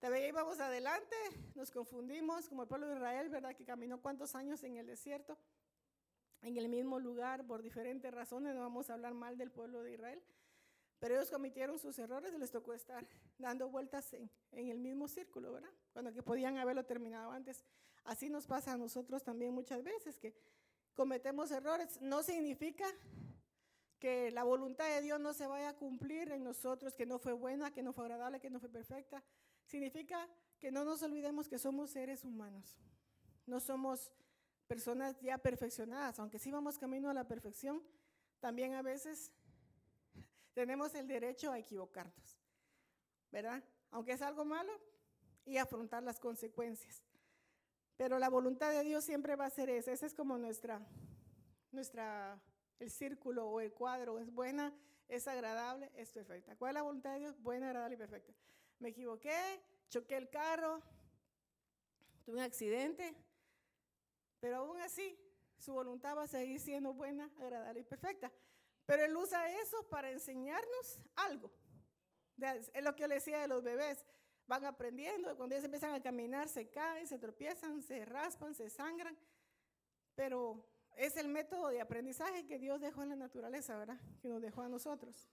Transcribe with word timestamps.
También 0.00 0.24
íbamos 0.24 0.58
adelante, 0.60 1.14
nos 1.54 1.70
confundimos, 1.70 2.48
como 2.48 2.62
el 2.62 2.68
pueblo 2.68 2.88
de 2.88 2.96
Israel, 2.96 3.28
¿verdad? 3.28 3.54
Que 3.54 3.64
caminó 3.64 4.00
cuántos 4.00 4.34
años 4.34 4.64
en 4.64 4.78
el 4.78 4.86
desierto, 4.86 5.38
en 6.40 6.56
el 6.56 6.70
mismo 6.70 6.98
lugar, 6.98 7.46
por 7.46 7.60
diferentes 7.60 8.12
razones, 8.12 8.54
no 8.54 8.62
vamos 8.62 8.88
a 8.88 8.94
hablar 8.94 9.12
mal 9.12 9.36
del 9.36 9.50
pueblo 9.50 9.82
de 9.82 9.92
Israel, 9.92 10.22
pero 10.98 11.14
ellos 11.14 11.30
cometieron 11.30 11.78
sus 11.78 11.98
errores 11.98 12.32
y 12.34 12.38
les 12.38 12.50
tocó 12.50 12.72
estar 12.72 13.06
dando 13.36 13.68
vueltas 13.68 14.12
en, 14.14 14.30
en 14.52 14.68
el 14.68 14.78
mismo 14.78 15.06
círculo, 15.06 15.52
¿verdad? 15.52 15.70
Cuando 15.92 16.12
que 16.14 16.22
podían 16.22 16.56
haberlo 16.56 16.84
terminado 16.86 17.30
antes. 17.30 17.62
Así 18.04 18.30
nos 18.30 18.46
pasa 18.46 18.72
a 18.72 18.78
nosotros 18.78 19.22
también 19.22 19.52
muchas 19.52 19.82
veces, 19.82 20.18
que 20.18 20.34
cometemos 20.94 21.50
errores. 21.50 22.00
No 22.00 22.22
significa 22.22 22.86
que 23.98 24.30
la 24.30 24.44
voluntad 24.44 24.88
de 24.88 25.02
Dios 25.02 25.20
no 25.20 25.34
se 25.34 25.46
vaya 25.46 25.68
a 25.68 25.76
cumplir 25.76 26.32
en 26.32 26.42
nosotros, 26.42 26.94
que 26.94 27.04
no 27.04 27.18
fue 27.18 27.34
buena, 27.34 27.70
que 27.70 27.82
no 27.82 27.92
fue 27.92 28.04
agradable, 28.04 28.40
que 28.40 28.48
no 28.48 28.60
fue 28.60 28.70
perfecta. 28.70 29.22
Significa 29.70 30.28
que 30.58 30.72
no 30.72 30.84
nos 30.84 31.00
olvidemos 31.04 31.48
que 31.48 31.56
somos 31.56 31.90
seres 31.90 32.24
humanos. 32.24 32.80
No 33.46 33.60
somos 33.60 34.10
personas 34.66 35.20
ya 35.20 35.38
perfeccionadas, 35.38 36.18
aunque 36.18 36.40
sí 36.40 36.50
vamos 36.50 36.76
camino 36.76 37.08
a 37.08 37.14
la 37.14 37.28
perfección, 37.28 37.80
también 38.40 38.74
a 38.74 38.82
veces 38.82 39.30
tenemos 40.54 40.92
el 40.96 41.06
derecho 41.06 41.52
a 41.52 41.58
equivocarnos, 41.60 42.40
¿verdad? 43.30 43.62
Aunque 43.92 44.12
es 44.12 44.22
algo 44.22 44.44
malo 44.44 44.72
y 45.44 45.58
afrontar 45.58 46.02
las 46.02 46.18
consecuencias. 46.18 47.04
Pero 47.96 48.18
la 48.18 48.28
voluntad 48.28 48.72
de 48.72 48.82
Dios 48.82 49.04
siempre 49.04 49.36
va 49.36 49.46
a 49.46 49.50
ser 49.50 49.70
esa. 49.70 49.92
Ese 49.92 50.06
es 50.06 50.14
como 50.14 50.36
nuestra, 50.36 50.84
nuestra 51.70 52.42
el 52.80 52.90
círculo 52.90 53.48
o 53.48 53.60
el 53.60 53.72
cuadro 53.72 54.18
es 54.18 54.32
buena, 54.32 54.74
es 55.06 55.28
agradable, 55.28 55.92
es 55.94 56.10
perfecta. 56.10 56.56
¿Cuál 56.56 56.70
es 56.70 56.74
la 56.74 56.82
voluntad 56.82 57.12
de 57.12 57.20
Dios? 57.20 57.40
Buena, 57.40 57.66
agradable 57.68 57.94
y 57.94 57.98
perfecta. 57.98 58.32
Me 58.80 58.88
equivoqué, 58.88 59.62
choqué 59.88 60.16
el 60.16 60.28
carro, 60.28 60.82
tuve 62.24 62.36
un 62.36 62.42
accidente, 62.42 63.14
pero 64.40 64.56
aún 64.56 64.80
así 64.80 65.16
su 65.58 65.72
voluntad 65.72 66.16
va 66.16 66.22
a 66.22 66.26
seguir 66.26 66.58
siendo 66.58 66.92
buena, 66.94 67.30
agradable 67.38 67.80
y 67.80 67.84
perfecta. 67.84 68.32
Pero 68.86 69.04
Él 69.04 69.16
usa 69.16 69.48
eso 69.60 69.88
para 69.88 70.10
enseñarnos 70.10 70.98
algo. 71.14 71.52
Es 72.72 72.82
lo 72.82 72.96
que 72.96 73.02
yo 73.02 73.08
le 73.08 73.16
decía 73.16 73.38
de 73.38 73.48
los 73.48 73.62
bebés. 73.62 74.04
Van 74.46 74.64
aprendiendo, 74.64 75.36
cuando 75.36 75.54
ellos 75.54 75.66
empiezan 75.66 75.94
a 75.94 76.02
caminar 76.02 76.48
se 76.48 76.68
caen, 76.70 77.06
se 77.06 77.18
tropiezan, 77.18 77.82
se 77.82 78.04
raspan, 78.04 78.54
se 78.54 78.68
sangran, 78.68 79.16
pero 80.16 80.66
es 80.96 81.16
el 81.16 81.28
método 81.28 81.68
de 81.68 81.80
aprendizaje 81.80 82.46
que 82.46 82.58
Dios 82.58 82.80
dejó 82.80 83.02
en 83.02 83.10
la 83.10 83.16
naturaleza, 83.16 83.76
¿verdad? 83.76 84.00
Que 84.20 84.28
nos 84.28 84.40
dejó 84.42 84.62
a 84.62 84.68
nosotros. 84.68 85.30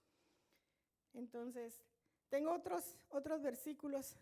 Entonces, 1.14 1.82
tengo 2.30 2.52
otros, 2.52 2.96
otros 3.10 3.42
versículos 3.42 4.16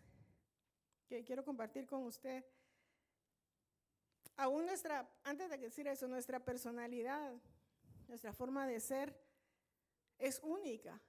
que 1.06 1.24
quiero 1.24 1.44
compartir 1.44 1.86
con 1.86 2.04
usted. 2.04 2.44
Aún 4.36 4.66
nuestra, 4.66 5.08
antes 5.24 5.48
de 5.48 5.56
decir 5.56 5.86
eso, 5.88 6.06
nuestra 6.06 6.44
personalidad, 6.44 7.32
nuestra 8.08 8.32
forma 8.32 8.66
de 8.66 8.80
ser 8.80 9.18
es 10.18 10.40
única. 10.42 11.00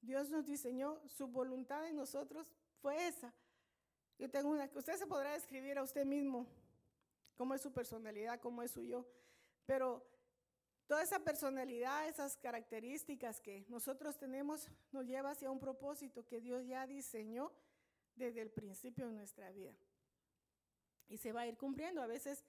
Dios 0.00 0.30
nos 0.30 0.46
diseñó, 0.46 1.00
su 1.08 1.26
voluntad 1.26 1.86
en 1.88 1.96
nosotros 1.96 2.46
fue 2.80 3.08
esa. 3.08 3.34
Yo 4.18 4.30
tengo 4.30 4.50
una, 4.50 4.70
usted 4.74 4.96
se 4.96 5.06
podrá 5.06 5.32
describir 5.32 5.78
a 5.78 5.82
usted 5.82 6.04
mismo 6.04 6.46
cómo 7.36 7.54
es 7.54 7.60
su 7.60 7.72
personalidad, 7.72 8.40
cómo 8.40 8.62
es 8.62 8.70
su 8.70 8.82
yo. 8.84 9.06
Pero 9.66 10.04
toda 10.88 11.02
esa 11.02 11.20
personalidad, 11.20 12.08
esas 12.08 12.36
características 12.38 13.40
que 13.40 13.64
nosotros 13.68 14.18
tenemos, 14.18 14.68
nos 14.90 15.06
lleva 15.06 15.30
hacia 15.30 15.50
un 15.50 15.60
propósito 15.60 16.26
que 16.26 16.40
Dios 16.40 16.66
ya 16.66 16.86
diseñó 16.86 17.52
desde 18.16 18.40
el 18.40 18.50
principio 18.50 19.06
de 19.06 19.12
nuestra 19.12 19.50
vida. 19.52 19.74
Y 21.08 21.18
se 21.18 21.32
va 21.32 21.42
a 21.42 21.46
ir 21.46 21.58
cumpliendo. 21.58 22.02
A 22.02 22.06
veces 22.06 22.44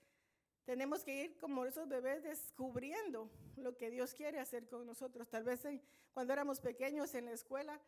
tenemos 0.63 1.03
que 1.03 1.23
ir 1.23 1.37
como 1.37 1.65
esos 1.65 1.87
bebés 1.87 2.23
descubriendo 2.23 3.29
lo 3.57 3.75
que 3.75 3.91
Dios 3.91 4.13
quiere 4.13 4.39
hacer 4.39 4.67
con 4.67 4.85
nosotros. 4.85 5.29
Tal 5.29 5.43
vez 5.43 5.61
cuando 6.13 6.31
éramos 6.31 6.61
pequeños 6.61 7.13
en 7.15 7.25
la 7.25 7.31
escuela 7.31 7.79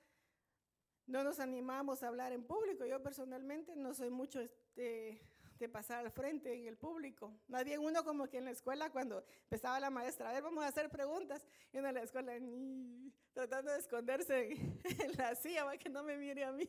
no 1.07 1.23
nos 1.23 1.40
animamos 1.40 2.03
a 2.03 2.09
hablar 2.09 2.34
en 2.34 2.44
público. 2.44 2.85
Yo 2.85 3.01
personalmente 3.01 3.75
no 3.75 3.94
soy 3.94 4.09
mucho 4.09 4.41
este, 4.41 5.22
de 5.61 5.69
pasar 5.69 6.03
al 6.03 6.11
frente 6.11 6.53
en 6.53 6.67
el 6.67 6.77
público. 6.77 7.39
Más 7.47 7.63
bien 7.63 7.79
uno 7.79 8.03
como 8.03 8.27
que 8.27 8.39
en 8.39 8.45
la 8.45 8.51
escuela 8.51 8.89
cuando 8.89 9.23
empezaba 9.44 9.79
la 9.79 9.89
maestra, 9.89 10.29
a 10.29 10.33
ver, 10.33 10.41
vamos 10.41 10.63
a 10.63 10.67
hacer 10.67 10.89
preguntas, 10.89 11.47
y 11.72 11.77
uno 11.77 11.89
en 11.89 11.95
la 11.95 12.01
escuela 12.01 12.38
ni, 12.39 13.13
tratando 13.31 13.72
de 13.72 13.79
esconderse 13.79 14.49
en 14.49 14.81
la 15.17 15.35
silla 15.35 15.66
para 15.66 15.77
que 15.77 15.89
no 15.89 16.03
me 16.03 16.17
mire 16.17 16.44
a 16.44 16.51
mí. 16.51 16.67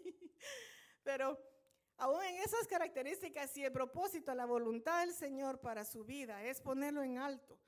Pero 1.02 1.38
aún 1.96 2.22
en 2.22 2.36
esas 2.36 2.66
características, 2.68 3.50
si 3.50 3.64
el 3.64 3.72
propósito, 3.72 4.34
la 4.34 4.44
voluntad 4.44 5.00
del 5.00 5.14
Señor 5.14 5.58
para 5.60 5.84
su 5.84 6.04
vida 6.04 6.44
es 6.44 6.60
ponerlo 6.60 7.02
en 7.02 7.18
alto, 7.18 7.58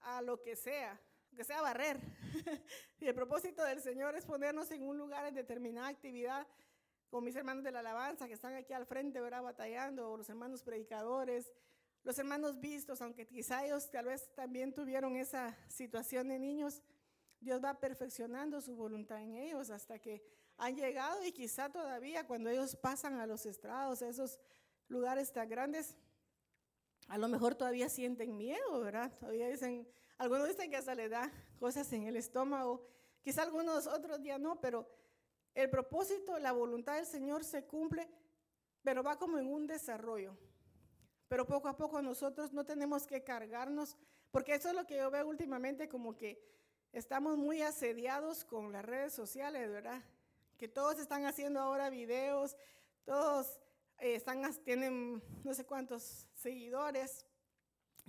a 0.00 0.22
lo 0.22 0.40
que 0.40 0.54
sea, 0.54 1.00
que 1.34 1.42
sea 1.42 1.62
barrer, 1.62 1.98
y 3.00 3.08
el 3.08 3.14
propósito 3.14 3.64
del 3.64 3.82
Señor 3.82 4.14
es 4.14 4.24
ponernos 4.24 4.70
en 4.70 4.82
un 4.82 4.96
lugar 4.96 5.26
en 5.26 5.34
determinada 5.34 5.88
actividad, 5.88 6.46
con 7.14 7.22
mis 7.22 7.36
hermanos 7.36 7.62
de 7.62 7.70
la 7.70 7.78
alabanza 7.78 8.26
que 8.26 8.32
están 8.32 8.56
aquí 8.56 8.72
al 8.72 8.86
frente, 8.86 9.20
¿verdad? 9.20 9.40
Batallando, 9.40 10.10
o 10.10 10.16
los 10.16 10.28
hermanos 10.28 10.64
predicadores, 10.64 11.52
los 12.02 12.18
hermanos 12.18 12.58
vistos, 12.58 13.00
aunque 13.00 13.24
quizá 13.24 13.64
ellos 13.64 13.88
tal 13.88 14.06
vez 14.06 14.34
también 14.34 14.74
tuvieron 14.74 15.14
esa 15.14 15.56
situación 15.68 16.26
de 16.26 16.40
niños, 16.40 16.82
Dios 17.38 17.62
va 17.62 17.78
perfeccionando 17.78 18.60
su 18.60 18.74
voluntad 18.74 19.22
en 19.22 19.36
ellos 19.36 19.70
hasta 19.70 20.00
que 20.00 20.24
han 20.56 20.74
llegado 20.74 21.24
y 21.24 21.30
quizá 21.30 21.70
todavía 21.70 22.26
cuando 22.26 22.50
ellos 22.50 22.74
pasan 22.74 23.20
a 23.20 23.26
los 23.28 23.46
estrados, 23.46 24.02
a 24.02 24.08
esos 24.08 24.40
lugares 24.88 25.32
tan 25.32 25.48
grandes, 25.48 25.96
a 27.06 27.16
lo 27.16 27.28
mejor 27.28 27.54
todavía 27.54 27.88
sienten 27.88 28.36
miedo, 28.36 28.80
¿verdad? 28.80 29.16
Todavía 29.20 29.48
dicen, 29.48 29.86
algunos 30.18 30.48
dicen 30.48 30.68
que 30.68 30.78
hasta 30.78 30.96
le 30.96 31.08
da 31.08 31.30
cosas 31.60 31.92
en 31.92 32.08
el 32.08 32.16
estómago, 32.16 32.84
quizá 33.22 33.44
algunos 33.44 33.86
otros 33.86 34.20
días 34.20 34.40
no, 34.40 34.60
pero 34.60 35.03
el 35.54 35.70
propósito, 35.70 36.38
la 36.38 36.52
voluntad 36.52 36.96
del 36.96 37.06
Señor 37.06 37.44
se 37.44 37.64
cumple, 37.64 38.08
pero 38.82 39.02
va 39.02 39.18
como 39.18 39.38
en 39.38 39.46
un 39.46 39.66
desarrollo. 39.66 40.36
Pero 41.28 41.46
poco 41.46 41.68
a 41.68 41.76
poco 41.76 42.02
nosotros 42.02 42.52
no 42.52 42.64
tenemos 42.64 43.06
que 43.06 43.22
cargarnos, 43.22 43.96
porque 44.30 44.54
eso 44.54 44.68
es 44.68 44.74
lo 44.74 44.86
que 44.86 44.96
yo 44.96 45.10
veo 45.10 45.26
últimamente, 45.26 45.88
como 45.88 46.16
que 46.16 46.42
estamos 46.92 47.36
muy 47.36 47.62
asediados 47.62 48.44
con 48.44 48.72
las 48.72 48.84
redes 48.84 49.12
sociales, 49.12 49.70
¿verdad? 49.70 50.02
Que 50.58 50.68
todos 50.68 50.98
están 50.98 51.24
haciendo 51.24 51.60
ahora 51.60 51.88
videos, 51.88 52.56
todos 53.04 53.60
eh, 53.98 54.22
tienen 54.64 55.22
no 55.44 55.54
sé 55.54 55.64
cuántos 55.64 56.26
seguidores, 56.34 57.26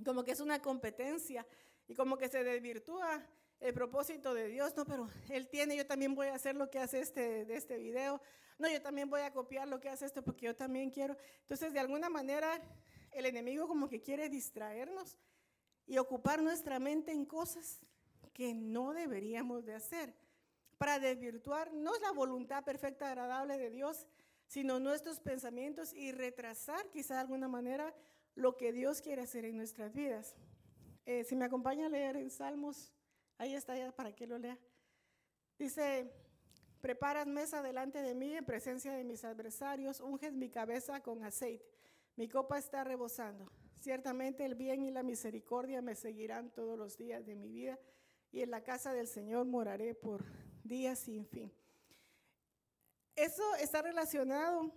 como 0.04 0.24
que 0.24 0.32
es 0.32 0.40
una 0.40 0.62
competencia 0.62 1.46
y 1.88 1.94
como 1.94 2.18
que 2.18 2.28
se 2.28 2.44
desvirtúa 2.44 3.26
el 3.60 3.74
propósito 3.74 4.34
de 4.34 4.48
Dios, 4.48 4.76
no, 4.76 4.86
pero 4.86 5.10
Él 5.30 5.48
tiene, 5.48 5.76
yo 5.76 5.86
también 5.86 6.16
voy 6.16 6.28
a 6.28 6.36
hacer 6.36 6.56
lo 6.56 6.70
que 6.70 6.80
hace 6.80 7.00
este, 7.00 7.46
de 7.46 7.56
este 7.56 7.78
video, 7.78 8.22
no, 8.58 8.70
yo 8.70 8.82
también 8.82 9.10
voy 9.10 9.22
a 9.22 9.34
copiar 9.34 9.68
lo 9.68 9.80
que 9.80 9.90
hace 9.90 10.06
esto 10.06 10.24
porque 10.24 10.46
yo 10.46 10.56
también 10.56 10.90
quiero. 10.90 11.18
Entonces, 11.42 11.74
de 11.74 11.80
alguna 11.80 12.10
manera, 12.10 12.62
el 13.12 13.26
enemigo 13.26 13.68
como 13.68 13.90
que 13.90 14.02
quiere 14.02 14.30
distraernos 14.30 15.18
y 15.88 15.98
ocupar 15.98 16.42
nuestra 16.42 16.80
mente 16.80 17.12
en 17.12 17.26
cosas 17.26 17.82
que 18.34 18.54
no 18.54 18.94
deberíamos 18.94 19.66
de 19.66 19.76
hacer, 19.76 20.14
para 20.78 21.00
desvirtuar 21.00 21.74
no 21.74 21.96
es 21.96 22.02
la 22.02 22.12
voluntad 22.12 22.64
perfecta, 22.64 23.08
agradable 23.08 23.58
de 23.58 23.70
Dios, 23.70 24.08
sino 24.48 24.80
nuestros 24.80 25.20
pensamientos 25.20 25.94
y 25.94 26.12
retrasar 26.12 26.90
quizá 26.90 27.16
de 27.16 27.22
alguna 27.22 27.48
manera 27.48 27.94
lo 28.36 28.58
que 28.58 28.74
Dios 28.74 29.02
quiere 29.02 29.22
hacer 29.22 29.46
en 29.46 29.58
nuestras 29.58 29.94
vidas. 29.94 30.36
Eh, 31.06 31.24
si 31.24 31.36
me 31.36 31.46
acompaña 31.46 31.86
a 31.86 31.90
leer 31.90 32.18
en 32.18 32.30
Salmos 32.30 32.92
Ahí 33.38 33.56
está 33.56 33.78
ya 33.78 33.92
para 33.92 34.14
que 34.14 34.28
lo 34.28 34.38
lea. 34.38 34.58
Dice, 35.58 36.12
preparas 36.82 37.28
mesa 37.28 37.62
delante 37.62 38.02
de 38.02 38.14
mí 38.14 38.36
en 38.36 38.46
presencia 38.46 38.94
de 38.94 39.04
mis 39.04 39.24
adversarios, 39.24 40.00
unges 40.02 40.34
mi 40.34 40.50
cabeza 40.50 41.02
con 41.02 41.24
aceite, 41.24 41.66
mi 42.16 42.28
copa 42.28 42.58
está 42.58 42.84
rebosando. 42.84 43.50
Ciertamente 43.80 44.46
el 44.46 44.56
bien 44.56 44.84
y 44.84 44.92
la 44.92 45.04
misericordia 45.04 45.82
me 45.82 45.96
seguirán 45.96 46.50
todos 46.50 46.78
los 46.78 46.98
días 46.98 47.26
de 47.26 47.36
mi 47.36 47.50
vida 47.50 47.80
y 48.32 48.42
en 48.42 48.52
la 48.52 48.64
casa 48.64 48.94
del 48.94 49.08
Señor 49.08 49.46
moraré 49.46 49.96
por 49.96 50.26
días 50.64 51.00
sin 51.00 51.26
fin. 51.26 51.54
Eso 53.16 53.44
está 53.56 53.82
relacionado, 53.82 54.72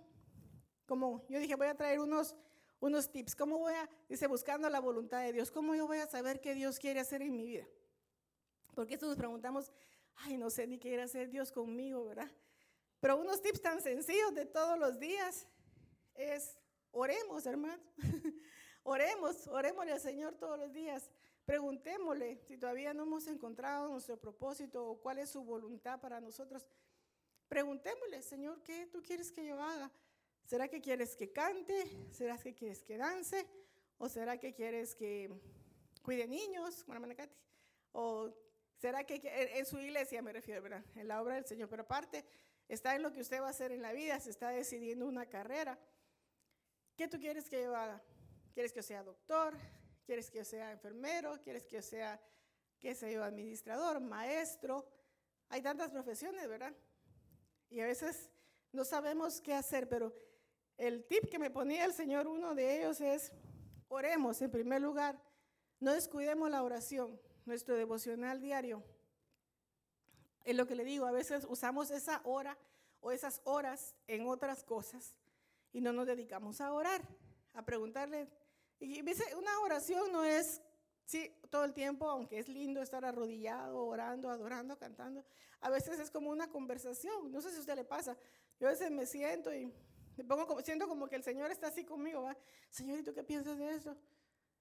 como 0.87 1.27
yo 1.29 1.41
dije, 1.41 1.57
voy 1.57 1.67
a 1.67 1.75
traer 1.75 1.99
unos, 1.99 2.37
unos 2.79 3.11
tips. 3.11 3.35
¿Cómo 3.35 3.59
voy 3.59 3.75
a, 3.75 3.89
dice, 4.09 4.29
buscando 4.29 4.69
la 4.71 4.79
voluntad 4.79 5.23
de 5.23 5.33
Dios, 5.33 5.51
cómo 5.51 5.75
yo 5.75 5.87
voy 5.87 5.99
a 5.99 6.07
saber 6.07 6.41
qué 6.41 6.55
Dios 6.55 6.79
quiere 6.79 7.01
hacer 7.01 7.23
en 7.23 7.33
mi 7.33 7.45
vida? 7.45 7.67
Porque 8.79 8.95
esto 8.95 9.09
nos 9.09 9.17
preguntamos, 9.17 9.73
ay, 10.19 10.37
no 10.37 10.51
sé 10.51 10.65
ni 10.69 10.79
qué 10.79 10.91
quiere 10.91 11.03
hacer 11.03 11.29
Dios 11.29 11.51
conmigo, 11.51 12.05
¿verdad? 12.05 12.31
Pero 13.01 13.17
unos 13.17 13.43
tips 13.43 13.61
tan 13.61 13.83
sencillos 13.83 14.33
de 14.37 14.47
todos 14.47 14.79
los 14.79 15.01
días 15.01 15.49
es, 16.15 16.57
oremos, 16.93 17.45
hermanos. 17.47 17.85
oremos, 18.85 19.49
oremosle 19.49 19.91
al 19.91 20.01
Señor 20.01 20.37
todos 20.37 20.57
los 20.57 20.73
días. 20.73 21.11
Preguntémosle 21.45 22.37
si 22.47 22.57
todavía 22.57 22.95
no 22.95 23.03
hemos 23.03 23.27
encontrado 23.27 23.89
nuestro 23.89 24.17
propósito 24.17 24.87
o 24.87 25.01
cuál 25.01 25.19
es 25.19 25.31
su 25.31 25.43
voluntad 25.43 26.01
para 26.01 26.21
nosotros. 26.21 26.65
Preguntémosle, 27.49 28.23
Señor, 28.23 28.63
¿qué 28.63 28.87
tú 28.87 29.03
quieres 29.03 29.33
que 29.33 29.45
yo 29.45 29.61
haga? 29.61 29.91
¿Será 30.45 30.69
que 30.69 30.81
quieres 30.81 31.17
que 31.17 31.33
cante? 31.33 32.07
¿Será 32.13 32.39
que 32.39 32.55
quieres 32.55 32.85
que 32.85 32.97
dance? 32.97 33.45
¿O 33.99 34.09
será 34.09 34.39
que 34.39 34.55
quieres 34.55 34.95
que 34.95 35.29
cuide 36.01 36.29
niños? 36.29 36.87
¿O 37.91 38.33
será 38.79 39.05
que 39.05 39.21
en 39.25 39.67
su 39.67 39.79
iglesia 39.79 40.23
me 40.23 40.33
refiero, 40.33 40.63
¿verdad? 40.63 40.85
En 40.95 41.09
la 41.09 41.21
obra 41.21 41.35
del 41.35 41.45
Señor. 41.45 41.69
Pero 41.69 41.83
aparte, 41.83 42.25
está 42.69 42.95
en 42.95 43.03
lo 43.03 43.13
que 43.13 43.21
usted 43.21 43.41
va 43.41 43.49
a 43.49 43.51
hacer 43.51 43.73
en 43.73 43.83
la 43.83 43.93
vida, 43.93 44.19
se 44.21 44.31
está 44.31 44.51
decidiendo 44.51 45.07
una 45.07 45.27
carrera. 45.27 45.79
¿Qué 46.97 47.09
tú 47.09 47.19
quieres 47.19 47.49
que 47.49 47.63
yo 47.63 47.77
haga? 47.77 48.03
¿Quieres 48.53 48.73
que 48.73 48.79
yo 48.79 48.83
sea 48.85 49.03
doctor? 49.03 49.57
¿Quieres 50.05 50.31
que 50.31 50.39
yo 50.39 50.45
sea 50.45 50.73
enfermero? 50.73 51.41
¿Quieres 51.43 51.65
que 51.65 51.77
yo 51.77 51.83
sea, 51.83 52.21
qué 52.79 52.95
sé 52.95 53.13
yo, 53.13 53.23
administrador, 53.23 54.01
maestro? 54.01 54.89
Hay 55.49 55.63
tantas 55.63 55.91
profesiones, 55.91 56.49
¿verdad? 56.49 56.75
Y 57.71 57.81
a 57.81 57.87
veces 57.87 58.31
no 58.73 58.85
sabemos 58.85 59.41
qué 59.41 59.55
hacer, 59.55 59.89
pero 59.89 60.15
el 60.77 61.05
tip 61.05 61.29
que 61.29 61.39
me 61.39 61.51
ponía 61.51 61.85
el 61.85 61.93
Señor, 61.93 62.27
uno 62.27 62.55
de 62.55 62.79
ellos 62.79 63.01
es, 63.01 63.33
oremos 63.89 64.41
en 64.43 64.51
primer 64.51 64.81
lugar, 64.81 65.21
no 65.81 65.93
descuidemos 65.93 66.51
la 66.51 66.63
oración, 66.63 67.21
nuestro 67.49 67.75
devocional 67.75 68.41
diario. 68.41 68.85
Es 70.45 70.55
lo 70.55 70.67
que 70.67 70.77
le 70.77 70.85
digo, 70.85 71.07
a 71.07 71.11
veces 71.11 71.47
usamos 71.49 71.91
esa 71.91 72.21
hora 72.25 72.57
o 73.01 73.11
esas 73.11 73.41
horas 73.45 73.95
en 74.07 74.29
otras 74.29 74.63
cosas 74.63 75.17
y 75.73 75.81
no 75.81 75.93
nos 75.93 76.07
dedicamos 76.07 76.61
a 76.61 76.73
orar, 76.73 77.03
a 77.55 77.65
preguntarle. 77.65 78.29
Y 78.79 79.03
dice, 79.03 79.25
una 79.35 79.59
oración 79.61 80.13
no 80.13 80.25
es 80.25 80.63
sí, 81.05 81.35
todo 81.51 81.65
el 81.65 81.73
tiempo, 81.73 82.09
aunque 82.09 82.39
es 82.39 82.49
lindo 82.49 82.83
estar 82.83 83.05
arrodillado, 83.05 83.85
orando, 83.85 84.31
adorando, 84.31 84.79
cantando, 84.79 85.25
a 85.61 85.71
veces 85.71 85.99
es 85.99 86.11
como 86.11 86.31
una 86.31 86.49
conversación. 86.51 87.33
No 87.33 87.41
sé 87.41 87.51
si 87.51 87.57
a 87.57 87.61
usted 87.61 87.77
le 87.77 87.85
pasa. 87.85 88.17
Yo 88.61 88.69
a 88.69 88.71
veces 88.71 88.91
me 88.91 89.07
siento 89.07 89.53
y 89.55 89.73
me 90.17 90.25
pongo 90.25 90.47
como, 90.47 90.61
siento 90.61 90.87
como 90.87 91.09
que 91.09 91.17
el 91.17 91.23
Señor 91.23 91.51
está 91.51 91.69
así 91.69 91.85
conmigo, 91.85 92.23
¿va? 92.23 92.37
Señor, 92.71 92.99
¿y 92.99 93.03
tú 93.03 93.15
qué 93.15 93.25
piensas 93.25 93.57
de 93.57 93.75
eso? 93.75 93.97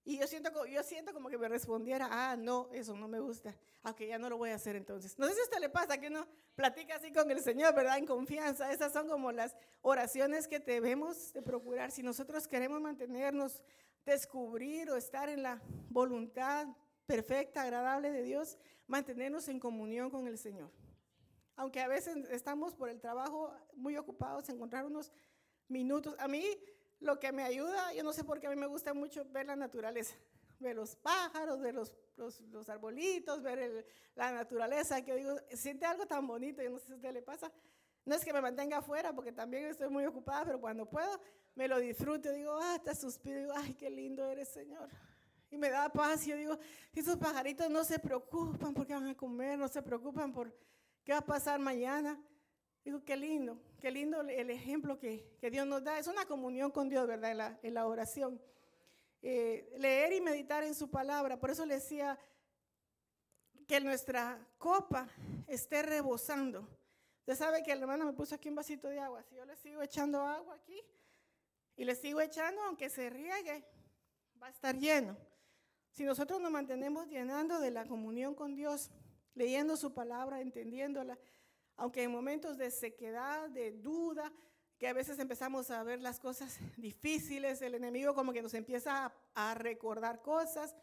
Y 0.08 0.18
yo 0.18 0.26
siento, 0.26 0.66
yo 0.66 0.82
siento 0.84 1.14
como 1.14 1.28
que 1.28 1.38
me 1.38 1.50
respondiera, 1.50 2.08
ah, 2.10 2.38
no, 2.38 2.70
eso 2.72 2.96
no 2.96 3.10
me 3.10 3.20
gusta. 3.20 3.54
Aunque 3.84 4.08
ya 4.08 4.18
no 4.18 4.30
lo 4.30 4.38
voy 4.38 4.52
a 4.52 4.56
hacer 4.56 4.78
entonces. 4.78 5.20
No 5.20 5.28
sé 5.28 5.34
si 5.34 5.42
a 5.42 5.44
usted 5.44 5.60
le 5.60 5.68
pasa 5.68 5.98
que 5.98 6.08
uno 6.08 6.26
platica 6.56 6.96
así 6.96 7.12
con 7.12 7.30
el 7.30 7.42
Señor, 7.42 7.76
¿verdad? 7.76 7.98
En 7.98 8.06
confianza. 8.06 8.72
Esas 8.72 8.94
son 8.94 9.10
como 9.10 9.34
las 9.34 9.58
oraciones 9.82 10.48
que 10.48 10.60
debemos 10.60 11.34
de 11.34 11.42
procurar. 11.42 11.92
Si 11.92 12.04
nosotros 12.04 12.48
queremos 12.48 12.80
mantenernos, 12.80 13.62
descubrir 14.06 14.90
o 14.92 14.96
estar 14.96 15.28
en 15.28 15.44
la 15.44 15.62
voluntad 15.90 16.70
perfecta, 17.06 17.64
agradable 17.64 18.10
de 18.10 18.24
Dios, 18.24 18.58
mantenernos 18.88 19.50
en 19.50 19.60
comunión 19.60 20.10
con 20.10 20.26
el 20.26 20.38
Señor. 20.38 20.72
Aunque 21.58 21.82
a 21.82 21.90
veces 21.90 22.16
estamos 22.30 22.76
por 22.76 22.88
el 22.88 23.02
trabajo 23.02 23.54
muy 23.74 23.98
ocupados, 23.98 24.48
encontrar 24.48 24.86
unos 24.86 25.12
minutos. 25.68 26.16
A 26.18 26.30
mí 26.30 26.46
lo 27.00 27.20
que 27.20 27.32
me 27.32 27.44
ayuda, 27.44 27.94
yo 27.94 28.04
no 28.04 28.14
sé 28.14 28.24
por 28.24 28.40
qué 28.40 28.48
a 28.48 28.50
mí 28.50 28.56
me 28.56 28.68
gusta 28.68 28.94
mucho 28.94 29.26
ver 29.26 29.46
la 29.46 29.56
naturaleza, 29.56 30.16
ver 30.60 30.76
los 30.76 30.96
pájaros, 30.96 31.60
ver 31.60 31.76
los, 31.76 31.94
los, 32.16 32.70
arbolitos, 32.70 33.42
ver 33.42 33.86
la 34.16 34.32
naturaleza, 34.32 35.04
que 35.04 35.16
digo, 35.16 35.36
siente 35.54 35.86
algo 35.86 36.06
tan 36.06 36.26
bonito, 36.26 36.62
yo 36.62 36.70
no 36.70 36.80
sé 36.80 36.88
si 36.88 36.94
a 36.94 36.96
usted 36.96 37.14
le 37.14 37.22
pasa. 37.22 37.52
No 38.06 38.16
es 38.16 38.24
que 38.24 38.32
me 38.32 38.40
mantenga 38.40 38.78
afuera, 38.78 39.14
porque 39.14 39.34
también 39.34 39.66
estoy 39.66 39.90
muy 39.90 40.06
ocupada, 40.06 40.46
pero 40.46 40.62
cuando 40.62 40.90
puedo, 40.90 41.20
me 41.56 41.68
lo 41.68 41.78
disfruto, 41.78 42.32
digo, 42.32 42.58
ah, 42.62 42.76
hasta 42.76 42.96
suspiro, 42.96 43.40
digo, 43.40 43.54
ay, 43.54 43.74
qué 43.74 43.90
lindo 43.90 44.26
eres, 44.26 44.48
Señor. 44.48 44.90
Y 45.50 45.58
me 45.58 45.70
da 45.70 45.90
paz, 45.90 46.26
yo 46.26 46.36
digo, 46.36 46.58
esos 46.94 47.18
pajaritos 47.18 47.70
no 47.70 47.84
se 47.84 48.00
preocupan 48.00 48.74
porque 48.74 48.94
van 48.94 49.08
a 49.08 49.16
comer, 49.16 49.58
no 49.58 49.68
se 49.68 49.82
preocupan 49.82 50.32
por 50.32 50.54
qué 51.04 51.14
va 51.14 51.20
a 51.20 51.26
pasar 51.26 51.60
mañana. 51.60 52.20
Digo, 52.88 53.04
qué 53.04 53.18
lindo, 53.18 53.60
qué 53.82 53.92
lindo 53.92 54.22
el 54.22 54.50
ejemplo 54.50 54.98
que, 54.98 55.22
que 55.42 55.52
Dios 55.52 55.68
nos 55.68 55.84
da. 55.84 56.00
Es 56.00 56.08
una 56.08 56.26
comunión 56.26 56.72
con 56.72 56.88
Dios, 56.88 57.06
¿verdad? 57.06 57.32
En 57.32 57.38
la, 57.38 57.60
en 57.62 57.74
la 57.74 57.86
oración. 57.86 58.42
Eh, 59.22 59.76
leer 59.78 60.14
y 60.14 60.22
meditar 60.22 60.64
en 60.64 60.74
su 60.74 60.90
palabra. 60.90 61.38
Por 61.38 61.50
eso 61.50 61.66
le 61.66 61.74
decía 61.74 62.18
que 63.68 63.82
nuestra 63.82 64.40
copa 64.58 65.10
esté 65.48 65.82
rebosando. 65.82 66.66
Usted 67.20 67.36
sabe 67.36 67.62
que 67.62 67.74
el 67.74 67.82
hermano 67.82 68.06
me 68.06 68.14
puso 68.14 68.36
aquí 68.36 68.48
un 68.48 68.56
vasito 68.56 68.88
de 68.88 69.02
agua. 69.02 69.22
Si 69.24 69.36
yo 69.36 69.44
le 69.44 69.58
sigo 69.58 69.82
echando 69.82 70.22
agua 70.22 70.56
aquí 70.56 70.82
y 71.76 71.84
le 71.84 71.94
sigo 71.94 72.22
echando, 72.22 72.62
aunque 72.62 72.90
se 72.90 73.10
riegue, 73.10 73.66
va 74.42 74.48
a 74.48 74.52
estar 74.52 74.78
lleno. 74.78 75.18
Si 75.92 76.06
nosotros 76.06 76.40
nos 76.40 76.52
mantenemos 76.52 77.10
llenando 77.10 77.60
de 77.60 77.70
la 77.70 77.86
comunión 77.86 78.34
con 78.34 78.56
Dios, 78.56 78.92
leyendo 79.36 79.76
su 79.76 79.94
palabra, 79.94 80.40
entendiéndola, 80.40 81.20
aunque 81.78 82.04
en 82.04 82.12
momentos 82.12 82.58
de 82.58 82.72
sequedad, 82.72 83.50
de 83.50 83.72
duda, 83.72 84.34
que 84.78 84.88
a 84.88 84.94
veces 84.94 85.18
empezamos 85.20 85.72
a 85.72 85.84
ver 85.84 86.02
las 86.02 86.20
cosas 86.20 86.60
difíciles, 86.78 87.62
el 87.62 87.76
enemigo 87.76 88.14
como 88.14 88.34
que 88.34 88.42
nos 88.42 88.54
empieza 88.54 89.14
a, 89.34 89.54
recordar 89.54 90.22
cosas, 90.22 90.76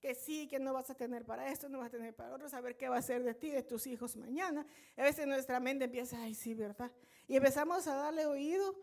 que 0.00 0.14
sí, 0.14 0.46
que 0.46 0.58
no 0.58 0.72
vas 0.72 0.90
a 0.90 0.94
tener 0.94 1.24
para 1.24 1.50
esto, 1.50 1.68
no 1.68 1.78
vas 1.78 1.88
a 1.88 1.90
tener 1.90 2.14
para 2.14 2.32
otro, 2.32 2.48
saber 2.48 2.76
qué 2.76 2.88
va 2.88 2.98
a 2.98 3.02
ser 3.02 3.22
de 3.22 3.34
ti, 3.34 3.50
de 3.50 3.62
tus 3.62 3.86
hijos 3.86 4.16
mañana. 4.16 4.66
A 4.96 5.02
veces 5.02 5.26
nuestra 5.26 5.58
mente 5.58 5.86
empieza, 5.86 6.22
ay, 6.22 6.34
sí, 6.34 6.54
¿verdad? 6.54 6.92
Y 7.26 7.36
empezamos 7.36 7.86
a 7.86 7.94
darle 7.96 8.26
oído 8.26 8.74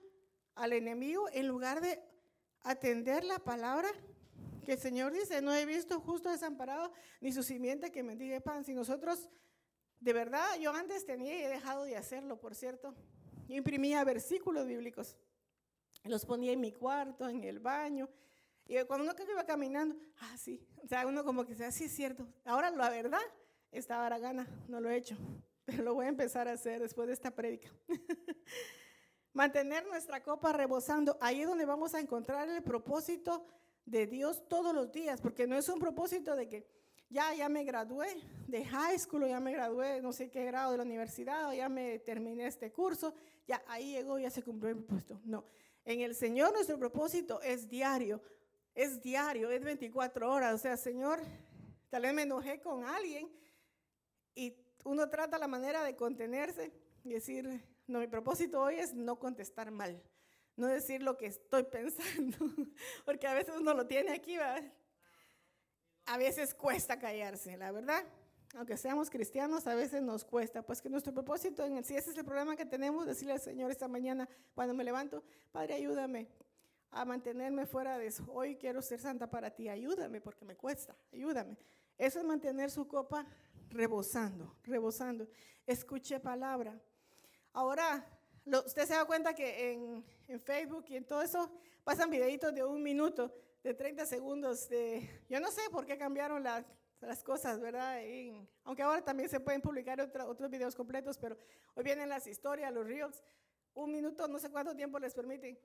al 0.56 0.74
enemigo 0.74 1.30
en 1.32 1.48
lugar 1.48 1.82
de 1.82 2.02
atender 2.64 3.24
la 3.24 3.40
palabra 3.40 3.90
que 4.66 4.74
el 4.74 4.80
Señor 4.80 5.14
dice, 5.14 5.42
no 5.42 5.54
he 5.54 5.66
visto 5.66 6.00
justo 6.00 6.30
desamparado 6.30 6.92
ni 7.22 7.32
su 7.32 7.44
simiente 7.44 7.92
que 7.92 8.02
mendigue 8.02 8.42
pan. 8.42 8.64
Si 8.64 8.74
nosotros 8.74 9.30
de 10.04 10.12
verdad, 10.12 10.60
yo 10.60 10.74
antes 10.74 11.06
tenía 11.06 11.34
y 11.34 11.44
he 11.44 11.48
dejado 11.48 11.86
de 11.86 11.96
hacerlo, 11.96 12.38
por 12.38 12.56
cierto. 12.56 12.94
Yo 13.48 13.56
imprimía 13.56 14.04
versículos 14.04 14.68
bíblicos, 14.68 15.16
los 16.04 16.26
ponía 16.26 16.52
en 16.52 16.60
mi 16.60 16.74
cuarto, 16.74 17.30
en 17.30 17.42
el 17.44 17.60
baño. 17.60 18.10
Y 18.66 18.82
cuando 18.84 19.06
uno 19.06 19.14
iba 19.32 19.46
caminando, 19.46 19.96
ah, 20.20 20.36
sí, 20.38 20.68
o 20.84 20.88
sea, 20.88 21.08
uno 21.08 21.24
como 21.24 21.46
que 21.46 21.56
sea, 21.56 21.72
sí, 21.72 21.86
es 21.86 21.96
cierto. 21.96 22.28
Ahora 22.44 22.70
la 22.70 22.90
verdad, 22.90 23.22
estaba 23.72 24.08
a 24.08 24.20
gana, 24.20 24.46
no 24.68 24.82
lo 24.82 24.90
he 24.90 24.98
hecho, 24.98 25.16
pero 25.66 25.84
lo 25.84 25.94
voy 25.94 26.06
a 26.06 26.10
empezar 26.10 26.50
a 26.50 26.54
hacer 26.54 26.82
después 26.82 27.08
de 27.08 27.14
esta 27.14 27.32
prédica. 27.32 27.70
Mantener 29.34 29.88
nuestra 29.88 30.22
copa 30.22 30.52
rebosando, 30.52 31.18
ahí 31.22 31.42
es 31.42 31.48
donde 31.48 31.66
vamos 31.66 31.94
a 31.96 32.02
encontrar 32.02 32.50
el 32.50 32.62
propósito 32.62 33.48
de 33.86 34.06
Dios 34.06 34.48
todos 34.50 34.76
los 34.76 34.92
días, 34.92 35.22
porque 35.22 35.48
no 35.48 35.58
es 35.58 35.70
un 35.70 35.80
propósito 35.80 36.36
de 36.36 36.50
que 36.50 36.83
ya, 37.14 37.34
ya 37.36 37.48
me 37.48 37.64
gradué 37.64 38.08
de 38.48 38.66
high 38.66 38.98
school, 38.98 39.28
ya 39.28 39.40
me 39.40 39.52
gradué 39.52 40.02
no 40.02 40.12
sé 40.12 40.30
qué 40.30 40.44
grado 40.46 40.72
de 40.72 40.78
la 40.78 40.84
universidad, 40.84 41.50
o 41.50 41.54
ya 41.54 41.70
me 41.70 42.00
terminé 42.00 42.48
este 42.48 42.72
curso, 42.72 43.14
ya 43.48 43.64
ahí 43.68 43.94
llegó, 43.94 44.18
ya 44.18 44.32
se 44.32 44.42
cumplió 44.42 44.72
el 44.72 44.78
propósito. 44.78 45.22
No, 45.24 45.46
en 45.86 46.02
el 46.02 46.16
Señor 46.16 46.52
nuestro 46.54 46.78
propósito 46.80 47.40
es 47.42 47.70
diario, 47.70 48.20
es 48.74 49.02
diario, 49.02 49.52
es 49.52 49.64
24 49.64 50.32
horas. 50.32 50.56
O 50.56 50.58
sea, 50.58 50.76
Señor, 50.76 51.20
tal 51.90 52.02
vez 52.02 52.14
me 52.14 52.24
enojé 52.24 52.60
con 52.60 52.84
alguien 52.84 53.30
y 54.34 54.56
uno 54.84 55.08
trata 55.10 55.38
la 55.38 55.48
manera 55.48 55.84
de 55.84 55.96
contenerse 55.96 56.74
y 57.04 57.14
decir, 57.14 57.48
no, 57.86 58.00
mi 58.00 58.08
propósito 58.08 58.60
hoy 58.60 58.76
es 58.76 58.94
no 58.94 59.20
contestar 59.20 59.70
mal, 59.70 60.02
no 60.56 60.68
decir 60.68 61.04
lo 61.04 61.16
que 61.16 61.28
estoy 61.28 61.64
pensando, 61.72 62.38
porque 63.06 63.28
a 63.28 63.36
veces 63.36 63.54
uno 63.56 63.76
lo 63.76 63.86
tiene 63.86 64.14
aquí, 64.14 64.38
¿verdad? 64.38 64.64
A 66.06 66.18
veces 66.18 66.54
cuesta 66.54 67.00
callarse, 67.00 67.58
la 67.58 67.72
verdad. 67.72 68.04
Aunque 68.56 68.78
seamos 68.78 69.10
cristianos, 69.10 69.66
a 69.66 69.74
veces 69.74 70.02
nos 70.02 70.24
cuesta. 70.24 70.62
Pues 70.62 70.82
que 70.82 70.90
nuestro 70.90 71.14
propósito, 71.14 71.66
en 71.66 71.78
el, 71.78 71.86
si 71.86 71.96
ese 71.96 72.12
es 72.12 72.18
el 72.18 72.26
problema 72.26 72.56
que 72.56 72.66
tenemos, 72.66 73.06
decirle 73.06 73.34
al 73.34 73.42
Señor 73.42 73.72
esta 73.72 73.88
mañana 73.88 74.30
cuando 74.54 74.76
me 74.76 74.84
levanto, 74.84 75.24
Padre, 75.52 75.74
ayúdame 75.76 76.28
a 76.92 77.04
mantenerme 77.04 77.66
fuera 77.66 77.98
de 77.98 78.08
eso. 78.08 78.24
Hoy 78.32 78.56
quiero 78.56 78.82
ser 78.82 79.00
santa 79.00 79.28
para 79.30 79.50
ti, 79.50 79.70
ayúdame 79.70 80.22
porque 80.22 80.46
me 80.46 80.56
cuesta, 80.56 80.96
ayúdame. 81.12 81.58
Eso 81.98 82.20
es 82.20 82.26
mantener 82.26 82.70
su 82.70 82.88
copa 82.88 83.26
rebosando, 83.70 84.56
rebosando. 84.64 85.28
Escuche 85.66 86.20
palabra. 86.20 86.80
Ahora, 87.54 88.06
usted 88.46 88.86
se 88.86 88.94
da 88.94 89.06
cuenta 89.06 89.34
que 89.34 89.72
en, 89.72 90.06
en 90.28 90.40
Facebook 90.40 90.86
y 90.90 90.98
en 90.98 91.06
todo 91.06 91.24
eso 91.24 91.52
pasan 91.84 92.12
videitos 92.12 92.54
de 92.54 92.64
un 92.64 92.84
minuto 92.84 93.34
de 93.64 93.74
30 93.74 94.06
segundos 94.06 94.68
de, 94.68 95.24
yo 95.30 95.40
no 95.40 95.50
sé 95.50 95.62
por 95.72 95.86
qué 95.86 95.98
cambiaron 95.98 96.44
las, 96.44 96.66
las 97.00 97.24
cosas, 97.24 97.60
¿verdad? 97.62 98.00
aunque 98.66 98.84
ahora 98.84 99.02
también 99.02 99.30
se 99.30 99.40
pueden 99.40 99.62
publicar 99.62 100.00
otros 100.02 100.50
videos 100.50 100.76
completos, 100.76 101.18
pero 101.18 101.38
hoy 101.74 101.84
vienen 101.84 102.10
las 102.10 102.28
historias, 102.28 102.74
los 102.74 102.86
reels, 102.86 103.24
un 103.74 103.92
minuto, 103.92 104.28
no 104.28 104.38
sé 104.38 104.50
cuánto 104.50 104.76
tiempo 104.76 105.00
les 105.00 105.14
permiten. 105.14 105.58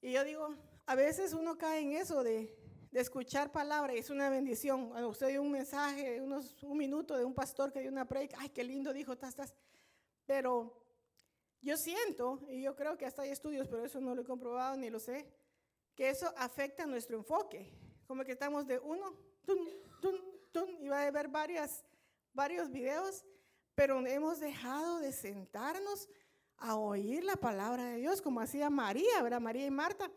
Y 0.00 0.12
yo 0.12 0.24
digo, 0.24 0.54
a 0.86 0.94
veces 0.94 1.34
uno 1.34 1.56
cae 1.56 1.80
en 1.80 1.92
eso 1.92 2.24
de, 2.24 2.56
de 2.90 3.00
escuchar 3.00 3.52
palabra 3.52 3.94
y 3.94 3.98
es 3.98 4.10
una 4.10 4.30
bendición. 4.30 4.88
Cuando 4.88 5.08
usted 5.08 5.26
oye 5.26 5.38
un 5.38 5.50
mensaje, 5.50 6.20
unos, 6.20 6.62
un 6.62 6.76
minuto 6.76 7.16
de 7.16 7.24
un 7.24 7.34
pastor 7.34 7.72
que 7.72 7.80
dio 7.80 7.90
una 7.90 8.06
predica, 8.06 8.36
ay, 8.40 8.48
qué 8.48 8.64
lindo 8.64 8.92
dijo, 8.92 9.12
estás, 9.12 9.54
Pero 10.26 10.82
yo 11.60 11.76
siento, 11.76 12.40
y 12.48 12.62
yo 12.62 12.74
creo 12.74 12.96
que 12.96 13.06
hasta 13.06 13.22
hay 13.22 13.30
estudios, 13.30 13.68
pero 13.68 13.84
eso 13.84 14.00
no 14.00 14.14
lo 14.14 14.22
he 14.22 14.24
comprobado 14.24 14.76
ni 14.76 14.90
lo 14.90 14.98
sé, 14.98 15.26
que 15.94 16.10
eso 16.10 16.32
afecta 16.36 16.86
nuestro 16.86 17.16
enfoque. 17.16 17.70
Como 18.06 18.24
que 18.24 18.32
estamos 18.32 18.66
de 18.66 18.78
uno, 18.78 19.16
tum, 20.00 20.68
y 20.80 20.88
va 20.88 21.02
a 21.02 21.06
haber 21.06 21.28
varias, 21.28 21.84
varios 22.32 22.70
videos, 22.70 23.24
pero 23.74 24.04
hemos 24.06 24.40
dejado 24.40 24.98
de 24.98 25.12
sentarnos 25.12 26.08
a 26.58 26.76
oír 26.76 27.24
la 27.24 27.36
palabra 27.36 27.84
de 27.86 27.96
Dios, 27.96 28.22
como 28.22 28.40
hacía 28.40 28.70
María, 28.70 29.22
¿verdad? 29.22 29.40
María 29.40 29.66
y 29.66 29.70
Marta. 29.70 30.10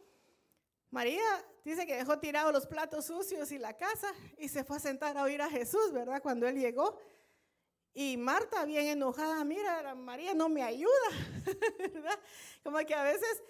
María 0.90 1.24
dice 1.66 1.86
que 1.86 1.98
dejó 1.98 2.20
tirados 2.20 2.54
los 2.54 2.66
platos 2.66 3.06
sucios 3.06 3.52
y 3.52 3.58
la 3.58 3.76
casa 3.76 4.14
y 4.38 4.48
se 4.48 4.64
fue 4.64 4.78
a 4.78 4.80
sentar 4.80 5.18
a 5.18 5.24
oír 5.24 5.42
a 5.42 5.50
Jesús, 5.50 5.92
¿verdad? 5.92 6.22
Cuando 6.22 6.48
él 6.48 6.60
llegó. 6.60 6.98
Y 7.94 8.16
Marta, 8.16 8.64
bien 8.66 8.86
enojada, 8.86 9.44
mira, 9.44 9.96
María 9.96 10.36
no 10.36 10.50
me 10.50 10.62
ayuda, 10.62 11.10
¿verdad? 11.80 12.20
Como 12.64 12.78
que 12.80 12.94
a 12.94 13.04
veces 13.04 13.42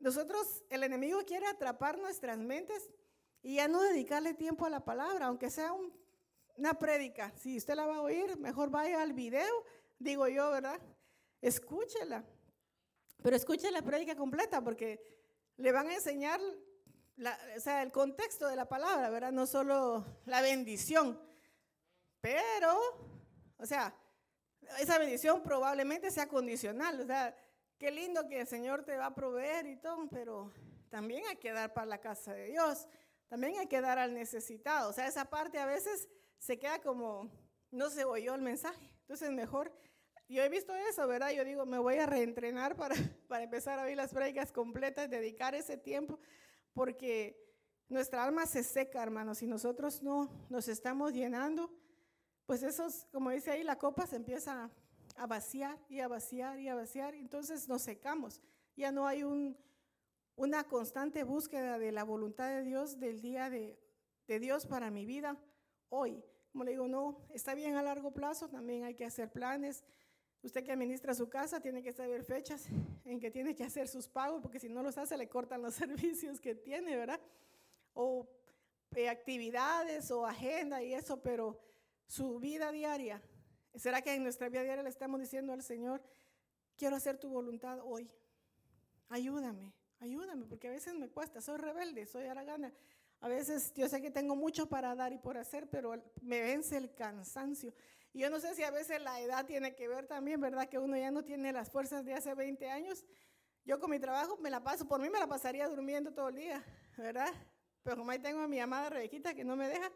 nosotros, 0.00 0.64
el 0.70 0.84
enemigo 0.84 1.20
quiere 1.26 1.46
atrapar 1.46 1.98
nuestras 1.98 2.38
mentes 2.38 2.90
y 3.42 3.56
ya 3.56 3.68
no 3.68 3.82
dedicarle 3.82 4.34
tiempo 4.34 4.66
a 4.66 4.70
la 4.70 4.84
palabra, 4.84 5.26
aunque 5.26 5.50
sea 5.50 5.72
una 6.56 6.74
prédica. 6.74 7.32
Si 7.36 7.56
usted 7.56 7.74
la 7.74 7.86
va 7.86 7.96
a 7.96 8.02
oír, 8.02 8.38
mejor 8.38 8.70
vaya 8.70 9.02
al 9.02 9.12
video, 9.12 9.64
digo 9.98 10.28
yo, 10.28 10.50
¿verdad? 10.50 10.80
Escúchela. 11.40 12.24
Pero 13.22 13.36
escuche 13.36 13.70
la 13.70 13.82
prédica 13.82 14.14
completa 14.16 14.62
porque 14.62 15.00
le 15.56 15.72
van 15.72 15.88
a 15.88 15.94
enseñar 15.94 16.40
o 17.56 17.60
sea, 17.60 17.82
el 17.82 17.90
contexto 17.90 18.46
de 18.46 18.56
la 18.56 18.68
palabra, 18.68 19.10
¿verdad? 19.10 19.32
No 19.32 19.46
solo 19.46 20.04
la 20.26 20.40
bendición, 20.40 21.20
pero, 22.20 22.78
o 23.56 23.66
sea, 23.66 23.94
esa 24.78 24.98
bendición 24.98 25.42
probablemente 25.42 26.10
sea 26.10 26.28
condicional, 26.28 27.00
o 27.00 27.06
sea, 27.06 27.34
qué 27.78 27.90
lindo 27.90 28.28
que 28.28 28.40
el 28.40 28.46
Señor 28.46 28.84
te 28.84 28.96
va 28.96 29.06
a 29.06 29.14
proveer 29.14 29.66
y 29.66 29.76
todo, 29.76 30.08
pero 30.10 30.52
también 30.90 31.24
hay 31.28 31.36
que 31.36 31.52
dar 31.52 31.72
para 31.72 31.86
la 31.86 32.00
casa 32.00 32.32
de 32.32 32.46
Dios, 32.46 32.88
también 33.28 33.58
hay 33.58 33.66
que 33.66 33.80
dar 33.80 33.98
al 33.98 34.14
necesitado, 34.14 34.90
o 34.90 34.92
sea, 34.92 35.06
esa 35.06 35.26
parte 35.26 35.58
a 35.58 35.66
veces 35.66 36.08
se 36.38 36.58
queda 36.58 36.80
como, 36.80 37.30
no 37.70 37.90
se 37.90 38.04
oyó 38.04 38.34
el 38.34 38.42
mensaje, 38.42 38.90
entonces 39.00 39.30
mejor, 39.30 39.72
yo 40.28 40.42
he 40.42 40.48
visto 40.48 40.74
eso, 40.74 41.06
¿verdad? 41.06 41.30
Yo 41.30 41.44
digo, 41.44 41.64
me 41.64 41.78
voy 41.78 41.96
a 41.96 42.06
reentrenar 42.06 42.76
para, 42.76 42.94
para 43.28 43.44
empezar 43.44 43.78
a 43.78 43.84
oír 43.84 43.96
las 43.96 44.12
predicas 44.12 44.52
completas, 44.52 45.08
dedicar 45.08 45.54
ese 45.54 45.76
tiempo 45.76 46.18
porque 46.72 47.36
nuestra 47.88 48.24
alma 48.24 48.46
se 48.46 48.62
seca, 48.62 49.02
hermanos, 49.02 49.42
y 49.42 49.46
nosotros 49.46 50.02
no 50.02 50.30
nos 50.50 50.68
estamos 50.68 51.12
llenando, 51.12 51.72
pues 52.46 52.62
esos, 52.62 53.06
como 53.12 53.30
dice 53.30 53.50
ahí, 53.50 53.62
la 53.62 53.78
copa 53.78 54.06
se 54.06 54.16
empieza 54.16 54.70
a 55.18 55.26
vaciar 55.26 55.78
y 55.88 56.00
a 56.00 56.08
vaciar 56.08 56.58
y 56.60 56.68
a 56.68 56.74
vaciar, 56.74 57.14
entonces 57.14 57.68
nos 57.68 57.82
secamos. 57.82 58.40
Ya 58.76 58.92
no 58.92 59.06
hay 59.06 59.22
una 60.36 60.64
constante 60.64 61.24
búsqueda 61.24 61.78
de 61.78 61.92
la 61.92 62.04
voluntad 62.04 62.48
de 62.48 62.62
Dios, 62.62 62.98
del 62.98 63.20
día 63.20 63.50
de, 63.50 63.78
Dios 64.26 64.66
para 64.66 64.90
mi 64.90 65.04
vida 65.04 65.36
hoy. 65.88 66.22
Como 66.52 66.64
le 66.64 66.72
digo, 66.72 66.88
no, 66.88 67.18
está 67.30 67.54
bien 67.54 67.76
a 67.76 67.82
largo 67.82 68.12
plazo, 68.12 68.48
también 68.48 68.84
hay 68.84 68.94
que 68.94 69.04
hacer 69.04 69.30
planes, 69.30 69.84
Usted 70.42 70.62
que 70.62 70.70
administra 70.70 71.14
su 71.14 71.28
casa 71.28 71.60
tiene 71.60 71.82
que 71.82 71.92
saber 71.92 72.22
fechas 72.22 72.66
en 73.04 73.18
que 73.18 73.30
tiene 73.30 73.56
que 73.56 73.64
hacer 73.64 73.88
sus 73.88 74.08
pagos, 74.08 74.40
porque 74.40 74.60
si 74.60 74.68
no 74.68 74.82
los 74.82 74.96
hace 74.96 75.16
le 75.16 75.28
cortan 75.28 75.62
los 75.62 75.74
servicios 76.14 76.40
que 76.40 76.54
tiene, 76.54 76.96
¿verdad? 76.96 77.20
O 77.92 78.28
eh, 78.94 79.08
actividades 79.08 80.10
o 80.10 80.24
agenda 80.24 80.82
y 80.82 80.94
eso, 80.94 81.20
pero 81.22 81.60
su 82.06 82.38
vida 82.38 82.70
diaria, 82.70 83.20
¿será 83.78 84.02
que 84.02 84.14
en 84.14 84.22
nuestra 84.22 84.48
vida 84.48 84.62
diaria 84.62 84.82
le 84.82 84.88
estamos 84.88 85.20
diciendo 85.20 85.52
al 85.52 85.62
Señor, 85.62 86.02
quiero 86.76 86.96
hacer 86.96 87.18
tu 87.18 87.28
voluntad 87.28 87.78
hoy? 87.82 88.10
Ayúdame, 89.08 89.72
ayúdame, 90.00 90.46
porque 90.46 90.68
a 90.68 90.70
veces 90.70 90.94
me 90.94 91.08
cuesta, 91.08 91.40
soy 91.40 91.58
rebelde, 91.58 92.06
soy 92.06 92.26
aragana. 92.26 92.72
A 93.20 93.28
veces 93.28 93.72
yo 93.74 93.88
sé 93.88 94.00
que 94.00 94.10
tengo 94.10 94.36
mucho 94.36 94.68
para 94.68 94.94
dar 94.94 95.12
y 95.12 95.18
por 95.18 95.36
hacer, 95.38 95.68
pero 95.68 95.94
me 96.22 96.40
vence 96.40 96.76
el 96.76 96.94
cansancio. 96.94 97.74
Y 98.12 98.20
yo 98.20 98.30
no 98.30 98.38
sé 98.40 98.54
si 98.54 98.62
a 98.62 98.70
veces 98.70 99.02
la 99.02 99.20
edad 99.20 99.44
tiene 99.44 99.74
que 99.74 99.88
ver 99.88 100.06
también, 100.06 100.40
¿verdad? 100.40 100.68
Que 100.68 100.78
uno 100.78 100.96
ya 100.96 101.10
no 101.10 101.24
tiene 101.24 101.52
las 101.52 101.70
fuerzas 101.70 102.04
de 102.04 102.14
hace 102.14 102.34
20 102.34 102.70
años. 102.70 103.04
Yo 103.64 103.78
con 103.80 103.90
mi 103.90 103.98
trabajo 103.98 104.36
me 104.38 104.50
la 104.50 104.62
paso, 104.62 104.86
por 104.86 105.00
mí 105.00 105.10
me 105.10 105.18
la 105.18 105.26
pasaría 105.26 105.68
durmiendo 105.68 106.12
todo 106.12 106.28
el 106.28 106.36
día, 106.36 106.64
¿verdad? 106.96 107.32
Pero 107.82 107.96
como 107.96 108.10
ahí 108.10 108.18
tengo 108.18 108.40
a 108.40 108.48
mi 108.48 108.60
amada 108.60 108.90
Rebequita 108.90 109.34
que 109.34 109.44
no 109.44 109.56
me 109.56 109.68
deja, 109.68 109.90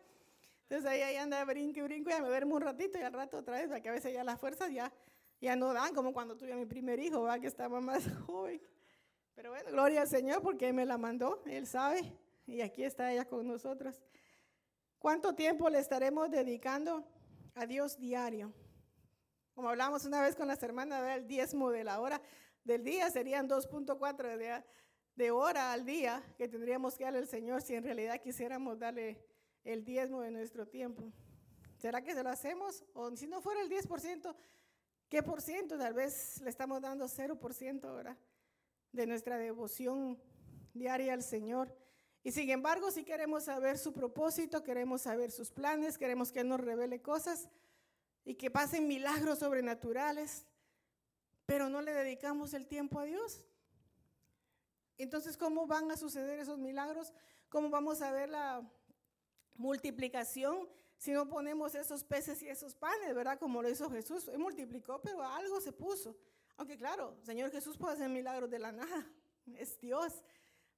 entonces 0.72 0.90
ahí, 0.90 1.02
ahí 1.02 1.16
anda 1.16 1.44
brinco 1.44 1.80
y 1.80 1.82
brinco 1.82 2.08
y 2.08 2.22
me 2.22 2.28
duermo 2.28 2.54
un 2.54 2.62
ratito 2.62 2.98
y 2.98 3.02
al 3.02 3.12
rato 3.12 3.36
otra 3.36 3.58
vez, 3.58 3.68
porque 3.68 3.90
a 3.90 3.92
veces 3.92 4.14
ya 4.14 4.24
las 4.24 4.40
fuerzas 4.40 4.72
ya, 4.72 4.90
ya 5.38 5.54
no 5.54 5.74
dan, 5.74 5.94
como 5.94 6.14
cuando 6.14 6.34
tuve 6.34 6.54
a 6.54 6.56
mi 6.56 6.64
primer 6.64 6.98
hijo, 6.98 7.22
¿verdad? 7.22 7.40
Que 7.40 7.46
estaba 7.46 7.78
más 7.82 8.02
joven. 8.26 8.58
Pero 9.34 9.50
bueno, 9.50 9.70
gloria 9.70 10.00
al 10.00 10.08
Señor 10.08 10.40
porque 10.40 10.68
Él 10.68 10.72
me 10.72 10.86
la 10.86 10.96
mandó, 10.96 11.42
Él 11.44 11.66
sabe, 11.66 12.16
y 12.46 12.62
aquí 12.62 12.84
está 12.84 13.12
ella 13.12 13.26
con 13.26 13.46
nosotros. 13.46 14.02
¿Cuánto 14.98 15.34
tiempo 15.34 15.68
le 15.68 15.78
estaremos 15.78 16.30
dedicando 16.30 17.04
a 17.54 17.66
Dios 17.66 17.98
diario. 17.98 18.50
Como 19.54 19.68
hablamos 19.68 20.06
una 20.06 20.22
vez 20.22 20.34
con 20.34 20.48
las 20.48 20.62
hermanas, 20.62 21.02
el 21.18 21.26
diezmo 21.26 21.70
de 21.70 21.84
la 21.84 22.00
hora 22.00 22.22
del 22.64 22.82
día 22.82 23.10
serían 23.10 23.46
2.4 23.46 24.38
de, 24.38 24.64
de 25.16 25.30
hora 25.30 25.72
al 25.72 25.84
día 25.84 26.22
que 26.38 26.48
tendríamos 26.48 26.96
que 26.96 27.04
darle 27.04 27.18
al 27.18 27.28
Señor 27.28 27.60
si 27.60 27.74
en 27.74 27.84
realidad 27.84 28.22
quisiéramos 28.22 28.78
darle 28.78 29.22
el 29.64 29.84
diezmo 29.84 30.20
de 30.20 30.30
nuestro 30.30 30.66
tiempo. 30.66 31.12
¿Será 31.78 32.02
que 32.02 32.14
se 32.14 32.22
lo 32.22 32.30
hacemos? 32.30 32.84
O 32.94 33.14
si 33.16 33.26
no 33.26 33.40
fuera 33.40 33.60
el 33.60 33.68
10%, 33.68 34.34
¿qué 35.08 35.22
por 35.22 35.42
ciento? 35.42 35.78
Tal 35.78 35.94
vez 35.94 36.40
le 36.40 36.50
estamos 36.50 36.80
dando 36.80 37.06
0% 37.06 37.84
ahora 37.84 38.16
de 38.92 39.06
nuestra 39.06 39.38
devoción 39.38 40.20
diaria 40.74 41.14
al 41.14 41.22
Señor. 41.22 41.76
Y 42.22 42.30
sin 42.30 42.50
embargo, 42.50 42.90
si 42.90 43.04
queremos 43.04 43.44
saber 43.44 43.78
su 43.78 43.92
propósito, 43.92 44.62
queremos 44.62 45.02
saber 45.02 45.30
sus 45.30 45.50
planes, 45.50 45.98
queremos 45.98 46.30
que 46.30 46.44
nos 46.44 46.60
revele 46.60 47.02
cosas 47.02 47.48
y 48.24 48.36
que 48.36 48.50
pasen 48.50 48.86
milagros 48.86 49.40
sobrenaturales, 49.40 50.46
pero 51.46 51.68
no 51.68 51.82
le 51.82 51.92
dedicamos 51.92 52.54
el 52.54 52.68
tiempo 52.68 53.00
a 53.00 53.04
Dios. 53.04 53.44
Entonces, 54.98 55.36
¿cómo 55.36 55.66
van 55.66 55.90
a 55.90 55.96
suceder 55.96 56.38
esos 56.38 56.58
milagros? 56.58 57.12
¿Cómo 57.48 57.70
vamos 57.70 58.02
a 58.02 58.12
ver 58.12 58.28
la 58.28 58.62
multiplicación 59.54 60.68
si 60.96 61.10
no 61.10 61.28
ponemos 61.28 61.74
esos 61.74 62.04
peces 62.04 62.42
y 62.42 62.48
esos 62.48 62.74
panes, 62.76 63.14
verdad? 63.14 63.38
Como 63.38 63.60
lo 63.60 63.68
hizo 63.68 63.90
Jesús. 63.90 64.28
Él 64.28 64.38
multiplicó, 64.38 65.00
pero 65.02 65.22
algo 65.22 65.60
se 65.60 65.72
puso. 65.72 66.16
Aunque 66.56 66.76
claro, 66.76 67.16
Señor 67.22 67.50
Jesús 67.50 67.76
puede 67.76 67.94
hacer 67.94 68.08
milagros 68.08 68.48
de 68.50 68.58
la 68.58 68.72
nada. 68.72 69.10
Es 69.56 69.80
Dios. 69.80 70.22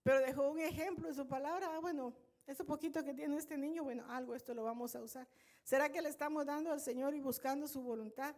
Pero 0.02 0.21
dejó 0.21 0.49
un 0.49 0.59
ejemplo 0.59 1.09
en 1.09 1.14
su 1.14 1.28
palabra. 1.28 1.75
Ah, 1.75 1.78
bueno, 1.78 2.14
ese 2.47 2.64
poquito 2.64 3.04
que 3.04 3.12
tiene 3.12 3.37
este 3.37 3.59
niño, 3.59 3.85
bueno, 3.85 4.04
algo 4.09 4.35
esto 4.35 4.54
lo 4.54 4.64
vamos 4.64 4.97
a 4.97 5.02
usar. 5.02 5.28
¿Será 5.62 5.90
que 5.90 6.00
le 6.00 6.09
estamos 6.09 6.47
dando 6.47 6.73
al 6.73 6.81
Señor 6.81 7.14
y 7.14 7.21
buscando 7.21 7.69
su 7.69 7.83
voluntad? 7.83 8.35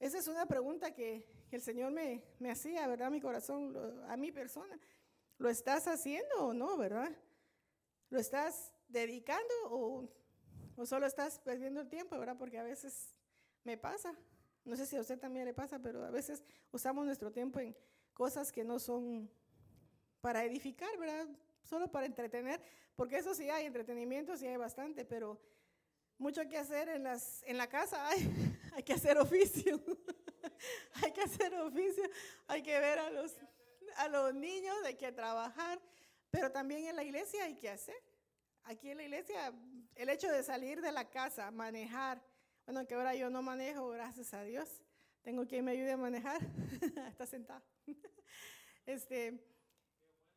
Esa 0.00 0.18
es 0.18 0.26
una 0.26 0.46
pregunta 0.46 0.92
que, 0.92 1.24
el 1.52 1.60
Señor 1.60 1.92
me, 1.92 2.24
me, 2.38 2.50
hacía, 2.50 2.86
¿verdad? 2.88 3.10
Mi 3.10 3.20
corazón, 3.20 3.76
a 4.08 4.16
mi 4.16 4.32
persona. 4.32 4.76
¿Lo 5.38 5.48
estás 5.48 5.86
haciendo 5.86 6.46
o 6.46 6.54
no, 6.54 6.76
verdad? 6.78 7.12
¿Lo 8.08 8.18
estás 8.18 8.72
dedicando 8.92 9.54
o, 9.64 10.08
o 10.76 10.86
solo 10.86 11.06
estás 11.06 11.38
perdiendo 11.40 11.80
el 11.80 11.88
tiempo, 11.88 12.18
verdad? 12.18 12.36
Porque 12.38 12.58
a 12.58 12.62
veces 12.62 13.14
me 13.64 13.76
pasa. 13.76 14.14
No 14.64 14.76
sé 14.76 14.86
si 14.86 14.96
a 14.96 15.00
usted 15.00 15.18
también 15.18 15.44
le 15.44 15.54
pasa, 15.54 15.78
pero 15.80 16.04
a 16.04 16.10
veces 16.10 16.42
usamos 16.70 17.04
nuestro 17.04 17.32
tiempo 17.32 17.58
en 17.58 17.76
cosas 18.12 18.52
que 18.52 18.62
no 18.62 18.78
son 18.78 19.28
para 20.20 20.44
edificar, 20.44 20.96
¿verdad? 20.98 21.26
Solo 21.62 21.90
para 21.90 22.06
entretener, 22.06 22.60
porque 22.94 23.16
eso 23.16 23.34
sí 23.34 23.50
hay 23.50 23.66
entretenimiento, 23.66 24.36
sí 24.36 24.46
hay 24.46 24.56
bastante, 24.56 25.04
pero 25.04 25.40
mucho 26.18 26.48
que 26.48 26.56
hacer 26.56 26.88
en, 26.88 27.02
las, 27.02 27.42
en 27.44 27.58
la 27.58 27.68
casa, 27.68 28.08
hay, 28.08 28.30
hay 28.74 28.82
que 28.82 28.92
hacer 28.92 29.18
oficio, 29.18 29.80
hay 31.02 31.12
que 31.12 31.22
hacer 31.22 31.54
oficio, 31.54 32.04
hay 32.46 32.62
que 32.62 32.78
ver 32.78 32.98
a 33.00 33.10
los, 33.10 33.34
a 33.96 34.08
los 34.08 34.34
niños, 34.34 34.76
hay 34.84 34.94
que 34.94 35.10
trabajar, 35.10 35.80
pero 36.30 36.50
también 36.52 36.86
en 36.86 36.96
la 36.96 37.02
iglesia 37.02 37.44
hay 37.44 37.56
que 37.56 37.68
hacer. 37.68 38.00
Aquí 38.64 38.90
en 38.90 38.98
la 38.98 39.04
iglesia, 39.04 39.52
el 39.94 40.08
hecho 40.08 40.30
de 40.30 40.42
salir 40.42 40.80
de 40.80 40.92
la 40.92 41.08
casa, 41.10 41.50
manejar, 41.50 42.22
bueno, 42.64 42.86
que 42.86 42.94
ahora 42.94 43.14
yo 43.14 43.28
no 43.28 43.42
manejo, 43.42 43.88
gracias 43.88 44.32
a 44.34 44.42
Dios, 44.44 44.82
tengo 45.22 45.46
quien 45.46 45.64
me 45.64 45.72
ayude 45.72 45.92
a 45.92 45.96
manejar, 45.96 46.40
está 47.08 47.26
sentado. 47.26 47.62
Este, 48.84 49.40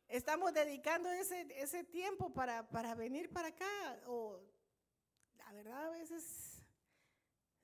estamos 0.06 0.54
dedicando 0.54 1.10
ese, 1.10 1.48
ese 1.60 1.82
tiempo 1.82 2.32
para, 2.32 2.68
para 2.68 2.94
venir 2.94 3.28
para 3.28 3.48
acá 3.48 4.00
o 4.06 4.40
la 5.36 5.52
verdad 5.52 5.86
a 5.86 5.90
veces 5.90 6.64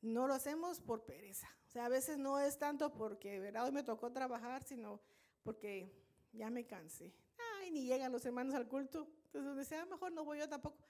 no 0.00 0.26
lo 0.26 0.34
hacemos 0.34 0.80
por 0.80 1.04
pereza. 1.04 1.48
O 1.68 1.70
sea, 1.70 1.86
a 1.86 1.88
veces 1.88 2.18
no 2.18 2.40
es 2.40 2.58
tanto 2.58 2.92
porque, 2.92 3.38
¿verdad? 3.38 3.64
Hoy 3.64 3.72
me 3.72 3.84
tocó 3.84 4.10
trabajar, 4.10 4.64
sino 4.64 5.00
porque 5.42 5.90
ya 6.32 6.50
me 6.50 6.66
cansé. 6.66 7.14
Ay, 7.60 7.70
ni 7.70 7.86
llegan 7.86 8.12
los 8.12 8.26
hermanos 8.26 8.54
al 8.54 8.68
culto. 8.68 9.08
Entonces, 9.32 9.56
decía, 9.56 9.82
ah, 9.82 9.86
mejor 9.86 10.12
no 10.12 10.24
voy 10.24 10.38
yo 10.38 10.48
tampoco. 10.48 10.86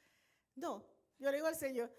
No, 0.56 0.84
yo 1.18 1.30
le 1.30 1.36
digo 1.36 1.46
al 1.46 1.54
Señor, 1.54 1.90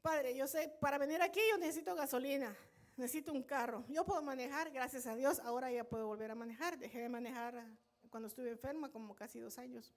Padre, 0.00 0.36
yo 0.36 0.46
sé, 0.46 0.68
para 0.80 0.98
venir 0.98 1.20
aquí 1.20 1.40
yo 1.50 1.58
necesito 1.58 1.96
gasolina, 1.96 2.56
necesito 2.96 3.32
un 3.32 3.42
carro. 3.42 3.84
Yo 3.88 4.04
puedo 4.04 4.22
manejar, 4.22 4.70
gracias 4.70 5.04
a 5.08 5.16
Dios, 5.16 5.40
ahora 5.40 5.72
ya 5.72 5.82
puedo 5.82 6.06
volver 6.06 6.30
a 6.30 6.36
manejar. 6.36 6.78
Dejé 6.78 7.00
de 7.00 7.08
manejar 7.08 7.60
cuando 8.08 8.28
estuve 8.28 8.50
enferma, 8.50 8.88
como 8.88 9.16
casi 9.16 9.40
dos 9.40 9.58
años, 9.58 9.92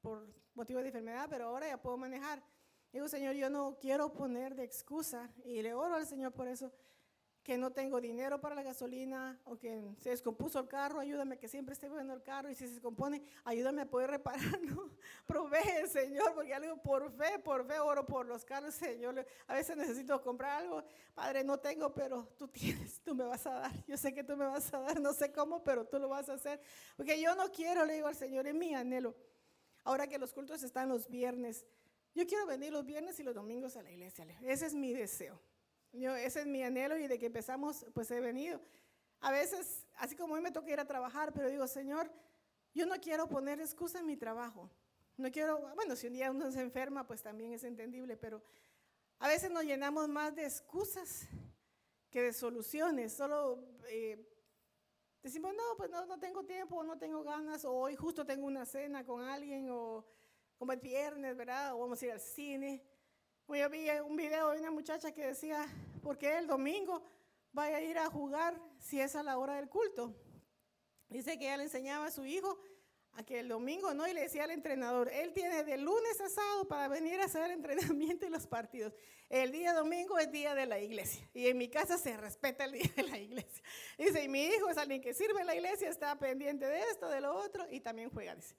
por 0.00 0.32
motivo 0.54 0.80
de 0.80 0.86
enfermedad, 0.86 1.26
pero 1.28 1.46
ahora 1.46 1.66
ya 1.66 1.82
puedo 1.82 1.96
manejar. 1.96 2.40
Digo, 2.92 3.08
Señor, 3.08 3.34
yo 3.34 3.50
no 3.50 3.76
quiero 3.80 4.12
poner 4.12 4.54
de 4.54 4.62
excusa, 4.62 5.28
y 5.44 5.60
le 5.60 5.74
oro 5.74 5.96
al 5.96 6.06
Señor 6.06 6.32
por 6.32 6.46
eso, 6.46 6.72
que 7.48 7.56
no 7.56 7.72
tengo 7.72 7.98
dinero 7.98 8.38
para 8.38 8.54
la 8.54 8.62
gasolina 8.62 9.40
o 9.46 9.56
que 9.56 9.82
se 10.02 10.10
descompuso 10.10 10.60
el 10.60 10.68
carro, 10.68 11.00
ayúdame 11.00 11.38
que 11.38 11.48
siempre 11.48 11.72
esté 11.72 11.88
viendo 11.88 12.12
el 12.12 12.22
carro 12.22 12.50
y 12.50 12.54
si 12.54 12.66
se 12.66 12.74
descompone, 12.74 13.22
ayúdame 13.42 13.80
a 13.80 13.86
poder 13.88 14.10
repararlo. 14.10 14.90
Provee, 15.26 15.88
Señor, 15.88 16.34
porque 16.34 16.52
algo 16.52 16.76
por 16.82 17.10
fe, 17.10 17.38
por 17.38 17.66
fe 17.66 17.78
oro 17.78 18.04
por 18.04 18.26
los 18.26 18.44
carros, 18.44 18.74
Señor. 18.74 19.26
A 19.46 19.54
veces 19.54 19.78
necesito 19.78 20.20
comprar 20.20 20.60
algo, 20.60 20.84
Padre, 21.14 21.42
no 21.42 21.58
tengo, 21.58 21.90
pero 21.94 22.28
tú 22.36 22.48
tienes, 22.48 23.00
tú 23.00 23.14
me 23.14 23.24
vas 23.24 23.46
a 23.46 23.54
dar. 23.60 23.86
Yo 23.86 23.96
sé 23.96 24.12
que 24.12 24.22
tú 24.22 24.36
me 24.36 24.44
vas 24.44 24.70
a 24.74 24.80
dar, 24.80 25.00
no 25.00 25.14
sé 25.14 25.32
cómo, 25.32 25.64
pero 25.64 25.86
tú 25.86 25.98
lo 25.98 26.10
vas 26.10 26.28
a 26.28 26.34
hacer. 26.34 26.60
Porque 26.98 27.18
yo 27.18 27.34
no 27.34 27.50
quiero, 27.50 27.86
le 27.86 27.94
digo 27.94 28.08
al 28.08 28.14
Señor, 28.14 28.46
es 28.46 28.54
mi 28.54 28.74
anhelo. 28.74 29.16
Ahora 29.84 30.06
que 30.06 30.18
los 30.18 30.34
cultos 30.34 30.62
están 30.62 30.90
los 30.90 31.08
viernes, 31.08 31.64
yo 32.14 32.26
quiero 32.26 32.44
venir 32.44 32.74
los 32.74 32.84
viernes 32.84 33.18
y 33.20 33.22
los 33.22 33.34
domingos 33.34 33.74
a 33.78 33.82
la 33.82 33.90
iglesia. 33.90 34.26
Ese 34.42 34.66
es 34.66 34.74
mi 34.74 34.92
deseo. 34.92 35.40
Yo, 35.92 36.14
ese 36.14 36.40
es 36.40 36.46
mi 36.46 36.62
anhelo 36.62 36.96
y 36.98 37.06
de 37.06 37.18
que 37.18 37.26
empezamos, 37.26 37.86
pues 37.94 38.10
he 38.10 38.20
venido. 38.20 38.60
A 39.20 39.32
veces, 39.32 39.86
así 39.96 40.14
como 40.14 40.34
hoy 40.34 40.40
me 40.40 40.52
toca 40.52 40.70
ir 40.70 40.80
a 40.80 40.86
trabajar, 40.86 41.32
pero 41.32 41.48
digo, 41.48 41.66
Señor, 41.66 42.10
yo 42.74 42.86
no 42.86 42.96
quiero 43.00 43.28
poner 43.28 43.60
excusa 43.60 43.98
en 43.98 44.06
mi 44.06 44.16
trabajo. 44.16 44.70
No 45.16 45.30
quiero, 45.30 45.58
bueno, 45.74 45.96
si 45.96 46.06
un 46.06 46.12
día 46.12 46.30
uno 46.30 46.52
se 46.52 46.60
enferma, 46.60 47.06
pues 47.06 47.22
también 47.22 47.52
es 47.52 47.64
entendible, 47.64 48.16
pero 48.16 48.42
a 49.18 49.26
veces 49.26 49.50
nos 49.50 49.64
llenamos 49.64 50.08
más 50.08 50.34
de 50.36 50.44
excusas 50.44 51.26
que 52.10 52.22
de 52.22 52.32
soluciones. 52.32 53.14
Solo 53.14 53.64
eh, 53.88 54.24
decimos, 55.22 55.54
no, 55.56 55.76
pues 55.76 55.90
no, 55.90 56.06
no 56.06 56.20
tengo 56.20 56.44
tiempo, 56.44 56.84
no 56.84 56.98
tengo 56.98 57.24
ganas, 57.24 57.64
o 57.64 57.72
hoy 57.72 57.96
justo 57.96 58.24
tengo 58.24 58.46
una 58.46 58.64
cena 58.64 59.04
con 59.04 59.24
alguien, 59.24 59.70
o 59.70 60.06
como 60.56 60.72
el 60.72 60.80
viernes, 60.80 61.36
¿verdad? 61.36 61.74
O 61.74 61.80
vamos 61.80 62.00
a 62.00 62.06
ir 62.06 62.12
al 62.12 62.20
cine. 62.20 62.87
Yo 63.56 63.70
vi 63.70 63.88
un 64.04 64.14
video 64.14 64.50
de 64.50 64.60
una 64.60 64.70
muchacha 64.70 65.10
que 65.12 65.26
decía, 65.26 65.66
¿por 66.02 66.18
qué 66.18 66.36
el 66.36 66.46
domingo 66.46 67.02
vaya 67.52 67.78
a 67.78 67.80
ir 67.80 67.98
a 67.98 68.06
jugar 68.10 68.60
si 68.78 69.00
es 69.00 69.16
a 69.16 69.22
la 69.22 69.38
hora 69.38 69.54
del 69.54 69.68
culto? 69.70 70.14
Dice 71.08 71.38
que 71.38 71.46
ella 71.46 71.56
le 71.56 71.62
enseñaba 71.64 72.06
a 72.06 72.10
su 72.10 72.26
hijo 72.26 72.58
a 73.14 73.24
que 73.24 73.40
el 73.40 73.48
domingo 73.48 73.94
no, 73.94 74.06
y 74.06 74.12
le 74.12 74.20
decía 74.20 74.44
al 74.44 74.50
entrenador, 74.50 75.10
él 75.12 75.32
tiene 75.32 75.64
de 75.64 75.78
lunes 75.78 76.20
a 76.20 76.28
sábado 76.28 76.68
para 76.68 76.88
venir 76.88 77.20
a 77.20 77.24
hacer 77.24 77.50
entrenamiento 77.50 78.26
y 78.26 78.28
los 78.28 78.46
partidos. 78.46 78.92
El 79.30 79.50
día 79.50 79.72
domingo 79.72 80.18
es 80.18 80.30
día 80.30 80.54
de 80.54 80.66
la 80.66 80.78
iglesia, 80.78 81.28
y 81.32 81.48
en 81.48 81.56
mi 81.56 81.68
casa 81.68 81.96
se 81.96 82.16
respeta 82.16 82.66
el 82.66 82.72
día 82.72 82.90
de 82.94 83.02
la 83.02 83.18
iglesia. 83.18 83.62
Dice, 83.96 84.22
y 84.22 84.28
mi 84.28 84.44
hijo 84.44 84.68
es 84.68 84.76
alguien 84.76 85.00
que 85.00 85.14
sirve 85.14 85.40
en 85.40 85.46
la 85.46 85.54
iglesia, 85.56 85.88
está 85.88 86.16
pendiente 86.18 86.66
de 86.66 86.80
esto, 86.80 87.08
de 87.08 87.22
lo 87.22 87.34
otro, 87.34 87.66
y 87.70 87.80
también 87.80 88.10
juega, 88.10 88.36
dice. 88.36 88.54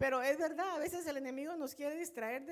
Pero 0.00 0.22
es 0.22 0.38
verdad, 0.38 0.76
a 0.76 0.78
veces 0.78 1.06
el 1.06 1.18
enemigo 1.18 1.54
nos 1.56 1.74
quiere 1.74 1.94
distraer 1.94 2.46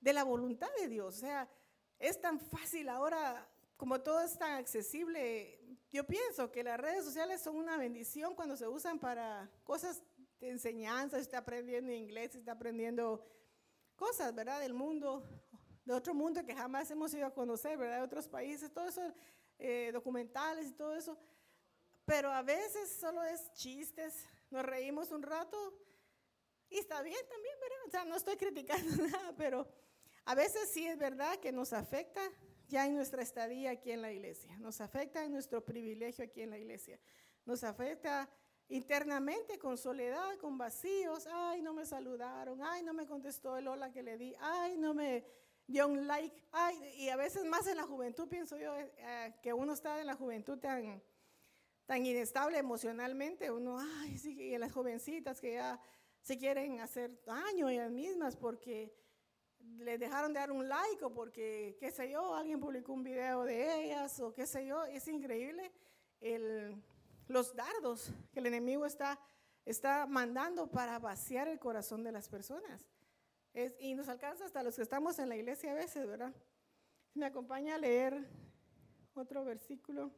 de 0.00 0.12
la 0.12 0.22
voluntad 0.22 0.68
de 0.78 0.86
Dios. 0.86 1.16
O 1.16 1.18
sea, 1.18 1.50
es 1.98 2.20
tan 2.20 2.38
fácil 2.38 2.88
ahora, 2.88 3.44
como 3.76 4.00
todo 4.00 4.20
es 4.20 4.38
tan 4.38 4.52
accesible. 4.52 5.58
Yo 5.90 6.06
pienso 6.06 6.52
que 6.52 6.62
las 6.62 6.78
redes 6.78 7.04
sociales 7.04 7.40
son 7.40 7.56
una 7.56 7.76
bendición 7.76 8.36
cuando 8.36 8.56
se 8.56 8.68
usan 8.68 9.00
para 9.00 9.50
cosas 9.64 10.00
de 10.38 10.50
enseñanza, 10.50 11.18
está 11.18 11.38
aprendiendo 11.38 11.90
inglés, 11.90 12.36
está 12.36 12.52
aprendiendo 12.52 13.26
cosas, 13.96 14.32
¿verdad? 14.32 14.60
Del 14.60 14.72
mundo, 14.72 15.24
de 15.84 15.94
otro 15.94 16.14
mundo 16.14 16.46
que 16.46 16.54
jamás 16.54 16.88
hemos 16.92 17.12
ido 17.14 17.26
a 17.26 17.34
conocer, 17.34 17.76
¿verdad? 17.78 17.96
De 17.96 18.04
otros 18.04 18.28
países, 18.28 18.72
todo 18.72 18.86
eso, 18.86 19.02
eh, 19.58 19.90
documentales 19.92 20.68
y 20.68 20.72
todo 20.74 20.94
eso. 20.94 21.18
Pero 22.04 22.30
a 22.30 22.42
veces 22.42 22.92
solo 22.92 23.24
es 23.24 23.52
chistes, 23.54 24.24
nos 24.50 24.64
reímos 24.64 25.10
un 25.10 25.24
rato 25.24 25.82
y 26.72 26.78
está 26.78 27.02
bien 27.02 27.20
también, 27.28 27.54
¿verdad? 27.60 27.78
O 27.86 27.90
sea, 27.90 28.04
no 28.04 28.16
estoy 28.16 28.36
criticando 28.36 28.96
nada, 29.06 29.34
pero 29.36 29.68
a 30.24 30.34
veces 30.34 30.70
sí 30.72 30.86
es 30.86 30.98
verdad 30.98 31.38
que 31.38 31.52
nos 31.52 31.72
afecta 31.72 32.20
ya 32.68 32.86
en 32.86 32.94
nuestra 32.94 33.22
estadía 33.22 33.72
aquí 33.72 33.90
en 33.90 34.00
la 34.00 34.10
iglesia, 34.10 34.56
nos 34.58 34.80
afecta 34.80 35.24
en 35.24 35.32
nuestro 35.32 35.64
privilegio 35.64 36.24
aquí 36.24 36.40
en 36.40 36.50
la 36.50 36.58
iglesia, 36.58 36.98
nos 37.44 37.64
afecta 37.64 38.30
internamente 38.68 39.58
con 39.58 39.76
soledad, 39.76 40.38
con 40.38 40.56
vacíos, 40.56 41.26
ay, 41.30 41.60
no 41.60 41.74
me 41.74 41.84
saludaron, 41.84 42.62
ay, 42.62 42.82
no 42.82 42.94
me 42.94 43.06
contestó 43.06 43.58
el 43.58 43.68
hola 43.68 43.92
que 43.92 44.02
le 44.02 44.16
di, 44.16 44.34
ay, 44.40 44.78
no 44.78 44.94
me 44.94 45.26
dio 45.66 45.86
un 45.86 46.06
like, 46.06 46.34
ay, 46.52 46.78
y 46.96 47.08
a 47.10 47.16
veces 47.16 47.44
más 47.44 47.66
en 47.66 47.76
la 47.76 47.84
juventud, 47.84 48.28
pienso 48.28 48.56
yo, 48.56 48.74
eh, 48.78 49.34
que 49.42 49.52
uno 49.52 49.74
está 49.74 50.00
en 50.00 50.06
la 50.06 50.14
juventud 50.14 50.58
tan, 50.58 51.02
tan 51.84 52.06
inestable 52.06 52.56
emocionalmente, 52.56 53.50
uno, 53.50 53.78
ay, 53.78 54.16
sí, 54.16 54.32
y 54.40 54.54
en 54.54 54.60
las 54.60 54.72
jovencitas 54.72 55.40
que 55.40 55.54
ya 55.54 55.78
se 56.22 56.38
quieren 56.38 56.80
hacer 56.80 57.22
daño 57.24 57.68
ellas 57.68 57.90
mismas 57.90 58.36
porque 58.36 58.94
les 59.78 59.98
dejaron 59.98 60.32
de 60.32 60.40
dar 60.40 60.52
un 60.52 60.68
like 60.68 61.04
o 61.04 61.12
porque, 61.12 61.76
qué 61.78 61.90
sé 61.90 62.10
yo, 62.10 62.34
alguien 62.34 62.60
publicó 62.60 62.92
un 62.92 63.02
video 63.02 63.44
de 63.44 63.84
ellas 63.84 64.18
o 64.20 64.32
qué 64.32 64.46
sé 64.46 64.66
yo. 64.66 64.84
Es 64.84 65.08
increíble 65.08 65.72
el, 66.20 66.80
los 67.26 67.54
dardos 67.54 68.10
que 68.32 68.38
el 68.38 68.46
enemigo 68.46 68.86
está, 68.86 69.18
está 69.64 70.06
mandando 70.06 70.70
para 70.70 70.98
vaciar 70.98 71.48
el 71.48 71.58
corazón 71.58 72.04
de 72.04 72.12
las 72.12 72.28
personas. 72.28 72.86
Es, 73.52 73.74
y 73.80 73.94
nos 73.94 74.08
alcanza 74.08 74.44
hasta 74.44 74.62
los 74.62 74.76
que 74.76 74.82
estamos 74.82 75.18
en 75.18 75.28
la 75.28 75.36
iglesia 75.36 75.72
a 75.72 75.74
veces, 75.74 76.06
¿verdad? 76.06 76.32
Me 77.14 77.26
acompaña 77.26 77.74
a 77.74 77.78
leer 77.78 78.26
otro 79.14 79.44
versículo. 79.44 80.12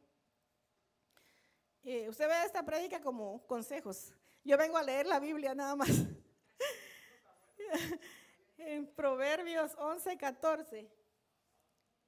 Eh, 1.83 2.07
usted 2.09 2.27
ve 2.27 2.45
esta 2.45 2.63
prédica 2.63 3.01
como 3.01 3.45
consejos. 3.47 4.13
Yo 4.45 4.57
vengo 4.57 4.77
a 4.77 4.83
leer 4.83 5.07
la 5.07 5.19
Biblia 5.19 5.55
nada 5.55 5.75
más. 5.75 5.89
en 8.59 8.85
Proverbios 8.93 9.73
11, 9.75 10.17
14. 10.17 10.87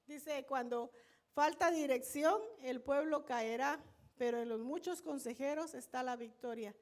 Dice, 0.06 0.46
cuando 0.46 0.92
falta 1.34 1.72
dirección, 1.72 2.40
el 2.62 2.80
pueblo 2.80 3.24
caerá, 3.24 3.80
pero 4.16 4.40
en 4.40 4.48
los 4.48 4.60
muchos 4.60 5.02
consejeros 5.02 5.74
está 5.74 6.04
la 6.04 6.14
victoria. 6.14 6.76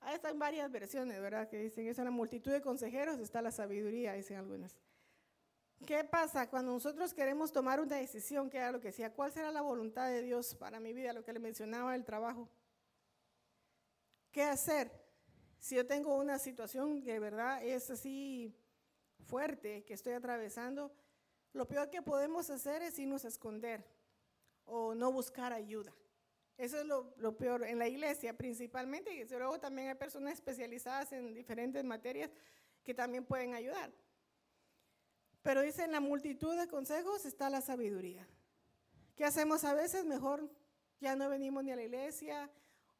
Ahí 0.00 0.16
están 0.16 0.40
varias 0.40 0.70
versiones, 0.72 1.20
¿verdad? 1.20 1.48
Que 1.48 1.58
dicen, 1.58 1.86
es 1.86 2.00
en 2.00 2.06
la 2.06 2.10
multitud 2.10 2.50
de 2.50 2.60
consejeros 2.60 3.20
está 3.20 3.40
la 3.40 3.52
sabiduría, 3.52 4.14
dicen 4.14 4.36
algunas. 4.36 4.76
¿Qué 5.86 6.02
pasa 6.02 6.50
cuando 6.50 6.72
nosotros 6.72 7.14
queremos 7.14 7.52
tomar 7.52 7.80
una 7.80 7.96
decisión? 7.96 8.50
Que 8.50 8.58
era 8.58 8.72
lo 8.72 8.80
que 8.80 8.88
decía, 8.88 9.14
¿cuál 9.14 9.30
será 9.30 9.52
la 9.52 9.62
voluntad 9.62 10.08
de 10.08 10.22
Dios 10.22 10.56
para 10.56 10.80
mi 10.80 10.92
vida? 10.92 11.12
Lo 11.12 11.24
que 11.24 11.32
le 11.32 11.38
mencionaba 11.38 11.94
el 11.94 12.04
trabajo. 12.04 12.48
¿Qué 14.32 14.42
hacer? 14.42 14.90
Si 15.58 15.76
yo 15.76 15.86
tengo 15.86 16.16
una 16.16 16.38
situación 16.38 17.02
que 17.02 17.12
de 17.12 17.18
verdad 17.20 17.62
es 17.62 17.90
así 17.90 18.56
fuerte 19.26 19.84
que 19.84 19.92
estoy 19.92 20.14
atravesando, 20.14 20.90
lo 21.52 21.68
peor 21.68 21.90
que 21.90 22.00
podemos 22.00 22.48
hacer 22.48 22.82
es 22.82 22.98
irnos 22.98 23.26
a 23.26 23.28
esconder 23.28 23.84
o 24.64 24.94
no 24.94 25.12
buscar 25.12 25.52
ayuda. 25.52 25.94
Eso 26.56 26.78
es 26.80 26.86
lo, 26.86 27.36
peor 27.36 27.64
en 27.64 27.78
la 27.78 27.88
iglesia 27.88 28.36
principalmente, 28.36 29.14
y 29.14 29.24
luego 29.24 29.60
también 29.60 29.88
hay 29.88 29.94
personas 29.94 30.34
especializadas 30.34 31.12
en 31.12 31.34
diferentes 31.34 31.84
materias 31.84 32.30
que 32.84 32.94
también 32.94 33.24
pueden 33.24 33.54
ayudar. 33.54 33.92
Pero 35.42 35.60
dice, 35.60 35.84
en 35.84 35.92
la 35.92 36.00
multitud 36.00 36.56
de 36.56 36.68
consejos 36.68 37.26
está 37.26 37.50
la 37.50 37.60
sabiduría. 37.60 38.26
¿Qué 39.14 39.24
hacemos 39.24 39.64
a 39.64 39.74
veces? 39.74 40.06
Mejor 40.06 40.48
ya 41.00 41.16
no 41.16 41.28
venimos 41.28 41.64
ni 41.64 41.72
a 41.72 41.76
la 41.76 41.82
iglesia, 41.82 42.50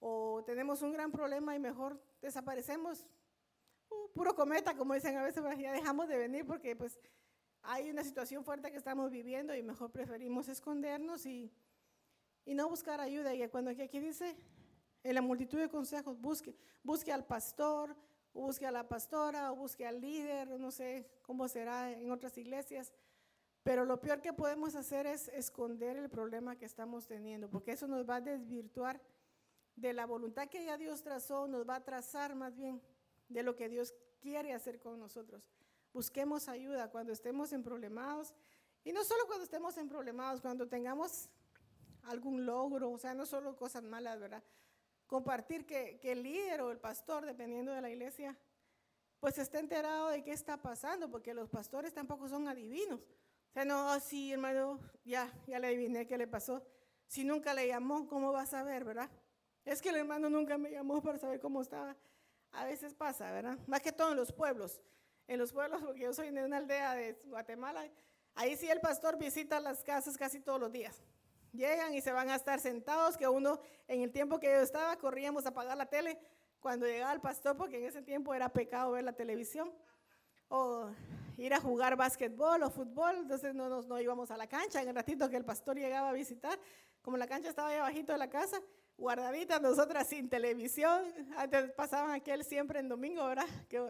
o 0.04 0.42
tenemos 0.44 0.82
un 0.82 0.92
gran 0.92 1.12
problema 1.12 1.54
y 1.54 1.60
mejor 1.60 1.98
desaparecemos. 2.20 3.06
Uh, 3.88 4.10
puro 4.12 4.34
cometa, 4.34 4.76
como 4.76 4.94
dicen 4.94 5.16
a 5.16 5.22
veces, 5.22 5.44
ya 5.58 5.72
dejamos 5.72 6.08
de 6.08 6.18
venir 6.18 6.44
porque 6.44 6.74
pues 6.74 6.98
hay 7.62 7.88
una 7.88 8.02
situación 8.02 8.44
fuerte 8.44 8.72
que 8.72 8.76
estamos 8.76 9.12
viviendo 9.12 9.54
y 9.54 9.62
mejor 9.62 9.92
preferimos 9.92 10.48
escondernos 10.48 11.24
y, 11.24 11.52
y 12.44 12.54
no 12.54 12.68
buscar 12.68 13.00
ayuda. 13.00 13.32
Y 13.32 13.48
cuando 13.48 13.70
aquí, 13.70 14.00
dice, 14.00 14.36
en 15.04 15.14
la 15.14 15.22
multitud 15.22 15.60
de 15.60 15.68
consejos, 15.68 16.20
busque, 16.20 16.52
busque 16.82 17.12
al 17.12 17.24
pastor, 17.24 17.94
busque 18.34 18.66
a 18.66 18.72
la 18.72 18.88
pastora, 18.88 19.52
o 19.52 19.56
busque 19.56 19.86
al 19.86 20.00
líder, 20.00 20.58
no 20.58 20.72
sé 20.72 21.08
cómo 21.22 21.46
será 21.46 21.92
en 21.92 22.10
otras 22.10 22.36
iglesias. 22.38 22.92
Pero 23.62 23.84
lo 23.84 24.00
peor 24.00 24.20
que 24.20 24.32
podemos 24.32 24.74
hacer 24.74 25.06
es 25.06 25.28
esconder 25.28 25.96
el 25.96 26.10
problema 26.10 26.56
que 26.56 26.64
estamos 26.64 27.06
teniendo, 27.06 27.48
porque 27.48 27.70
eso 27.70 27.86
nos 27.86 28.04
va 28.04 28.16
a 28.16 28.20
desvirtuar 28.20 29.00
de 29.76 29.92
la 29.92 30.06
voluntad 30.06 30.48
que 30.48 30.64
ya 30.64 30.76
Dios 30.76 31.02
trazó, 31.02 31.48
nos 31.48 31.68
va 31.68 31.76
a 31.76 31.84
trazar 31.84 32.34
más 32.34 32.56
bien 32.56 32.82
de 33.28 33.42
lo 33.42 33.56
que 33.56 33.68
Dios 33.68 33.94
quiere 34.20 34.52
hacer 34.52 34.80
con 34.80 34.98
nosotros. 34.98 35.42
Busquemos 35.92 36.48
ayuda 36.48 36.90
cuando 36.90 37.12
estemos 37.12 37.52
en 37.52 37.62
problemados 37.62 38.34
y 38.84 38.92
no 38.92 39.04
solo 39.04 39.26
cuando 39.26 39.44
estemos 39.44 39.76
en 39.76 39.88
problemados, 39.88 40.40
cuando 40.40 40.68
tengamos 40.68 41.28
algún 42.04 42.44
logro, 42.46 42.90
o 42.90 42.98
sea, 42.98 43.14
no 43.14 43.26
solo 43.26 43.56
cosas 43.56 43.84
malas, 43.84 44.18
¿verdad? 44.18 44.42
Compartir 45.06 45.66
que, 45.66 46.00
el 46.02 46.22
líder 46.22 46.62
o 46.62 46.70
el 46.70 46.78
pastor, 46.78 47.24
dependiendo 47.26 47.72
de 47.72 47.80
la 47.80 47.90
iglesia, 47.90 48.36
pues 49.20 49.38
esté 49.38 49.58
enterado 49.58 50.08
de 50.08 50.24
qué 50.24 50.32
está 50.32 50.60
pasando, 50.60 51.10
porque 51.10 51.34
los 51.34 51.48
pastores 51.48 51.94
tampoco 51.94 52.28
son 52.28 52.48
adivinos. 52.48 53.00
O 53.00 53.52
sea, 53.52 53.64
no, 53.64 54.00
sí, 54.00 54.32
hermano, 54.32 54.80
ya, 55.04 55.32
ya 55.46 55.58
le 55.58 55.68
adiviné 55.68 56.06
qué 56.06 56.18
le 56.18 56.26
pasó. 56.26 56.66
Si 57.06 57.24
nunca 57.24 57.54
le 57.54 57.68
llamó, 57.68 58.08
¿cómo 58.08 58.32
va 58.32 58.42
a 58.42 58.46
saber, 58.46 58.84
verdad? 58.84 59.10
Es 59.64 59.80
que 59.80 59.90
el 59.90 59.96
hermano 59.96 60.28
nunca 60.28 60.58
me 60.58 60.70
llamó 60.70 61.00
para 61.02 61.18
saber 61.18 61.40
cómo 61.40 61.62
estaba. 61.62 61.96
A 62.52 62.64
veces 62.64 62.94
pasa, 62.94 63.30
¿verdad? 63.30 63.58
Más 63.66 63.80
que 63.80 63.92
todo 63.92 64.10
en 64.10 64.16
los 64.16 64.32
pueblos. 64.32 64.80
En 65.28 65.38
los 65.38 65.52
pueblos, 65.52 65.80
porque 65.82 66.00
yo 66.00 66.12
soy 66.12 66.30
de 66.30 66.44
una 66.44 66.58
aldea 66.58 66.94
de 66.94 67.14
Guatemala, 67.24 67.88
ahí 68.34 68.56
sí 68.56 68.68
el 68.68 68.80
pastor 68.80 69.16
visita 69.16 69.60
las 69.60 69.84
casas 69.84 70.16
casi 70.16 70.40
todos 70.40 70.60
los 70.60 70.72
días. 70.72 71.00
llegan 71.52 71.94
y 71.94 72.00
se 72.00 72.12
van 72.12 72.30
a 72.30 72.34
estar 72.34 72.58
sentados, 72.60 73.16
que 73.16 73.28
uno 73.28 73.60
en 73.86 74.02
el 74.02 74.10
tiempo 74.10 74.40
que 74.40 74.46
yo 74.46 74.60
estaba 74.60 74.96
corríamos 74.96 75.46
a 75.46 75.50
apagar 75.50 75.76
la 75.76 75.86
tele 75.86 76.18
cuando 76.60 76.86
llegaba 76.86 77.12
el 77.12 77.20
pastor, 77.20 77.56
porque 77.56 77.78
en 77.78 77.84
ese 77.84 78.02
tiempo 78.02 78.34
era 78.34 78.48
pecado 78.48 78.92
ver 78.92 79.04
la 79.04 79.12
televisión, 79.12 79.72
o 80.48 80.90
ir 81.38 81.54
a 81.54 81.60
jugar 81.60 81.96
básquetbol 81.96 82.62
o 82.62 82.70
fútbol, 82.70 83.16
entonces 83.16 83.54
no, 83.54 83.68
nos, 83.68 83.86
no 83.86 84.00
íbamos 84.00 84.30
a 84.30 84.36
la 84.36 84.46
cancha, 84.46 84.82
en 84.82 84.88
el 84.88 84.94
ratito 84.94 85.28
que 85.28 85.36
el 85.36 85.44
pastor 85.44 85.76
llegaba 85.76 86.10
a 86.10 86.12
visitar, 86.12 86.58
como 87.00 87.16
la 87.16 87.26
cancha 87.26 87.48
estaba 87.48 87.68
ahí 87.68 87.78
abajito 87.78 88.12
de 88.12 88.18
la 88.18 88.28
casa, 88.28 88.60
guardadita, 88.96 89.58
nosotras 89.58 90.08
sin 90.08 90.28
televisión, 90.28 91.02
antes 91.36 91.72
pasaban 91.72 92.12
aquel 92.12 92.44
siempre 92.44 92.80
en 92.80 92.88
domingo, 92.88 93.26
¿verdad? 93.26 93.46
Que 93.68 93.80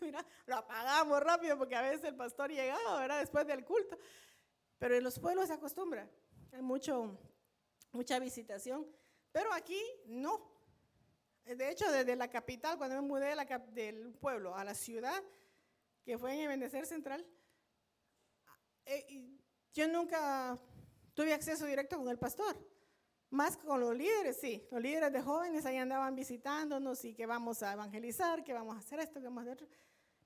mira, 0.00 0.24
lo 0.46 0.56
apagamos 0.56 1.20
rápido 1.22 1.58
porque 1.58 1.76
a 1.76 1.82
veces 1.82 2.04
el 2.04 2.16
pastor 2.16 2.50
llegaba, 2.50 3.00
¿verdad? 3.00 3.20
Después 3.20 3.46
del 3.46 3.64
culto, 3.64 3.98
pero 4.78 4.96
en 4.96 5.04
los 5.04 5.18
pueblos 5.18 5.48
se 5.48 5.54
acostumbra, 5.54 6.08
hay 6.52 6.62
mucho, 6.62 7.18
mucha 7.92 8.18
visitación, 8.18 8.86
pero 9.30 9.52
aquí 9.52 9.80
no. 10.06 10.50
De 11.44 11.70
hecho, 11.70 11.90
desde 11.90 12.14
la 12.14 12.30
capital, 12.30 12.78
cuando 12.78 12.96
me 12.96 13.02
mudé 13.02 13.26
de 13.26 13.36
la, 13.36 13.44
del 13.44 14.14
pueblo 14.14 14.54
a 14.54 14.62
la 14.62 14.74
ciudad, 14.74 15.22
que 16.04 16.16
fue 16.16 16.34
en 16.34 16.40
el 16.40 16.48
Bendecer 16.48 16.86
Central, 16.86 17.26
eh, 18.86 19.38
yo 19.72 19.88
nunca 19.88 20.58
tuve 21.14 21.32
acceso 21.32 21.66
directo 21.66 21.96
con 21.96 22.08
el 22.08 22.18
pastor. 22.18 22.56
Más 23.32 23.56
con 23.56 23.80
los 23.80 23.96
líderes, 23.96 24.36
sí. 24.36 24.62
Los 24.70 24.82
líderes 24.82 25.10
de 25.10 25.22
jóvenes 25.22 25.64
ahí 25.64 25.78
andaban 25.78 26.14
visitándonos 26.14 27.02
y 27.06 27.14
que 27.14 27.24
vamos 27.24 27.62
a 27.62 27.72
evangelizar, 27.72 28.44
que 28.44 28.52
vamos 28.52 28.76
a 28.76 28.80
hacer 28.80 29.00
esto, 29.00 29.20
que 29.20 29.24
vamos 29.24 29.46
a 29.46 29.52
hacer. 29.52 29.66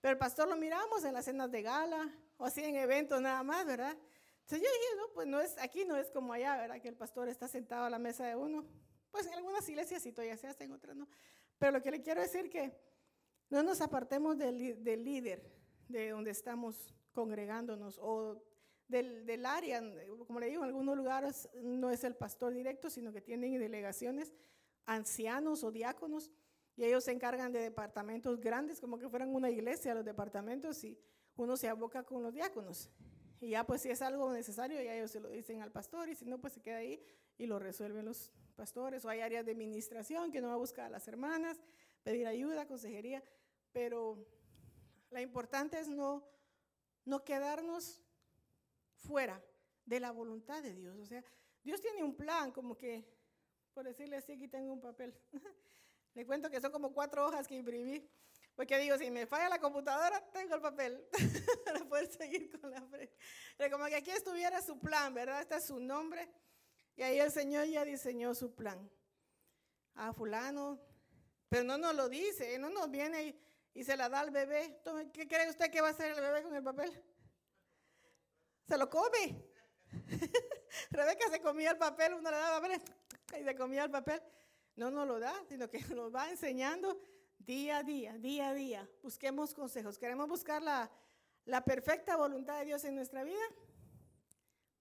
Pero 0.01 0.11
el 0.11 0.19
pastor 0.19 0.49
lo 0.49 0.57
miramos 0.57 1.05
en 1.05 1.14
las 1.14 1.25
cenas 1.25 1.49
de 1.53 1.62
gala 1.62 2.12
o 2.37 2.47
así 2.47 2.64
en 2.64 2.75
eventos 2.75 3.23
nada 3.23 3.45
más, 3.45 3.64
¿verdad? 3.64 3.97
Entonces 4.40 4.59
yo 4.59 4.73
dije, 4.73 4.97
no, 4.97 5.14
pues 5.14 5.29
no 5.29 5.40
es, 5.40 5.57
aquí 5.59 5.85
no 5.85 5.97
es 5.97 6.11
como 6.11 6.33
allá, 6.33 6.57
¿verdad? 6.57 6.81
Que 6.81 6.88
el 6.88 6.97
pastor 6.97 7.29
está 7.29 7.47
sentado 7.47 7.85
a 7.85 7.90
la 7.90 8.01
mesa 8.01 8.27
de 8.27 8.35
uno. 8.35 8.66
Pues 9.12 9.29
en 9.29 9.35
algunas 9.35 9.69
iglesias 9.69 10.03
sí 10.03 10.11
todavía 10.11 10.37
se 10.37 10.49
hace, 10.49 10.64
en 10.64 10.73
otras 10.73 10.97
no. 10.97 11.07
Pero 11.59 11.71
lo 11.71 11.83
que 11.83 11.92
le 11.92 12.03
quiero 12.03 12.21
decir 12.21 12.51
que 12.51 12.77
no 13.51 13.62
nos 13.62 13.81
apartemos 13.81 14.37
del, 14.37 14.83
del 14.83 15.05
líder 15.05 15.49
de 15.87 16.11
donde 16.11 16.33
estamos 16.33 16.92
congregándonos 17.12 18.01
o 18.03 18.42
del, 18.88 19.27
del, 19.27 19.46
área. 19.46 19.83
Como 20.27 20.40
le 20.40 20.46
digo, 20.46 20.62
en 20.62 20.68
algunos 20.68 20.96
lugares 20.96 21.49
no 21.62 21.90
es 21.90 22.05
el 22.05 22.14
pastor 22.14 22.55
directo, 22.55 22.90
sino 22.90 23.12
que 23.12 23.20
tienen 23.20 23.59
delegaciones, 23.59 24.33
ancianos 24.87 25.64
o 25.64 25.72
diáconos, 25.72 26.31
y 26.77 26.85
ellos 26.85 27.05
se 27.05 27.12
encargan 27.12 27.53
de 27.53 27.61
departamentos 27.61 28.38
grandes, 28.38 28.81
como 28.81 28.99
que 28.99 29.09
fueran 29.09 29.35
una 29.35 29.51
iglesia, 29.51 29.94
los 29.94 30.05
departamentos, 30.05 30.83
y 30.85 30.99
uno 31.37 31.57
se 31.57 31.68
aboca 31.68 32.03
con 32.03 32.22
los 32.22 32.35
diáconos. 32.35 32.90
Y 33.40 33.51
ya 33.51 33.64
pues 33.64 33.83
si 33.83 33.90
es 33.90 34.03
algo 34.03 34.33
necesario, 34.33 34.81
ya 34.83 34.94
ellos 34.94 35.11
se 35.11 35.20
lo 35.20 35.31
dicen 35.31 35.62
al 35.62 35.72
pastor, 35.72 36.09
y 36.09 36.14
si 36.14 36.25
no, 36.27 36.38
pues 36.38 36.53
se 36.55 36.61
queda 36.61 36.79
ahí 36.79 37.03
y 37.38 37.46
lo 37.46 37.59
resuelven 37.59 38.05
los 38.05 38.31
pastores. 38.55 39.05
O 39.05 39.09
hay 39.09 39.20
áreas 39.20 39.44
de 39.44 39.53
administración 39.53 40.31
que 40.31 40.40
no 40.40 40.49
va 40.49 40.55
a 40.55 40.59
buscar 40.59 40.87
a 40.87 40.90
las 40.90 41.09
hermanas, 41.09 41.59
pedir 42.03 42.27
ayuda, 42.27 42.66
consejería, 42.66 43.22
pero 43.72 44.27
la 45.11 45.20
importante 45.20 45.79
es 45.79 45.88
no, 45.88 46.27
no 47.05 47.25
quedarnos 47.25 48.03
fuera 49.07 49.42
de 49.85 50.01
la 50.01 50.11
voluntad 50.11 50.62
de 50.62 50.75
Dios. 50.75 50.99
O 50.99 51.07
sea, 51.07 51.25
Dios 51.62 51.81
tiene 51.81 52.03
un 52.03 52.14
plan, 52.14 52.53
como 52.53 52.77
que, 52.77 53.05
por 53.73 53.85
decirle 53.85 54.16
así, 54.16 54.33
aquí 54.33 54.49
tengo 54.49 54.73
un 54.73 54.81
papel. 54.81 55.14
Le 56.14 56.25
cuento 56.25 56.51
que 56.51 56.61
son 56.61 56.73
como 56.73 56.92
cuatro 56.92 57.27
hojas 57.27 57.47
que 57.47 57.55
imprimí. 57.55 58.09
Porque 58.55 58.79
digo, 58.79 58.97
si 58.97 59.11
me 59.11 59.27
falla 59.27 59.51
la 59.51 59.59
computadora, 59.59 60.19
tengo 60.33 60.55
el 60.55 60.62
papel 60.62 61.07
para 61.64 61.85
poder 61.85 62.11
seguir 62.11 62.59
con 62.59 62.71
la 62.71 62.81
frente. 62.83 63.14
Como 63.71 63.85
que 63.85 63.97
aquí 63.97 64.11
estuviera 64.11 64.62
su 64.62 64.79
plan, 64.79 65.12
¿verdad? 65.12 65.42
Este 65.42 65.57
es 65.57 65.66
su 65.66 65.79
nombre. 65.79 66.27
Y 66.97 67.03
ahí 67.03 67.19
el 67.19 67.31
Señor 67.31 67.66
ya 67.66 67.85
diseñó 67.85 68.35
su 68.35 68.55
plan. 68.55 68.90
A 69.95 70.14
fulano. 70.14 70.81
Pero 71.51 71.64
no 71.64 71.77
nos 71.77 71.95
lo 71.95 72.09
dice, 72.09 72.59
no 72.59 72.71
nos 72.71 72.90
viene 72.90 73.25
y, 73.25 73.40
y 73.75 73.85
se 73.85 73.95
la 73.95 74.09
da 74.09 74.21
al 74.21 74.31
bebé. 74.31 74.81
¿Qué 75.12 75.29
cree 75.29 75.51
usted 75.51 75.71
que 75.71 75.83
va 75.83 75.88
a 75.88 75.90
hacer 75.90 76.12
el 76.12 76.21
bebé 76.21 76.42
con 76.42 76.55
el 76.55 76.62
papel? 76.62 76.90
Se 78.66 78.76
lo 78.76 78.90
come. 78.90 79.44
Rebeca 80.90 81.29
se 81.31 81.40
comía 81.40 81.70
el 81.70 81.79
papel, 81.79 82.14
uno 82.14 82.31
le 82.31 82.37
daba 82.37 82.61
papel 82.61 82.81
y 83.40 83.44
se 83.44 83.55
comía 83.55 83.85
el 83.85 83.90
papel. 83.90 84.20
No 84.76 84.90
nos 84.90 85.07
lo 85.07 85.18
da, 85.18 85.35
sino 85.48 85.68
que 85.68 85.81
nos 85.94 86.14
va 86.14 86.31
enseñando 86.31 86.98
día 87.38 87.79
a 87.79 87.83
día, 87.83 88.18
día 88.18 88.48
a 88.48 88.55
día. 88.55 88.90
Busquemos 89.02 89.55
consejos. 89.55 89.98
Queremos 89.98 90.29
buscar 90.29 90.62
la, 90.62 90.90
la 91.44 91.64
perfecta 91.64 92.16
voluntad 92.16 92.59
de 92.59 92.66
Dios 92.66 92.85
en 92.85 92.94
nuestra 92.94 93.24
vida. 93.24 93.44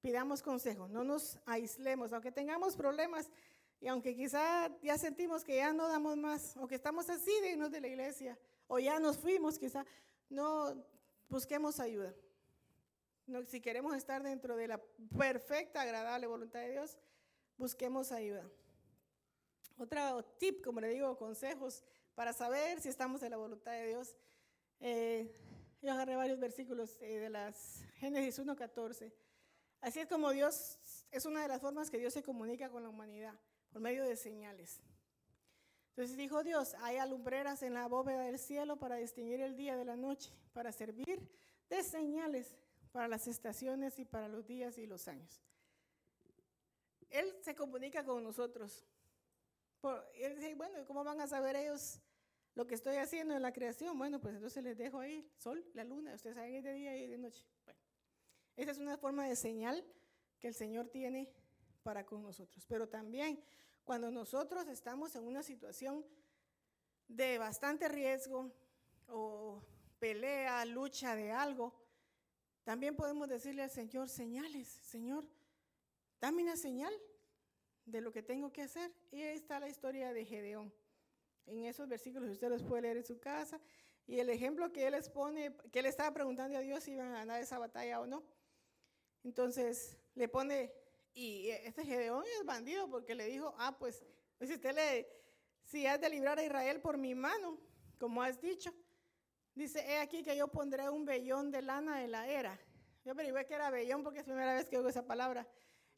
Pidamos 0.02 0.44
consejo, 0.44 0.88
no 0.88 1.04
nos 1.04 1.40
aislemos, 1.48 2.14
aunque 2.14 2.32
tengamos 2.32 2.76
problemas 2.76 3.32
y 3.80 3.88
aunque 3.88 4.16
quizá 4.16 4.70
ya 4.84 5.00
sentimos 5.00 5.44
que 5.44 5.56
ya 5.56 5.74
no 5.74 5.88
damos 5.88 6.16
más, 6.16 6.56
o 6.58 6.68
que 6.68 6.76
estamos 6.76 7.10
así 7.10 7.32
de 7.42 7.52
irnos 7.54 7.72
de 7.72 7.82
la 7.82 7.88
iglesia, 7.88 8.38
o 8.68 8.78
ya 8.78 9.00
nos 9.00 9.18
fuimos 9.18 9.58
quizá, 9.58 9.84
no 10.30 10.86
busquemos 11.28 11.80
ayuda 11.80 12.14
si 13.46 13.62
queremos 13.62 13.96
estar 13.96 14.24
dentro 14.24 14.56
de 14.56 14.68
la 14.68 14.82
perfecta, 15.18 15.82
agradable 15.82 16.28
voluntad 16.28 16.60
de 16.60 16.72
Dios, 16.72 16.98
busquemos 17.58 18.12
ayuda. 18.12 18.50
Otro 19.78 20.24
tip, 20.40 20.64
como 20.64 20.80
le 20.80 20.90
digo, 20.90 21.18
consejos 21.18 21.84
para 22.14 22.34
saber 22.34 22.80
si 22.80 22.90
estamos 22.90 23.22
en 23.24 23.32
la 23.32 23.38
voluntad 23.38 23.72
de 23.72 23.88
Dios. 23.88 24.16
Eh, 24.80 25.32
yo 25.82 25.92
agarré 25.92 26.16
varios 26.16 26.40
versículos 26.40 26.98
eh, 27.02 27.20
de 27.20 27.30
las 27.30 27.84
Génesis 27.98 28.40
1.14. 28.40 29.12
Así 29.82 30.00
es 30.00 30.08
como 30.08 30.32
Dios, 30.32 30.80
es 31.12 31.26
una 31.26 31.42
de 31.42 31.48
las 31.48 31.62
formas 31.62 31.90
que 31.90 31.98
Dios 31.98 32.14
se 32.14 32.24
comunica 32.24 32.70
con 32.70 32.84
la 32.84 32.90
humanidad, 32.90 33.34
por 33.70 33.82
medio 33.82 34.04
de 34.04 34.16
señales. 34.16 34.82
Entonces 35.90 36.18
dijo 36.18 36.44
Dios, 36.44 36.76
hay 36.80 36.98
alumbreras 36.98 37.62
en 37.64 37.74
la 37.74 37.88
bóveda 37.88 38.22
del 38.22 38.40
cielo 38.40 38.78
para 38.78 38.96
distinguir 38.96 39.42
el 39.42 39.56
día 39.56 39.78
de 39.78 39.86
la 39.86 39.96
noche, 39.96 40.34
para 40.54 40.72
servir 40.72 41.30
de 41.70 41.84
señales 41.84 42.56
para 42.96 43.10
las 43.10 43.28
estaciones 43.28 44.00
y 44.00 44.06
para 44.06 44.30
los 44.30 44.48
días 44.48 44.78
y 44.78 44.88
los 44.88 45.10
años. 45.10 45.42
Él 47.10 47.36
se 47.42 47.54
comunica 47.54 48.06
con 48.06 48.24
nosotros. 48.24 48.86
él 50.14 50.36
dice, 50.36 50.56
bueno, 50.56 50.86
¿cómo 50.86 51.04
van 51.04 51.20
a 51.20 51.28
saber 51.28 51.58
ellos 51.58 52.00
lo 52.54 52.66
que 52.66 52.74
estoy 52.74 52.96
haciendo 52.96 53.36
en 53.36 53.42
la 53.42 53.52
creación? 53.52 53.98
Bueno, 53.98 54.22
pues 54.22 54.36
entonces 54.36 54.64
les 54.64 54.78
dejo 54.78 55.02
ahí 55.02 55.30
sol, 55.36 55.62
la 55.74 55.84
luna, 55.84 56.14
ustedes 56.14 56.38
saben, 56.38 56.56
es 56.56 56.64
de 56.64 56.72
día 56.72 56.96
y 56.96 57.08
de 57.08 57.18
noche. 57.18 57.46
Bueno, 57.66 57.82
esa 58.56 58.72
es 58.72 58.78
una 58.78 58.98
forma 58.98 59.28
de 59.28 59.36
señal 59.36 59.84
que 60.40 60.48
el 60.48 60.54
Señor 60.56 60.88
tiene 60.88 61.30
para 61.84 62.06
con 62.06 62.24
nosotros. 62.24 62.66
Pero 62.66 62.88
también 62.88 63.44
cuando 63.84 64.10
nosotros 64.10 64.70
estamos 64.70 65.18
en 65.18 65.28
una 65.28 65.44
situación 65.44 66.06
de 67.10 67.40
bastante 67.40 67.90
riesgo 67.90 68.54
o 69.10 69.62
pelea, 70.00 70.64
lucha 70.64 71.14
de 71.18 71.34
algo, 71.34 71.85
también 72.66 72.96
podemos 72.96 73.30
decirle 73.30 73.62
al 73.62 73.70
Señor 73.70 74.10
señales, 74.10 74.68
Señor, 74.68 75.24
dame 76.20 76.42
una 76.42 76.58
señal 76.58 76.92
de 77.86 78.02
lo 78.02 78.12
que 78.12 78.24
tengo 78.24 78.52
que 78.52 78.64
hacer. 78.64 78.92
Y 79.12 79.22
ahí 79.22 79.38
está 79.38 79.60
la 79.60 79.70
historia 79.70 80.12
de 80.14 80.26
Gedeón. 80.26 80.74
En 81.46 81.64
esos 81.66 81.88
versículos 81.88 82.28
usted 82.28 82.50
los 82.50 82.64
puede 82.64 82.82
leer 82.82 82.98
en 82.98 83.06
su 83.06 83.20
casa. 83.20 83.62
Y 84.08 84.20
el 84.20 84.32
ejemplo 84.32 84.74
que 84.74 84.88
él 84.88 84.94
les 84.94 85.12
que 85.72 85.80
él 85.80 85.86
estaba 85.86 86.12
preguntando 86.12 86.58
a 86.58 86.62
Dios 86.62 86.84
si 86.84 86.94
iban 86.94 87.14
a 87.14 87.20
ganar 87.20 87.40
esa 87.40 87.60
batalla 87.60 88.02
o 88.02 88.08
no. 88.08 88.24
Entonces 89.24 90.00
le 90.16 90.28
pone, 90.28 90.74
y 91.14 91.50
este 91.50 91.86
Gedeón 91.86 92.24
es 92.40 92.46
bandido 92.46 92.90
porque 92.90 93.14
le 93.14 93.28
dijo, 93.28 93.54
ah, 93.60 93.78
pues, 93.78 94.04
pues 94.40 94.50
si 94.50 94.56
usted 94.56 94.74
le, 94.74 95.08
si 95.64 95.86
has 95.86 96.02
de 96.02 96.10
librar 96.10 96.40
a 96.40 96.44
Israel 96.44 96.82
por 96.82 96.98
mi 96.98 97.14
mano, 97.14 97.60
como 98.00 98.24
has 98.24 98.42
dicho, 98.42 98.74
Dice, 99.56 99.80
he 99.80 100.00
aquí 100.00 100.22
que 100.22 100.36
yo 100.36 100.50
pondré 100.50 100.90
un 100.90 101.06
vellón 101.06 101.50
de 101.50 101.62
lana 101.62 102.04
en 102.04 102.12
la 102.12 102.28
era. 102.28 102.60
Yo 103.06 103.14
averigué 103.14 103.46
que 103.46 103.54
era 103.54 103.70
vellón 103.70 104.04
porque 104.04 104.20
es 104.20 104.28
la 104.28 104.34
primera 104.34 104.54
vez 104.56 104.68
que 104.68 104.78
oigo 104.78 104.90
esa 104.90 105.08
palabra. 105.08 105.48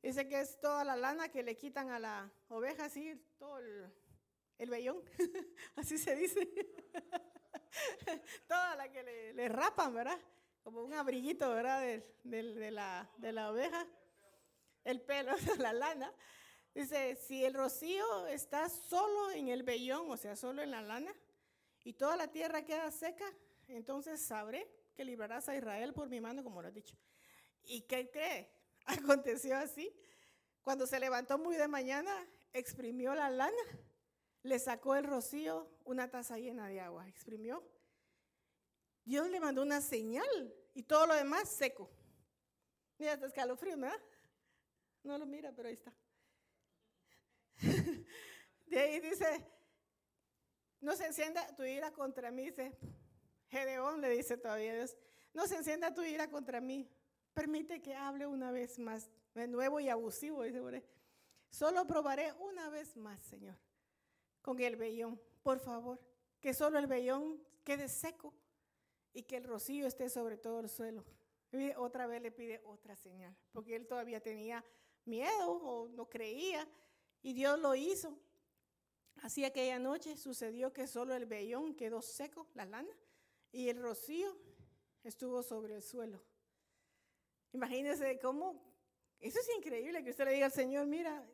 Dice 0.03 0.27
que 0.27 0.39
es 0.39 0.59
toda 0.59 0.83
la 0.83 0.95
lana 0.95 1.29
que 1.29 1.41
le 1.41 1.57
quitan 1.57 1.89
a 1.89 1.97
la 1.97 2.31
oveja, 2.49 2.85
así, 2.85 3.19
todo 3.39 3.57
el, 3.57 4.69
vellón, 4.69 5.01
así 5.75 5.97
se 5.97 6.15
dice. 6.15 6.47
toda 8.47 8.75
la 8.75 8.91
que 8.91 9.33
le, 9.33 9.49
rapan, 9.49 9.91
¿verdad? 9.91 10.19
Como 10.63 10.83
un 10.83 10.93
abriguito, 10.93 11.49
¿verdad? 11.49 11.81
De, 12.23 12.71
la, 12.71 13.09
de 13.17 13.31
la 13.31 13.51
oveja. 13.51 13.87
El 14.83 15.01
pelo, 15.01 15.31
la 15.57 15.73
lana. 15.73 16.13
Dice, 16.75 17.15
si 17.15 17.43
el 17.43 17.55
rocío 17.55 18.27
está 18.27 18.69
solo 18.69 19.31
en 19.31 19.47
el 19.47 19.63
vellón, 19.63 20.11
o 20.11 20.15
sea, 20.15 20.35
solo 20.35 20.61
en 20.61 20.69
la 20.69 20.81
lana, 20.81 21.11
y 21.83 21.93
toda 21.93 22.15
la 22.15 22.27
tierra 22.27 22.63
queda 22.63 22.91
seca, 22.91 23.25
entonces 23.67 24.21
sabré 24.21 24.67
que 24.95 25.03
librarás 25.03 25.49
a 25.49 25.55
Israel 25.55 25.93
por 25.93 26.09
mi 26.09 26.19
mano, 26.19 26.43
como 26.43 26.61
lo 26.61 26.67
has 26.67 26.73
dicho. 26.73 26.97
¿Y 27.63 27.81
qué 27.81 28.09
cree? 28.09 28.49
Aconteció 28.85 29.57
así. 29.57 29.93
Cuando 30.61 30.87
se 30.87 30.99
levantó 30.99 31.37
muy 31.37 31.55
de 31.55 31.67
mañana, 31.67 32.11
exprimió 32.53 33.13
la 33.13 33.29
lana, 33.29 33.55
le 34.43 34.59
sacó 34.59 34.95
el 34.95 35.03
rocío, 35.03 35.69
una 35.85 36.09
taza 36.09 36.37
llena 36.37 36.67
de 36.67 36.79
agua, 36.79 37.07
exprimió. 37.07 37.63
Dios 39.05 39.29
le 39.29 39.39
mandó 39.39 39.61
una 39.61 39.81
señal 39.81 40.53
y 40.73 40.83
todo 40.83 41.07
lo 41.07 41.13
demás 41.13 41.49
seco. 41.49 41.89
Mira, 42.97 43.13
está 43.13 43.27
escalofrío, 43.27 43.77
¿verdad? 43.77 43.99
No 45.03 45.17
lo 45.17 45.25
mira, 45.25 45.53
pero 45.53 45.69
ahí 45.69 45.75
está. 45.75 45.93
de 48.65 48.79
ahí 48.79 48.99
dice, 48.99 49.45
no 50.81 50.95
se 50.95 51.05
encienda 51.05 51.55
tu 51.55 51.63
ira 51.63 51.91
contra 51.91 52.31
mí, 52.31 52.45
dice 52.45 52.77
Gedeón, 53.49 54.01
le 54.01 54.09
dice 54.09 54.37
todavía 54.37 54.75
Dios, 54.75 54.97
no 55.33 55.47
se 55.47 55.55
encienda 55.55 55.93
tu 55.93 56.01
ira 56.03 56.29
contra 56.29 56.59
mí, 56.59 56.89
permite 57.33 57.81
que 57.81 57.95
hable 57.95 58.25
una 58.25 58.51
vez 58.51 58.79
más, 58.79 59.09
de 59.33 59.47
nuevo 59.47 59.79
y 59.79 59.89
abusivo, 59.89 60.43
solo 61.49 61.85
probaré 61.85 62.33
una 62.33 62.69
vez 62.69 62.97
más, 62.97 63.21
Señor, 63.21 63.55
con 64.41 64.59
el 64.59 64.75
vellón, 64.75 65.21
por 65.43 65.59
favor, 65.59 65.99
que 66.39 66.53
solo 66.53 66.79
el 66.79 66.87
vellón 66.87 67.41
quede 67.63 67.87
seco 67.87 68.33
y 69.13 69.23
que 69.23 69.37
el 69.37 69.43
rocío 69.43 69.87
esté 69.87 70.09
sobre 70.09 70.37
todo 70.37 70.59
el 70.59 70.69
suelo. 70.69 71.05
Otra 71.77 72.07
vez 72.07 72.21
le 72.21 72.31
pide 72.31 72.61
otra 72.65 72.95
señal, 72.95 73.35
porque 73.51 73.75
él 73.75 73.87
todavía 73.87 74.19
tenía 74.21 74.63
miedo 75.05 75.51
o 75.51 75.87
no 75.89 76.09
creía, 76.09 76.67
y 77.21 77.33
Dios 77.33 77.59
lo 77.59 77.73
hizo. 77.75 78.17
Así 79.21 79.43
aquella 79.45 79.79
noche 79.79 80.15
sucedió 80.17 80.73
que 80.73 80.87
solo 80.87 81.15
el 81.15 81.25
vellón 81.25 81.73
quedó 81.75 82.01
seco, 82.01 82.47
la 82.53 82.65
lana, 82.65 82.93
y 83.57 83.69
el 83.69 83.81
rocío 83.81 84.37
estuvo 85.03 85.41
sobre 85.41 85.73
el 85.73 85.81
suelo. 85.81 86.21
Imagínense 87.53 88.19
cómo, 88.19 88.61
eso 89.19 89.39
es 89.39 89.49
increíble 89.57 90.03
que 90.03 90.11
usted 90.11 90.25
le 90.25 90.33
diga 90.33 90.45
al 90.45 90.51
Señor, 90.51 90.85
mira, 90.85 91.27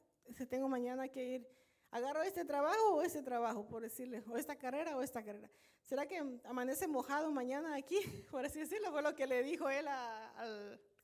tengo 0.49 0.69
mañana 0.69 1.09
que 1.09 1.21
ir, 1.21 1.49
agarro 1.91 2.23
este 2.23 2.45
trabajo 2.45 2.93
o 2.93 3.01
este 3.01 3.21
trabajo, 3.23 3.67
por 3.67 3.81
decirle, 3.81 4.23
o 4.29 4.37
esta 4.37 4.55
carrera 4.55 4.95
o 4.95 5.01
esta 5.01 5.21
carrera. 5.21 5.51
¿Será 5.81 6.07
que 6.07 6.23
amanece 6.45 6.87
mojado 6.87 7.29
mañana 7.29 7.75
aquí? 7.75 7.99
Por 8.31 8.45
así 8.45 8.59
decirlo, 8.59 8.89
fue 8.93 9.01
lo 9.01 9.13
que 9.13 9.27
le 9.27 9.43
dijo 9.43 9.69
él 9.69 9.85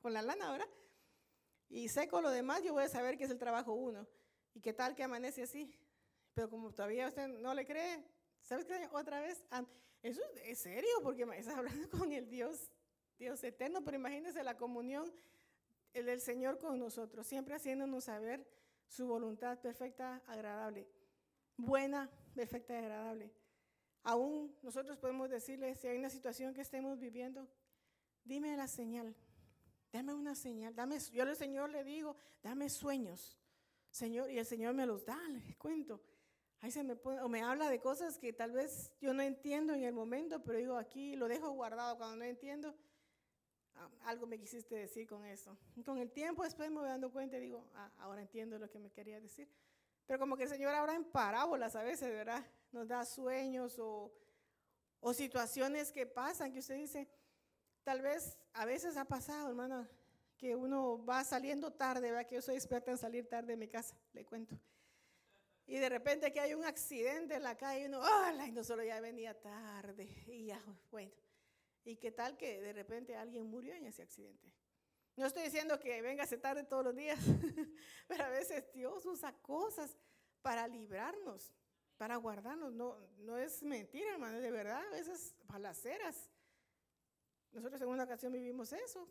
con 0.02 0.14
la 0.14 0.22
lana, 0.22 0.54
¿verdad? 0.54 0.70
Y 1.68 1.90
seco 1.90 2.22
lo 2.22 2.30
demás, 2.30 2.64
yo 2.64 2.72
voy 2.72 2.86
a 2.86 2.88
saber 2.88 3.18
que 3.18 3.26
es 3.26 3.30
el 3.30 3.38
trabajo 3.38 3.74
uno. 3.74 4.08
¿Y 4.54 4.62
qué 4.62 4.72
tal 4.72 4.96
que 4.96 5.04
amanece 5.04 5.44
así? 5.44 5.70
Pero 6.34 6.50
como 6.50 6.72
todavía 6.72 7.10
usted 7.10 7.28
no 7.28 7.54
le 7.54 7.66
cree, 7.66 8.06
¿sabes 8.42 8.66
qué? 8.66 8.88
Otra 8.92 9.22
vez, 9.22 9.46
eso 10.02 10.22
es 10.44 10.60
serio, 10.60 10.90
porque 11.04 11.24
estás 11.38 11.56
hablando 11.56 11.90
con 11.98 12.12
el 12.12 12.30
Dios, 12.30 12.70
Dios 13.18 13.44
eterno, 13.44 13.84
pero 13.84 13.98
imagínese 13.98 14.44
la 14.44 14.58
comunión 14.58 15.12
del 15.94 16.22
Señor 16.22 16.60
con 16.60 16.80
nosotros, 16.80 17.26
siempre 17.28 17.56
haciéndonos 17.56 18.06
saber 18.06 18.48
su 18.88 19.08
voluntad 19.08 19.60
perfecta, 19.60 20.22
agradable, 20.28 20.88
buena, 21.58 22.10
perfecta 22.34 22.74
y 22.74 22.78
agradable. 22.78 23.32
Aún 24.04 24.56
nosotros 24.62 24.98
podemos 24.98 25.30
decirle, 25.30 25.76
si 25.76 25.88
hay 25.88 25.98
una 25.98 26.10
situación 26.10 26.54
que 26.54 26.62
estemos 26.62 27.00
viviendo, 27.00 27.48
dime 28.24 28.56
la 28.56 28.68
señal, 28.68 29.16
dame 29.92 30.14
una 30.14 30.36
señal, 30.36 30.74
dame, 30.74 31.00
yo 31.12 31.24
al 31.24 31.36
Señor 31.36 31.70
le 31.70 31.84
digo, 31.84 32.16
dame 32.42 32.70
sueños, 32.70 33.38
Señor, 33.92 34.32
y 34.32 34.40
el 34.40 34.46
Señor 34.46 34.74
me 34.74 34.86
los 34.86 35.06
da, 35.06 35.20
les 35.30 35.56
cuento. 35.58 36.02
Ahí 36.62 36.72
se 36.72 36.84
me 36.84 36.96
pone, 36.96 37.22
o 37.22 37.30
me 37.30 37.42
habla 37.42 37.70
de 37.70 37.80
cosas 37.80 38.18
que 38.18 38.34
tal 38.34 38.52
vez 38.52 38.92
yo 39.00 39.14
no 39.14 39.22
entiendo 39.22 39.74
en 39.74 39.84
el 39.84 39.94
momento, 39.94 40.44
pero 40.44 40.58
digo 40.58 40.78
aquí, 40.78 41.16
lo 41.16 41.28
dejo 41.28 41.50
guardado 41.52 41.98
cuando 41.98 42.18
no 42.18 42.26
entiendo. 42.26 42.76
Ah, 43.76 43.90
algo 44.02 44.28
me 44.28 44.38
quisiste 44.38 44.76
decir 44.76 45.08
con 45.08 45.26
eso. 45.26 45.58
con 45.86 46.00
el 46.00 46.12
tiempo 46.12 46.44
después 46.44 46.70
me 46.70 46.80
voy 46.80 46.90
dando 46.90 47.12
cuenta 47.12 47.38
y 47.38 47.42
digo, 47.42 47.66
ah, 47.76 47.90
ahora 48.00 48.22
entiendo 48.22 48.60
lo 48.60 48.70
que 48.70 48.78
me 48.78 48.92
quería 48.92 49.22
decir. 49.22 49.50
Pero 50.06 50.20
como 50.20 50.36
que 50.36 50.44
el 50.44 50.50
Señor 50.50 50.74
ahora 50.74 50.96
en 50.96 51.06
parábolas 51.06 51.76
a 51.78 51.84
veces, 51.84 52.10
¿verdad? 52.10 52.46
Nos 52.74 52.90
da 52.90 53.06
sueños 53.06 53.80
o, 53.80 54.12
o 55.00 55.14
situaciones 55.14 55.94
que 55.94 56.06
pasan, 56.06 56.52
que 56.52 56.60
usted 56.60 56.76
dice, 56.76 57.08
tal 57.84 58.02
vez 58.02 58.38
a 58.52 58.66
veces 58.66 58.98
ha 58.98 59.06
pasado, 59.06 59.48
hermana, 59.48 59.90
que 60.38 60.56
uno 60.56 61.06
va 61.06 61.24
saliendo 61.24 61.72
tarde, 61.72 62.12
¿verdad? 62.12 62.28
Que 62.28 62.36
yo 62.36 62.42
soy 62.42 62.56
experta 62.56 62.92
en 62.92 62.98
salir 62.98 63.30
tarde 63.30 63.48
de 63.48 63.58
mi 63.58 63.68
casa, 63.68 63.96
le 64.14 64.26
cuento. 64.26 64.60
Y 65.70 65.78
de 65.78 65.88
repente 65.88 66.34
que 66.34 66.40
hay 66.40 66.56
un 66.56 66.66
accidente 66.66 67.36
en 67.36 67.44
la 67.44 67.56
calle 67.56 67.84
y 67.84 67.86
uno, 67.86 68.02
¡ay! 68.04 68.50
Y 68.50 68.52
no 68.52 68.64
solo 68.64 68.84
ya 68.84 69.00
venía 69.00 69.40
tarde. 69.40 70.10
Y 70.26 70.48
ya, 70.48 70.60
bueno. 70.90 71.12
¿Y 71.86 71.98
qué 71.98 72.12
tal 72.12 72.36
que 72.38 72.60
de 72.60 72.74
repente 72.74 73.16
alguien 73.16 73.46
murió 73.46 73.76
en 73.76 73.86
ese 73.86 74.02
accidente? 74.02 74.52
No 75.16 75.28
estoy 75.28 75.44
diciendo 75.44 75.80
que 75.80 76.02
vengase 76.02 76.40
tarde 76.40 76.64
todos 76.64 76.84
los 76.84 76.96
días, 76.96 77.20
pero 78.08 78.24
a 78.24 78.30
veces 78.30 78.72
Dios 78.74 79.06
usa 79.06 79.32
cosas 79.44 79.96
para 80.42 80.68
librarnos, 80.68 81.54
para 81.98 82.16
guardarnos. 82.16 82.74
No, 82.74 82.98
no 83.20 83.38
es 83.38 83.62
mentira, 83.62 84.12
hermano, 84.14 84.40
de 84.40 84.50
verdad, 84.50 84.84
a 84.84 84.90
veces 84.90 85.36
balaceras. 85.46 86.32
Nosotros 87.52 87.80
en 87.80 87.90
una 87.90 88.06
ocasión 88.06 88.34
vivimos 88.34 88.74
eso. 88.74 89.08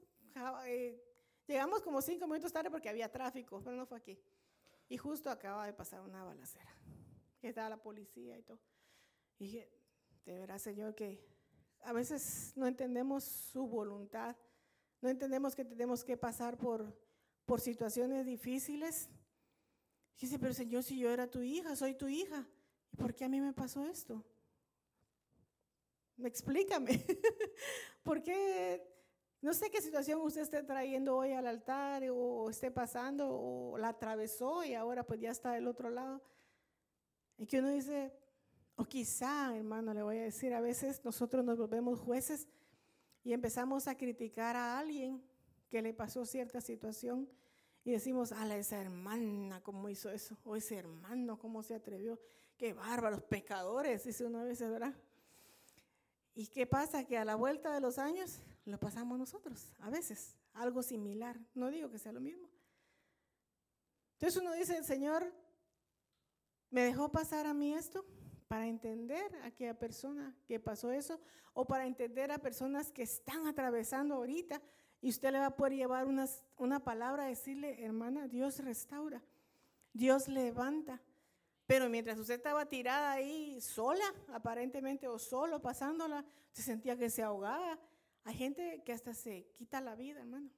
Eh, 0.66 1.00
Llegamos 1.48 1.80
como 1.80 2.02
cinco 2.02 2.26
minutos 2.26 2.52
tarde 2.52 2.70
porque 2.70 2.90
había 2.90 3.10
tráfico, 3.10 3.62
pero 3.64 3.74
no 3.74 3.86
fue 3.86 3.96
aquí. 3.96 4.20
Y 4.88 4.96
justo 4.96 5.30
acaba 5.30 5.66
de 5.66 5.72
pasar 5.72 6.00
una 6.00 6.24
balacera. 6.24 6.74
Que 7.40 7.48
estaba 7.48 7.68
la 7.68 7.82
policía 7.82 8.36
y 8.36 8.42
todo. 8.42 8.58
Y 9.38 9.44
dije, 9.44 9.70
de 10.24 10.38
verdad, 10.38 10.58
Señor, 10.58 10.94
que 10.94 11.24
a 11.82 11.92
veces 11.92 12.52
no 12.56 12.66
entendemos 12.66 13.24
su 13.24 13.66
voluntad. 13.66 14.36
No 15.00 15.08
entendemos 15.08 15.54
que 15.54 15.64
tenemos 15.64 16.02
que 16.04 16.16
pasar 16.16 16.56
por, 16.56 16.96
por 17.44 17.60
situaciones 17.60 18.26
difíciles. 18.26 19.08
Y 20.16 20.22
dice, 20.22 20.38
pero 20.38 20.52
Señor, 20.52 20.82
si 20.82 20.98
yo 20.98 21.10
era 21.10 21.30
tu 21.30 21.42
hija, 21.42 21.76
soy 21.76 21.94
tu 21.94 22.08
hija, 22.08 22.48
¿y 22.92 22.96
por 22.96 23.14
qué 23.14 23.24
a 23.24 23.28
mí 23.28 23.40
me 23.40 23.52
pasó 23.52 23.84
esto? 23.84 24.24
Me 26.16 26.28
explícame. 26.28 27.04
¿Por 28.02 28.22
qué 28.22 28.97
no 29.40 29.54
sé 29.54 29.70
qué 29.70 29.80
situación 29.80 30.20
usted 30.20 30.42
esté 30.42 30.62
trayendo 30.62 31.16
hoy 31.16 31.32
al 31.32 31.46
altar 31.46 32.04
o 32.10 32.50
esté 32.50 32.70
pasando 32.70 33.28
o 33.30 33.78
la 33.78 33.90
atravesó 33.90 34.64
y 34.64 34.74
ahora 34.74 35.04
pues 35.04 35.20
ya 35.20 35.30
está 35.30 35.52
del 35.52 35.68
otro 35.68 35.90
lado. 35.90 36.20
Y 37.36 37.46
que 37.46 37.60
uno 37.60 37.68
dice, 37.68 38.12
o 38.74 38.84
quizá, 38.84 39.56
hermano, 39.56 39.94
le 39.94 40.02
voy 40.02 40.18
a 40.18 40.22
decir, 40.22 40.52
a 40.54 40.60
veces 40.60 41.04
nosotros 41.04 41.44
nos 41.44 41.58
volvemos 41.58 42.00
jueces 42.00 42.48
y 43.22 43.32
empezamos 43.32 43.86
a 43.86 43.96
criticar 43.96 44.56
a 44.56 44.78
alguien 44.78 45.22
que 45.68 45.82
le 45.82 45.94
pasó 45.94 46.24
cierta 46.24 46.60
situación 46.60 47.28
y 47.84 47.92
decimos, 47.92 48.32
a 48.32 48.56
esa 48.56 48.80
hermana 48.80 49.62
cómo 49.62 49.88
hizo 49.88 50.10
eso, 50.10 50.36
o 50.44 50.56
ese 50.56 50.76
hermano 50.76 51.38
cómo 51.38 51.62
se 51.62 51.74
atrevió, 51.74 52.20
qué 52.56 52.72
bárbaros, 52.74 53.22
pecadores, 53.22 54.04
dice 54.04 54.24
uno 54.24 54.40
a 54.40 54.44
veces, 54.44 54.68
¿verdad? 54.68 54.94
¿Y 56.38 56.46
qué 56.46 56.68
pasa? 56.68 57.02
Que 57.02 57.18
a 57.18 57.24
la 57.24 57.34
vuelta 57.34 57.74
de 57.74 57.80
los 57.80 57.98
años 57.98 58.38
lo 58.64 58.78
pasamos 58.78 59.18
nosotros, 59.18 59.72
a 59.80 59.90
veces, 59.90 60.36
algo 60.54 60.84
similar. 60.84 61.36
No 61.52 61.68
digo 61.68 61.90
que 61.90 61.98
sea 61.98 62.12
lo 62.12 62.20
mismo. 62.20 62.48
Entonces 64.12 64.40
uno 64.40 64.52
dice, 64.52 64.84
Señor, 64.84 65.34
¿me 66.70 66.82
dejó 66.82 67.10
pasar 67.10 67.48
a 67.48 67.54
mí 67.54 67.74
esto? 67.74 68.06
Para 68.46 68.68
entender 68.68 69.34
a 69.42 69.46
aquella 69.46 69.76
persona 69.76 70.32
que 70.46 70.60
pasó 70.60 70.92
eso, 70.92 71.20
o 71.54 71.64
para 71.64 71.86
entender 71.86 72.30
a 72.30 72.38
personas 72.38 72.92
que 72.92 73.02
están 73.02 73.48
atravesando 73.48 74.14
ahorita, 74.14 74.62
y 75.00 75.08
usted 75.08 75.32
le 75.32 75.40
va 75.40 75.46
a 75.46 75.56
poder 75.56 75.72
llevar 75.72 76.06
una 76.56 76.84
palabra 76.84 77.24
decirle, 77.24 77.84
hermana, 77.84 78.28
Dios 78.28 78.60
restaura, 78.60 79.24
Dios 79.92 80.28
levanta. 80.28 81.02
Pero 81.68 81.90
mientras 81.90 82.18
usted 82.18 82.36
estaba 82.36 82.64
tirada 82.64 83.12
ahí 83.12 83.60
sola, 83.60 84.06
aparentemente, 84.28 85.06
o 85.06 85.18
solo 85.18 85.60
pasándola, 85.60 86.24
se 86.50 86.62
sentía 86.62 86.96
que 86.96 87.10
se 87.10 87.22
ahogaba, 87.22 87.78
hay 88.24 88.34
gente 88.34 88.82
que 88.86 88.92
hasta 88.94 89.12
se 89.12 89.50
quita 89.52 89.82
la 89.82 89.94
vida, 89.94 90.20
hermano. 90.20 90.50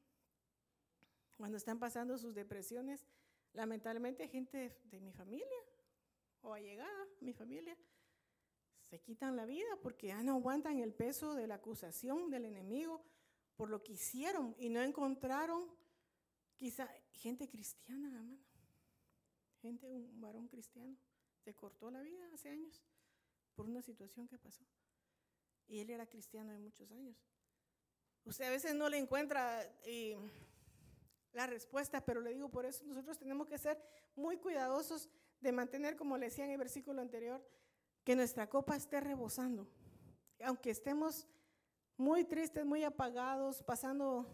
Cuando 1.36 1.56
están 1.56 1.80
pasando 1.80 2.16
sus 2.16 2.36
depresiones, 2.36 3.08
lamentablemente 3.54 4.28
gente 4.28 4.78
de, 4.84 5.00
mi 5.00 5.10
familia 5.10 5.58
o 6.42 6.54
allegada, 6.54 7.08
mi 7.20 7.32
familia, 7.32 7.76
se 8.78 9.00
quitan 9.00 9.34
la 9.34 9.46
vida 9.46 9.80
porque 9.82 10.06
ya 10.08 10.22
no 10.22 10.34
aguantan 10.34 10.78
el 10.78 10.94
peso 10.94 11.34
de 11.34 11.48
la 11.48 11.56
acusación 11.56 12.30
del 12.30 12.44
enemigo 12.44 13.04
por 13.56 13.68
lo 13.68 13.82
que 13.82 13.94
hicieron 13.94 14.54
y 14.60 14.68
no 14.68 14.80
encontraron 14.80 15.68
quizá 16.54 16.88
gente 17.10 17.48
cristiana, 17.48 18.06
hermano. 18.06 18.49
Gente, 19.62 19.86
un 19.86 20.20
varón 20.20 20.48
cristiano, 20.48 20.96
se 21.38 21.54
cortó 21.54 21.90
la 21.90 22.02
vida 22.02 22.28
hace 22.32 22.48
años 22.48 22.82
por 23.54 23.66
una 23.66 23.82
situación 23.82 24.26
que 24.26 24.38
pasó. 24.38 24.64
Y 25.66 25.80
él 25.80 25.90
era 25.90 26.06
cristiano 26.06 26.52
de 26.52 26.58
muchos 26.58 26.90
años. 26.92 27.16
Usted 28.24 28.44
a 28.46 28.50
veces 28.50 28.74
no 28.74 28.88
le 28.88 28.98
encuentra 28.98 29.62
eh, 29.84 30.16
la 31.32 31.46
respuesta, 31.46 32.04
pero 32.04 32.20
le 32.20 32.32
digo, 32.32 32.50
por 32.50 32.66
eso 32.66 32.84
nosotros 32.84 33.18
tenemos 33.18 33.46
que 33.46 33.58
ser 33.58 33.82
muy 34.14 34.36
cuidadosos 34.36 35.08
de 35.40 35.52
mantener, 35.52 35.96
como 35.96 36.18
le 36.18 36.26
decía 36.26 36.44
en 36.44 36.50
el 36.50 36.58
versículo 36.58 37.00
anterior, 37.00 37.46
que 38.04 38.16
nuestra 38.16 38.48
copa 38.48 38.76
esté 38.76 39.00
rebosando. 39.00 39.68
Aunque 40.42 40.70
estemos 40.70 41.26
muy 41.96 42.24
tristes, 42.24 42.64
muy 42.64 42.82
apagados, 42.82 43.62
pasando 43.62 44.26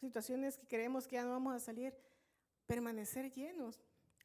situaciones 0.00 0.56
que 0.56 0.66
creemos 0.66 1.06
que 1.06 1.16
ya 1.16 1.24
no 1.24 1.30
vamos 1.30 1.54
a 1.54 1.60
salir, 1.60 1.94
permanecer 2.66 3.32
llenos, 3.32 3.80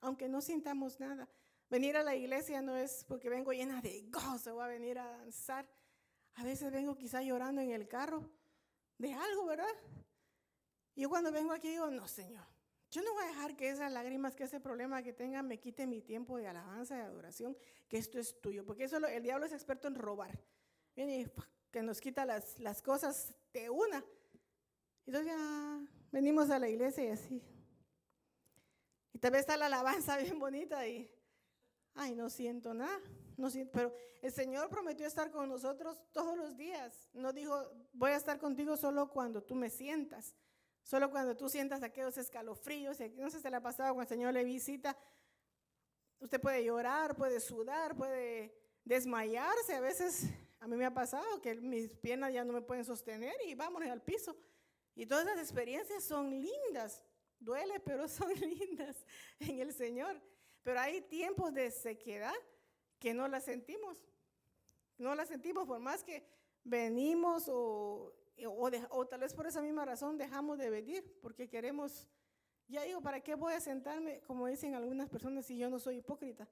aunque 0.05 0.29
no 0.29 0.41
sintamos 0.41 0.99
nada. 0.99 1.27
Venir 1.69 1.97
a 1.97 2.03
la 2.03 2.15
iglesia 2.15 2.61
no 2.61 2.75
es 2.75 3.03
porque 3.05 3.27
vengo 3.27 3.51
llena 3.51 3.81
de 3.81 4.03
gozo, 4.09 4.53
voy 4.53 4.63
a 4.63 4.67
venir 4.67 4.99
a 4.99 5.05
danzar. 5.05 5.67
A 6.35 6.43
veces 6.43 6.71
vengo 6.71 6.95
quizá 6.95 7.23
llorando 7.23 7.61
en 7.61 7.71
el 7.71 7.87
carro 7.87 8.29
de 8.97 9.13
algo, 9.13 9.45
¿verdad? 9.45 9.75
Y 10.93 11.01
yo 11.01 11.09
cuando 11.09 11.31
vengo 11.31 11.53
aquí 11.53 11.69
digo, 11.69 11.89
no, 11.89 12.07
Señor, 12.07 12.45
Yo 12.91 13.01
no 13.01 13.13
voy 13.13 13.23
a 13.25 13.27
dejar 13.27 13.55
que 13.57 13.69
esas 13.69 13.91
lágrimas, 13.91 14.35
que 14.35 14.43
ese 14.43 14.59
problema 14.59 15.01
que 15.01 15.11
tenga 15.11 15.41
me 15.41 15.59
quite 15.59 15.87
mi 15.87 16.01
tiempo 16.01 16.37
de 16.37 16.47
alabanza, 16.47 16.95
de 16.95 17.01
adoración, 17.01 17.57
que 17.89 17.97
esto 17.97 18.19
es 18.19 18.39
tuyo, 18.39 18.63
porque 18.63 18.85
eso 18.85 18.97
el 18.97 19.23
diablo 19.23 19.45
es 19.45 19.51
experto 19.51 19.87
en 19.87 19.95
robar. 19.95 20.39
Viene 20.95 21.29
que 21.71 21.81
nos 21.81 21.99
quita 21.99 22.25
las, 22.25 22.59
las 22.59 22.81
cosas 22.81 23.33
de 23.51 23.69
una. 23.69 24.05
Entonces 25.05 25.33
ya 25.33 25.79
venimos 26.11 26.49
a 26.51 26.59
la 26.59 26.69
iglesia 26.69 27.03
y 27.05 27.09
así. 27.09 27.54
Y 29.15 29.17
tal 29.17 29.32
vez 29.32 29.41
está 29.41 29.56
la 29.56 29.67
alabanza 29.67 30.17
bien 30.17 30.38
bonita 30.38 30.86
y, 30.86 31.10
ay, 31.93 32.15
no 32.15 32.30
siento 32.30 32.73
nada. 32.73 32.99
No 33.38 33.49
siento, 33.49 33.71
pero 33.71 33.95
el 34.21 34.30
Señor 34.30 34.69
prometió 34.69 35.08
estar 35.08 35.32
con 35.32 35.47
nosotros 35.47 36.04
todos 36.12 36.38
los 36.38 36.58
días. 36.58 37.10
No 37.13 37.32
dijo, 37.32 37.58
voy 37.93 38.12
a 38.12 38.17
estar 38.17 38.38
contigo 38.38 38.75
solo 38.75 39.10
cuando 39.10 39.41
tú 39.41 39.56
me 39.56 39.69
sientas. 39.69 40.36
Solo 40.84 41.10
cuando 41.10 41.38
tú 41.38 41.47
sientas 41.47 41.82
aquellos 41.82 42.17
escalofríos, 42.17 42.97
no 43.15 43.30
sé 43.30 43.39
si 43.39 43.49
le 43.49 43.56
ha 43.56 43.62
pasado 43.62 43.93
cuando 43.93 44.01
el 44.01 44.17
Señor 44.17 44.34
le 44.34 44.43
visita, 44.43 44.97
usted 46.19 46.41
puede 46.41 46.65
llorar, 46.65 47.15
puede 47.15 47.39
sudar, 47.39 47.95
puede 47.95 48.54
desmayarse. 48.84 49.75
A 49.75 49.80
veces 49.80 50.25
a 50.60 50.67
mí 50.67 50.75
me 50.75 50.86
ha 50.86 50.93
pasado 50.93 51.41
que 51.41 51.56
mis 51.56 51.95
piernas 51.95 52.34
ya 52.34 52.43
no 52.43 52.51
me 52.51 52.62
pueden 52.62 52.84
sostener 52.84 53.36
y 53.47 53.56
vámonos 53.56 53.89
al 53.89 54.01
piso. 54.01 54.36
Y 54.93 55.06
todas 55.06 55.25
esas 55.25 55.39
experiencias 55.39 56.04
son 56.04 56.32
lindas. 56.32 57.01
Duele, 57.39 57.79
pero 57.79 58.07
son 58.07 58.33
lindas 58.33 59.05
en 59.39 59.59
el 59.59 59.73
Señor. 59.73 60.21
Pero 60.63 60.79
hay 60.79 61.01
tiempos 61.01 61.53
de 61.53 61.71
sequedad 61.71 62.33
que 62.99 63.13
no 63.13 63.27
las 63.27 63.43
sentimos. 63.43 64.05
No 64.97 65.13
las 65.13 65.27
sentimos 65.27 65.67
por 65.67 65.79
más 65.79 66.03
que 66.03 66.25
venimos 66.63 67.47
o 67.49 68.15
o, 68.89 69.07
tal 69.07 69.21
vez 69.21 69.33
por 69.33 69.47
esa 69.47 69.61
misma 69.61 69.85
razón 69.85 70.17
dejamos 70.17 70.57
de 70.57 70.69
venir, 70.69 71.19
porque 71.21 71.47
queremos, 71.47 72.07
ya 72.67 72.83
digo, 72.83 73.01
¿para 73.01 73.21
qué 73.21 73.35
voy 73.35 73.53
a 73.53 73.59
sentarme, 73.59 74.21
como 74.21 74.47
dicen 74.47 74.75
algunas 74.75 75.09
personas, 75.09 75.45
si 75.45 75.57
yo 75.57 75.69
no 75.69 75.79
soy 75.79 75.97
hipócrita? 75.97 76.47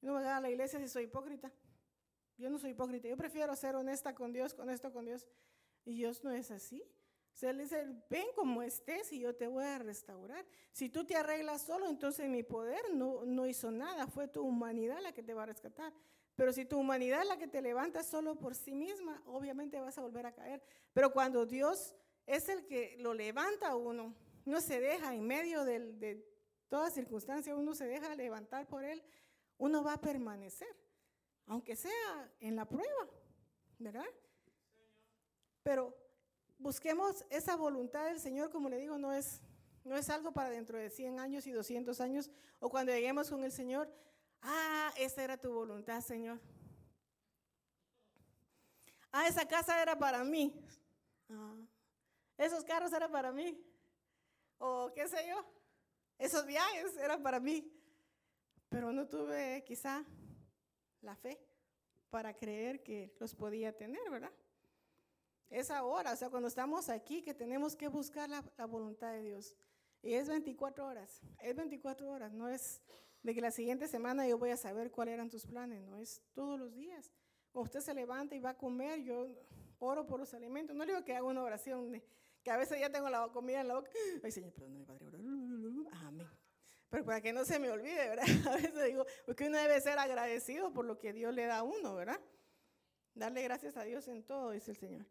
No 0.00 0.14
voy 0.14 0.24
a 0.24 0.40
la 0.40 0.50
iglesia 0.50 0.78
si 0.78 0.88
soy 0.88 1.04
hipócrita. 1.04 1.50
Yo 2.36 2.50
no 2.50 2.58
soy 2.58 2.70
hipócrita, 2.70 3.08
yo 3.08 3.16
prefiero 3.16 3.56
ser 3.56 3.74
honesta 3.74 4.14
con 4.14 4.32
Dios, 4.32 4.54
honesto 4.58 4.92
con 4.92 5.06
Dios. 5.06 5.26
Y 5.84 5.94
Dios 5.94 6.22
no 6.22 6.30
es 6.30 6.50
así. 6.50 6.84
O 7.38 7.40
sea, 7.40 7.50
Él 7.50 7.58
dice, 7.58 7.86
ven 8.10 8.26
como 8.34 8.62
estés 8.62 9.12
y 9.12 9.20
yo 9.20 9.32
te 9.32 9.46
voy 9.46 9.62
a 9.62 9.78
restaurar. 9.78 10.44
Si 10.72 10.88
tú 10.88 11.04
te 11.04 11.14
arreglas 11.14 11.62
solo, 11.62 11.88
entonces 11.88 12.28
mi 12.28 12.42
poder 12.42 12.80
no, 12.94 13.24
no 13.24 13.46
hizo 13.46 13.70
nada, 13.70 14.08
fue 14.08 14.26
tu 14.26 14.42
humanidad 14.42 14.98
la 15.00 15.12
que 15.12 15.22
te 15.22 15.34
va 15.34 15.44
a 15.44 15.46
rescatar. 15.46 15.92
Pero 16.34 16.52
si 16.52 16.64
tu 16.64 16.80
humanidad 16.80 17.22
es 17.22 17.28
la 17.28 17.38
que 17.38 17.46
te 17.46 17.62
levanta 17.62 18.02
solo 18.02 18.34
por 18.40 18.56
sí 18.56 18.74
misma, 18.74 19.22
obviamente 19.24 19.78
vas 19.78 19.96
a 19.98 20.00
volver 20.00 20.26
a 20.26 20.32
caer. 20.32 20.60
Pero 20.92 21.12
cuando 21.12 21.46
Dios 21.46 21.94
es 22.26 22.48
el 22.48 22.66
que 22.66 22.96
lo 22.98 23.14
levanta 23.14 23.68
a 23.68 23.76
uno, 23.76 24.16
no 24.44 24.60
se 24.60 24.80
deja 24.80 25.14
en 25.14 25.24
medio 25.24 25.64
de 25.64 26.26
toda 26.68 26.90
circunstancia, 26.90 27.54
uno 27.54 27.72
se 27.72 27.86
deja 27.86 28.16
levantar 28.16 28.66
por 28.66 28.82
Él, 28.82 29.00
uno 29.58 29.84
va 29.84 29.92
a 29.92 30.00
permanecer, 30.00 30.74
aunque 31.46 31.76
sea 31.76 32.32
en 32.40 32.56
la 32.56 32.64
prueba, 32.64 33.08
¿verdad? 33.78 34.06
Pero 35.62 36.07
busquemos 36.58 37.24
esa 37.30 37.56
voluntad 37.56 38.06
del 38.06 38.20
Señor, 38.20 38.50
como 38.50 38.68
le 38.68 38.78
digo, 38.78 38.98
no 38.98 39.12
es, 39.12 39.40
no 39.84 39.96
es 39.96 40.10
algo 40.10 40.32
para 40.32 40.50
dentro 40.50 40.78
de 40.78 40.90
100 40.90 41.20
años 41.20 41.46
y 41.46 41.52
200 41.52 42.00
años, 42.00 42.30
o 42.60 42.68
cuando 42.68 42.92
lleguemos 42.92 43.30
con 43.30 43.44
el 43.44 43.52
Señor, 43.52 43.92
Ah, 44.42 44.92
esa 44.96 45.22
era 45.24 45.36
tu 45.36 45.52
voluntad, 45.52 46.00
Señor. 46.00 46.38
Ah, 49.10 49.26
esa 49.26 49.46
casa 49.46 49.80
era 49.82 49.98
para 49.98 50.22
mí. 50.22 50.54
Ah, 51.30 51.56
esos 52.36 52.64
carros 52.64 52.92
eran 52.92 53.10
para 53.10 53.32
mí. 53.32 53.60
O 54.58 54.92
qué 54.94 55.08
sé 55.08 55.26
yo. 55.28 55.44
Esos 56.18 56.46
viajes 56.46 56.96
eran 56.96 57.22
para 57.22 57.40
mí. 57.40 57.72
Pero 58.68 58.92
no 58.92 59.08
tuve 59.08 59.64
quizá 59.66 60.04
la 61.00 61.16
fe 61.16 61.40
para 62.10 62.36
creer 62.36 62.82
que 62.82 63.16
los 63.18 63.34
podía 63.34 63.76
tener, 63.76 64.10
¿verdad? 64.10 64.32
Es 65.50 65.70
ahora, 65.70 66.12
o 66.12 66.16
sea, 66.16 66.28
cuando 66.28 66.48
estamos 66.48 66.88
aquí 66.88 67.22
que 67.22 67.34
tenemos 67.34 67.74
que 67.74 67.88
buscar 67.88 68.28
la, 68.28 68.66
voluntad 68.66 69.12
de 69.12 69.22
Dios. 69.22 69.56
Y 70.02 70.14
es 70.14 70.28
24 70.28 70.86
horas, 70.86 71.20
es 71.42 71.56
24 71.56 72.10
horas, 72.10 72.32
no 72.32 72.48
es 72.48 72.80
de 73.22 73.34
que 73.34 73.40
la 73.40 73.50
siguiente 73.50 73.88
semana 73.88 74.28
yo 74.28 74.38
voy 74.38 74.50
a 74.50 74.56
saber 74.56 74.90
cuáles 74.90 75.14
eran 75.14 75.28
tus 75.28 75.46
planes, 75.46 75.82
no 75.82 75.98
es 75.98 76.22
todos 76.34 76.58
los 76.58 76.74
días. 76.74 77.10
Cuando 77.50 77.64
usted 77.64 77.80
se 77.80 77.94
levanta 77.94 78.36
y 78.36 78.40
va 78.40 78.50
a 78.50 78.56
comer, 78.56 79.02
yo 79.02 79.26
oro 79.78 80.06
por 80.06 80.20
los 80.20 80.32
alimentos. 80.34 80.76
No 80.76 80.86
digo 80.86 81.04
que 81.04 81.16
haga 81.16 81.26
una 81.26 81.42
oración, 81.42 82.00
que 82.42 82.50
a 82.50 82.56
veces 82.56 82.78
ya 82.78 82.90
tengo 82.90 83.08
la 83.08 83.28
comida 83.28 83.60
en 83.60 83.68
la 83.68 83.74
boca. 83.74 83.90
Ay, 84.22 84.30
Señor, 84.30 84.52
perdóname, 84.52 84.84
Padre. 84.84 85.18
Amén. 86.06 86.28
Pero 86.90 87.04
para 87.04 87.20
que 87.20 87.32
no 87.32 87.44
se 87.44 87.58
me 87.58 87.70
olvide, 87.70 88.08
¿verdad? 88.08 88.24
A 88.48 88.56
veces 88.56 88.84
digo, 88.84 89.04
porque 89.26 89.46
uno 89.46 89.58
debe 89.58 89.80
ser 89.80 89.98
agradecido 89.98 90.72
por 90.72 90.84
lo 90.84 90.98
que 90.98 91.12
Dios 91.12 91.34
le 91.34 91.44
da 91.44 91.58
a 91.58 91.62
uno, 91.62 91.94
¿verdad? 91.94 92.20
Darle 93.14 93.42
gracias 93.42 93.76
a 93.76 93.82
Dios 93.82 94.06
en 94.08 94.22
todo, 94.22 94.52
dice 94.52 94.70
el 94.70 94.76
Señor. 94.76 95.06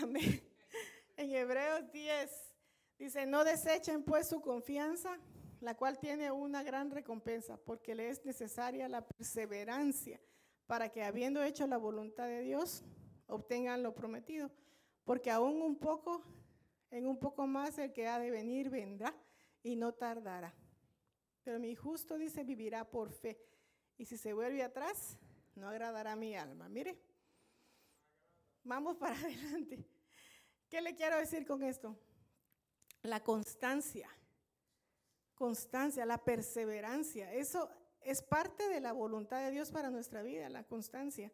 Amén. 0.00 0.42
En 1.16 1.30
Hebreos 1.30 1.90
10 1.92 2.30
dice, 2.98 3.26
no 3.26 3.44
desechen 3.44 4.02
pues 4.02 4.28
su 4.28 4.40
confianza 4.40 5.18
la 5.62 5.76
cual 5.76 5.98
tiene 5.98 6.30
una 6.32 6.64
gran 6.64 6.90
recompensa, 6.90 7.56
porque 7.56 7.94
le 7.94 8.08
es 8.08 8.24
necesaria 8.24 8.88
la 8.88 9.06
perseverancia 9.06 10.20
para 10.66 10.88
que 10.88 11.04
habiendo 11.04 11.42
hecho 11.42 11.66
la 11.68 11.76
voluntad 11.76 12.26
de 12.26 12.40
Dios, 12.40 12.82
obtengan 13.28 13.82
lo 13.82 13.94
prometido. 13.94 14.50
Porque 15.04 15.30
aún 15.30 15.62
un 15.62 15.76
poco, 15.76 16.24
en 16.90 17.06
un 17.06 17.18
poco 17.18 17.46
más 17.46 17.78
el 17.78 17.92
que 17.92 18.08
ha 18.08 18.18
de 18.18 18.30
venir 18.30 18.70
vendrá 18.70 19.14
y 19.62 19.76
no 19.76 19.92
tardará. 19.92 20.52
Pero 21.44 21.60
mi 21.60 21.76
justo 21.76 22.18
dice 22.18 22.42
vivirá 22.42 22.90
por 22.90 23.12
fe. 23.12 23.38
Y 23.96 24.04
si 24.04 24.16
se 24.16 24.32
vuelve 24.32 24.62
atrás, 24.62 25.16
no 25.54 25.68
agradará 25.68 26.16
mi 26.16 26.34
alma. 26.34 26.68
Mire, 26.68 26.98
vamos 28.64 28.96
para 28.96 29.14
adelante. 29.18 29.84
¿Qué 30.68 30.80
le 30.80 30.94
quiero 30.94 31.18
decir 31.18 31.46
con 31.46 31.62
esto? 31.62 31.96
La 33.02 33.22
constancia 33.22 34.08
constancia, 35.42 36.06
la 36.06 36.18
perseverancia. 36.18 37.32
Eso 37.34 37.68
es 38.00 38.22
parte 38.22 38.68
de 38.68 38.80
la 38.80 38.92
voluntad 38.92 39.44
de 39.44 39.50
Dios 39.50 39.72
para 39.72 39.90
nuestra 39.90 40.22
vida, 40.22 40.48
la 40.48 40.62
constancia. 40.62 41.32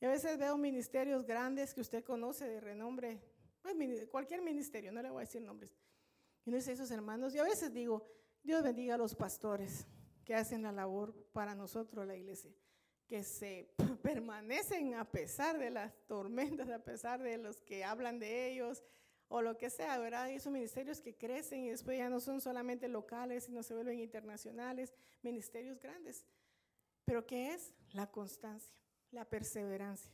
Y 0.00 0.06
a 0.06 0.08
veces 0.08 0.38
veo 0.38 0.56
ministerios 0.56 1.26
grandes 1.26 1.74
que 1.74 1.82
usted 1.82 2.02
conoce 2.02 2.48
de 2.48 2.58
renombre, 2.58 3.20
pues, 3.60 3.76
cualquier 4.10 4.40
ministerio, 4.40 4.92
no 4.92 5.02
le 5.02 5.10
voy 5.10 5.18
a 5.18 5.26
decir 5.26 5.42
nombres. 5.42 5.76
Y 6.46 6.50
no 6.50 6.56
dice 6.56 6.72
esos 6.72 6.90
hermanos, 6.90 7.34
y 7.34 7.38
a 7.38 7.42
veces 7.42 7.70
digo, 7.70 8.06
Dios 8.42 8.62
bendiga 8.62 8.94
a 8.94 8.96
los 8.96 9.14
pastores 9.14 9.86
que 10.24 10.34
hacen 10.34 10.62
la 10.62 10.72
labor 10.72 11.14
para 11.34 11.54
nosotros, 11.54 12.06
la 12.06 12.16
iglesia, 12.16 12.50
que 13.06 13.22
se 13.22 13.74
permanecen 14.00 14.94
a 14.94 15.04
pesar 15.04 15.58
de 15.58 15.70
las 15.70 15.92
tormentas, 16.06 16.68
a 16.70 16.82
pesar 16.82 17.22
de 17.22 17.38
los 17.38 17.62
que 17.62 17.84
hablan 17.84 18.18
de 18.18 18.50
ellos, 18.50 18.82
o 19.28 19.42
lo 19.42 19.56
que 19.56 19.70
sea, 19.70 19.96
¿verdad? 19.98 20.28
Y 20.28 20.34
esos 20.34 20.52
ministerios 20.52 21.00
que 21.00 21.16
crecen 21.16 21.60
y 21.60 21.70
después 21.70 21.96
ya 21.96 22.10
no 22.10 22.18
son 22.18 22.40
solamente 22.40 22.88
locales, 22.88 23.44
sino 23.44 23.62
se 23.62 23.74
vuelven 23.74 24.00
internacionales, 24.00 24.92
ministerios 25.22 25.80
grandes. 25.80 26.26
Pero 27.04 27.24
¿qué 27.24 27.54
es? 27.54 27.72
La 27.92 28.10
constancia, 28.10 28.74
la 29.12 29.24
perseverancia. 29.24 30.12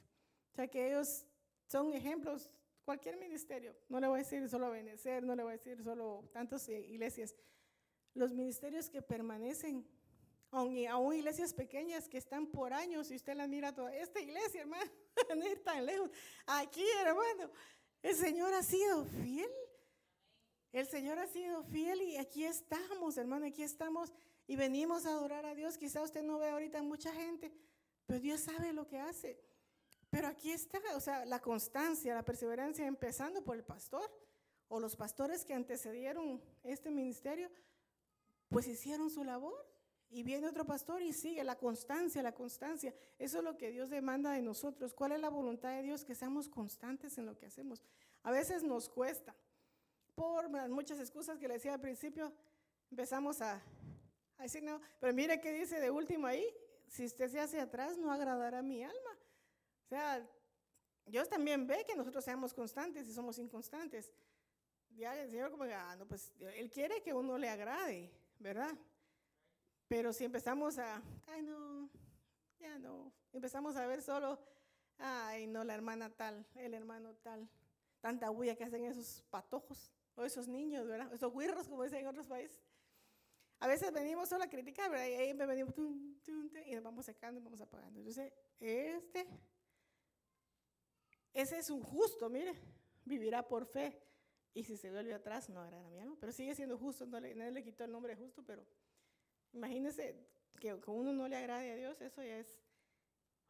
O 0.52 0.56
sea 0.56 0.68
que 0.68 0.88
ellos 0.88 1.24
son 1.66 1.94
ejemplos, 1.94 2.50
cualquier 2.84 3.16
ministerio, 3.16 3.74
no 3.88 4.00
le 4.00 4.06
voy 4.06 4.20
a 4.20 4.22
decir 4.22 4.48
solo 4.50 4.70
Benecer, 4.70 5.24
no 5.24 5.34
le 5.34 5.42
voy 5.42 5.54
a 5.54 5.56
decir 5.56 5.82
solo 5.82 6.28
tantas 6.32 6.68
iglesias, 6.68 7.34
los 8.12 8.32
ministerios 8.32 8.88
que 8.90 9.02
permanecen, 9.02 9.86
aún, 10.50 11.14
iglesias 11.14 11.52
pequeñas 11.52 12.08
que 12.08 12.18
están 12.18 12.46
por 12.46 12.72
años, 12.72 13.10
y 13.10 13.16
usted 13.16 13.34
las 13.34 13.48
mira 13.48 13.74
toda, 13.74 13.94
esta 13.94 14.20
iglesia, 14.20 14.62
hermano, 14.62 14.90
no 15.36 15.46
ir 15.46 15.62
tan 15.62 15.84
lejos, 15.84 16.10
aquí, 16.46 16.84
hermano, 17.04 17.50
el 18.02 18.14
Señor 18.14 18.54
ha 18.54 18.62
sido 18.62 19.04
fiel. 19.04 19.50
El 20.72 20.86
Señor 20.86 21.18
ha 21.18 21.26
sido 21.26 21.62
fiel 21.64 22.02
y 22.02 22.16
aquí 22.18 22.44
estamos, 22.44 23.16
hermano, 23.16 23.46
aquí 23.46 23.62
estamos 23.62 24.12
y 24.46 24.56
venimos 24.56 25.06
a 25.06 25.10
adorar 25.10 25.46
a 25.46 25.54
Dios. 25.54 25.78
Quizá 25.78 26.02
usted 26.02 26.22
no 26.22 26.38
ve 26.38 26.50
ahorita 26.50 26.82
mucha 26.82 27.12
gente, 27.12 27.52
pero 28.04 28.20
Dios 28.20 28.40
sabe 28.40 28.72
lo 28.72 28.86
que 28.86 28.98
hace. 28.98 29.40
Pero 30.10 30.28
aquí 30.28 30.52
está, 30.52 30.80
o 30.94 31.00
sea, 31.00 31.24
la 31.24 31.40
constancia, 31.40 32.14
la 32.14 32.24
perseverancia, 32.24 32.86
empezando 32.86 33.42
por 33.42 33.56
el 33.56 33.64
pastor 33.64 34.08
o 34.68 34.78
los 34.78 34.96
pastores 34.96 35.44
que 35.44 35.54
antecedieron 35.54 36.42
este 36.62 36.90
ministerio, 36.90 37.50
pues 38.48 38.66
hicieron 38.68 39.10
su 39.10 39.24
labor. 39.24 39.66
Y 40.10 40.22
viene 40.22 40.46
otro 40.46 40.64
pastor 40.64 41.02
y 41.02 41.12
sigue 41.12 41.42
la 41.42 41.56
constancia, 41.56 42.22
la 42.22 42.32
constancia. 42.32 42.94
Eso 43.18 43.38
es 43.38 43.44
lo 43.44 43.56
que 43.56 43.70
Dios 43.70 43.90
demanda 43.90 44.32
de 44.32 44.42
nosotros. 44.42 44.94
¿Cuál 44.94 45.12
es 45.12 45.20
la 45.20 45.30
voluntad 45.30 45.70
de 45.70 45.82
Dios? 45.82 46.04
Que 46.04 46.14
seamos 46.14 46.48
constantes 46.48 47.18
en 47.18 47.26
lo 47.26 47.36
que 47.36 47.46
hacemos. 47.46 47.82
A 48.22 48.30
veces 48.30 48.62
nos 48.62 48.88
cuesta. 48.88 49.34
Por 50.14 50.48
muchas 50.68 50.98
excusas 51.00 51.38
que 51.38 51.48
le 51.48 51.54
decía 51.54 51.74
al 51.74 51.80
principio, 51.80 52.32
empezamos 52.90 53.40
a, 53.42 53.62
decir, 54.38 54.62
no, 54.62 54.80
pero 55.00 55.12
mire 55.12 55.40
qué 55.40 55.52
dice 55.52 55.80
de 55.80 55.90
último 55.90 56.26
ahí, 56.26 56.46
si 56.88 57.04
usted 57.04 57.28
se 57.28 57.40
hace 57.40 57.60
atrás, 57.60 57.98
no 57.98 58.10
agradará 58.10 58.60
a 58.60 58.62
mi 58.62 58.82
alma. 58.82 59.18
O 59.84 59.88
sea, 59.88 60.26
Dios 61.04 61.28
también 61.28 61.66
ve 61.66 61.84
que 61.86 61.94
nosotros 61.94 62.24
seamos 62.24 62.54
constantes 62.54 63.06
y 63.08 63.12
somos 63.12 63.38
inconstantes. 63.38 64.12
ya 64.90 65.14
el 65.20 65.30
Señor 65.30 65.50
como, 65.50 65.64
ah, 65.64 65.96
no, 65.96 66.06
pues 66.06 66.32
Él 66.54 66.70
quiere 66.70 67.02
que 67.02 67.12
uno 67.12 67.36
le 67.36 67.48
agrade, 67.48 68.10
¿verdad? 68.38 68.74
Pero 69.88 70.12
si 70.12 70.24
empezamos 70.24 70.78
a, 70.78 71.02
ay 71.26 71.42
no, 71.42 71.88
ya 72.58 72.78
no, 72.78 73.12
empezamos 73.32 73.76
a 73.76 73.86
ver 73.86 74.02
solo, 74.02 74.38
ay 74.98 75.46
no, 75.46 75.62
la 75.64 75.74
hermana 75.74 76.10
tal, 76.10 76.46
el 76.56 76.74
hermano 76.74 77.14
tal, 77.14 77.48
tanta 78.00 78.30
bulla 78.30 78.56
que 78.56 78.64
hacen 78.64 78.84
esos 78.84 79.22
patojos 79.30 79.92
o 80.16 80.24
esos 80.24 80.48
niños. 80.48 80.88
Esos 81.12 81.32
guirros, 81.32 81.68
como 81.68 81.84
dicen 81.84 82.00
en 82.00 82.06
otros 82.08 82.26
países. 82.26 82.60
A 83.60 83.68
veces 83.68 83.92
venimos 83.92 84.28
solo 84.28 84.44
a 84.44 84.48
criticar, 84.48 84.90
¿verdad? 84.90 85.06
Y 85.06 85.14
ahí 85.14 85.32
venimos 85.32 85.74
y 86.66 86.74
nos 86.74 86.82
vamos 86.82 87.06
sacando 87.06 87.40
y 87.40 87.44
vamos 87.44 87.60
apagando. 87.60 88.00
Entonces, 88.00 88.32
este, 88.60 89.26
ese 91.32 91.58
es 91.58 91.70
un 91.70 91.80
justo, 91.80 92.28
mire, 92.28 92.54
vivirá 93.04 93.46
por 93.46 93.64
fe. 93.64 94.02
Y 94.52 94.64
si 94.64 94.76
se 94.76 94.90
vuelve 94.90 95.14
atrás, 95.14 95.48
no 95.48 95.60
agrada 95.60 95.86
a 95.86 95.90
mi 95.90 96.16
pero 96.18 96.32
sigue 96.32 96.54
siendo 96.54 96.78
justo, 96.78 97.06
no 97.06 97.20
le, 97.20 97.34
le 97.34 97.62
quitó 97.62 97.84
el 97.84 97.92
nombre 97.92 98.14
justo, 98.16 98.42
pero 98.42 98.64
imagínense 99.56 100.14
que, 100.60 100.78
que 100.80 100.90
uno 100.90 101.12
no 101.12 101.26
le 101.28 101.36
agrade 101.36 101.72
a 101.72 101.76
Dios, 101.76 102.00
eso 102.00 102.22
ya 102.22 102.38
es, 102.38 102.60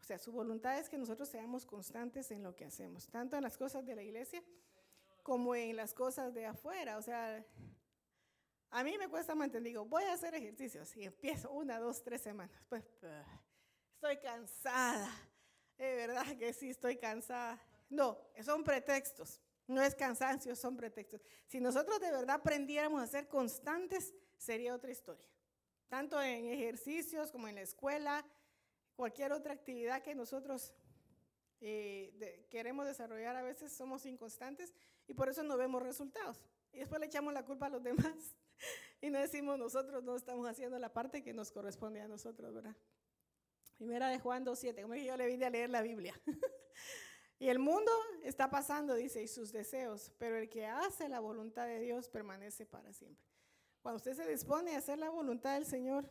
o 0.00 0.04
sea, 0.04 0.18
su 0.18 0.32
voluntad 0.32 0.78
es 0.78 0.88
que 0.88 0.98
nosotros 0.98 1.28
seamos 1.28 1.66
constantes 1.66 2.30
en 2.30 2.42
lo 2.42 2.54
que 2.54 2.64
hacemos, 2.64 3.08
tanto 3.08 3.36
en 3.36 3.42
las 3.42 3.58
cosas 3.58 3.84
de 3.84 3.94
la 3.94 4.02
iglesia 4.02 4.42
como 5.22 5.54
en 5.54 5.76
las 5.76 5.92
cosas 5.92 6.32
de 6.32 6.46
afuera, 6.46 6.98
o 6.98 7.02
sea, 7.02 7.44
a 8.70 8.84
mí 8.84 8.96
me 8.98 9.08
cuesta 9.08 9.34
mantener, 9.34 9.64
digo, 9.64 9.84
voy 9.84 10.04
a 10.04 10.12
hacer 10.12 10.34
ejercicios 10.34 10.96
y 10.96 11.04
empiezo 11.04 11.50
una, 11.50 11.78
dos, 11.78 12.02
tres 12.02 12.22
semanas, 12.22 12.54
pues 12.68 12.84
estoy 13.94 14.18
cansada, 14.18 15.10
de 15.76 15.96
verdad 15.96 16.36
que 16.38 16.52
sí 16.52 16.70
estoy 16.70 16.96
cansada. 16.96 17.60
No, 17.88 18.18
son 18.42 18.64
pretextos. 18.64 19.40
No 19.68 19.82
es 19.82 19.94
cansancio, 19.94 20.54
son 20.54 20.76
pretextos. 20.76 21.20
Si 21.46 21.60
nosotros 21.60 22.00
de 22.00 22.10
verdad 22.10 22.36
aprendiéramos 22.36 23.02
a 23.02 23.06
ser 23.06 23.28
constantes, 23.28 24.14
sería 24.36 24.74
otra 24.74 24.90
historia. 24.90 25.24
Tanto 25.88 26.20
en 26.20 26.46
ejercicios 26.46 27.30
como 27.30 27.48
en 27.48 27.56
la 27.56 27.62
escuela, 27.62 28.26
cualquier 28.96 29.32
otra 29.32 29.52
actividad 29.52 30.02
que 30.02 30.14
nosotros 30.14 30.74
eh, 31.60 32.46
queremos 32.50 32.86
desarrollar, 32.86 33.36
a 33.36 33.42
veces 33.42 33.72
somos 33.72 34.04
inconstantes 34.06 34.74
y 35.06 35.14
por 35.14 35.28
eso 35.28 35.42
no 35.42 35.56
vemos 35.56 35.82
resultados. 35.82 36.42
Y 36.72 36.78
después 36.80 37.00
le 37.00 37.06
echamos 37.06 37.32
la 37.32 37.44
culpa 37.44 37.66
a 37.66 37.70
los 37.70 37.82
demás 37.84 38.36
y 39.00 39.10
no 39.10 39.18
decimos 39.18 39.58
nosotros 39.58 40.02
no 40.02 40.16
estamos 40.16 40.48
haciendo 40.48 40.78
la 40.78 40.92
parte 40.92 41.22
que 41.22 41.32
nos 41.32 41.50
corresponde 41.52 42.00
a 42.00 42.08
nosotros, 42.08 42.54
¿verdad? 42.54 42.76
Primera 43.76 44.08
de 44.08 44.18
Juan 44.18 44.44
2.7, 44.44 44.82
como 44.82 44.94
yo 44.94 45.16
le 45.16 45.26
vine 45.26 45.44
a 45.44 45.50
leer 45.50 45.70
la 45.70 45.82
Biblia. 45.82 46.14
Y 47.38 47.48
el 47.48 47.58
mundo 47.58 47.92
está 48.22 48.48
pasando, 48.48 48.94
dice, 48.94 49.22
y 49.22 49.28
sus 49.28 49.52
deseos, 49.52 50.10
pero 50.18 50.38
el 50.38 50.48
que 50.48 50.66
hace 50.66 51.08
la 51.08 51.20
voluntad 51.20 51.66
de 51.66 51.80
Dios 51.80 52.08
permanece 52.08 52.64
para 52.64 52.94
siempre. 52.94 53.22
Cuando 53.86 53.98
usted 53.98 54.16
se 54.16 54.28
dispone 54.28 54.74
a 54.74 54.78
hacer 54.78 54.98
la 54.98 55.10
voluntad 55.10 55.54
del 55.54 55.64
Señor, 55.64 56.10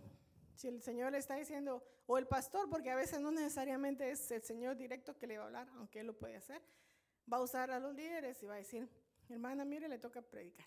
si 0.56 0.70
el 0.70 0.82
Señor 0.82 1.12
le 1.12 1.18
está 1.18 1.36
diciendo, 1.36 1.86
o 2.06 2.18
el 2.18 2.26
pastor, 2.26 2.70
porque 2.70 2.90
a 2.90 2.96
veces 2.96 3.20
no 3.20 3.32
necesariamente 3.32 4.12
es 4.12 4.32
el 4.32 4.44
Señor 4.44 4.78
directo 4.78 5.18
que 5.18 5.28
le 5.28 5.38
va 5.38 5.44
a 5.44 5.48
hablar, 5.48 5.68
aunque 5.76 6.00
él 6.00 6.08
lo 6.08 6.18
puede 6.18 6.38
hacer, 6.38 6.62
va 7.30 7.36
a 7.36 7.42
usar 7.42 7.72
a 7.72 7.80
los 7.82 7.94
líderes 7.94 8.42
y 8.42 8.46
va 8.46 8.54
a 8.54 8.60
decir, 8.60 8.88
hermana, 9.28 9.66
mire, 9.66 9.90
le 9.90 10.00
toca 10.00 10.22
predicar. 10.22 10.66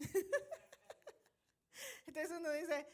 Entonces 2.06 2.34
uno 2.34 2.50
dice, 2.50 2.86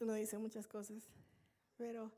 uno 0.00 0.12
dice 0.12 0.36
muchas 0.36 0.68
cosas, 0.68 1.08
pero 1.78 2.12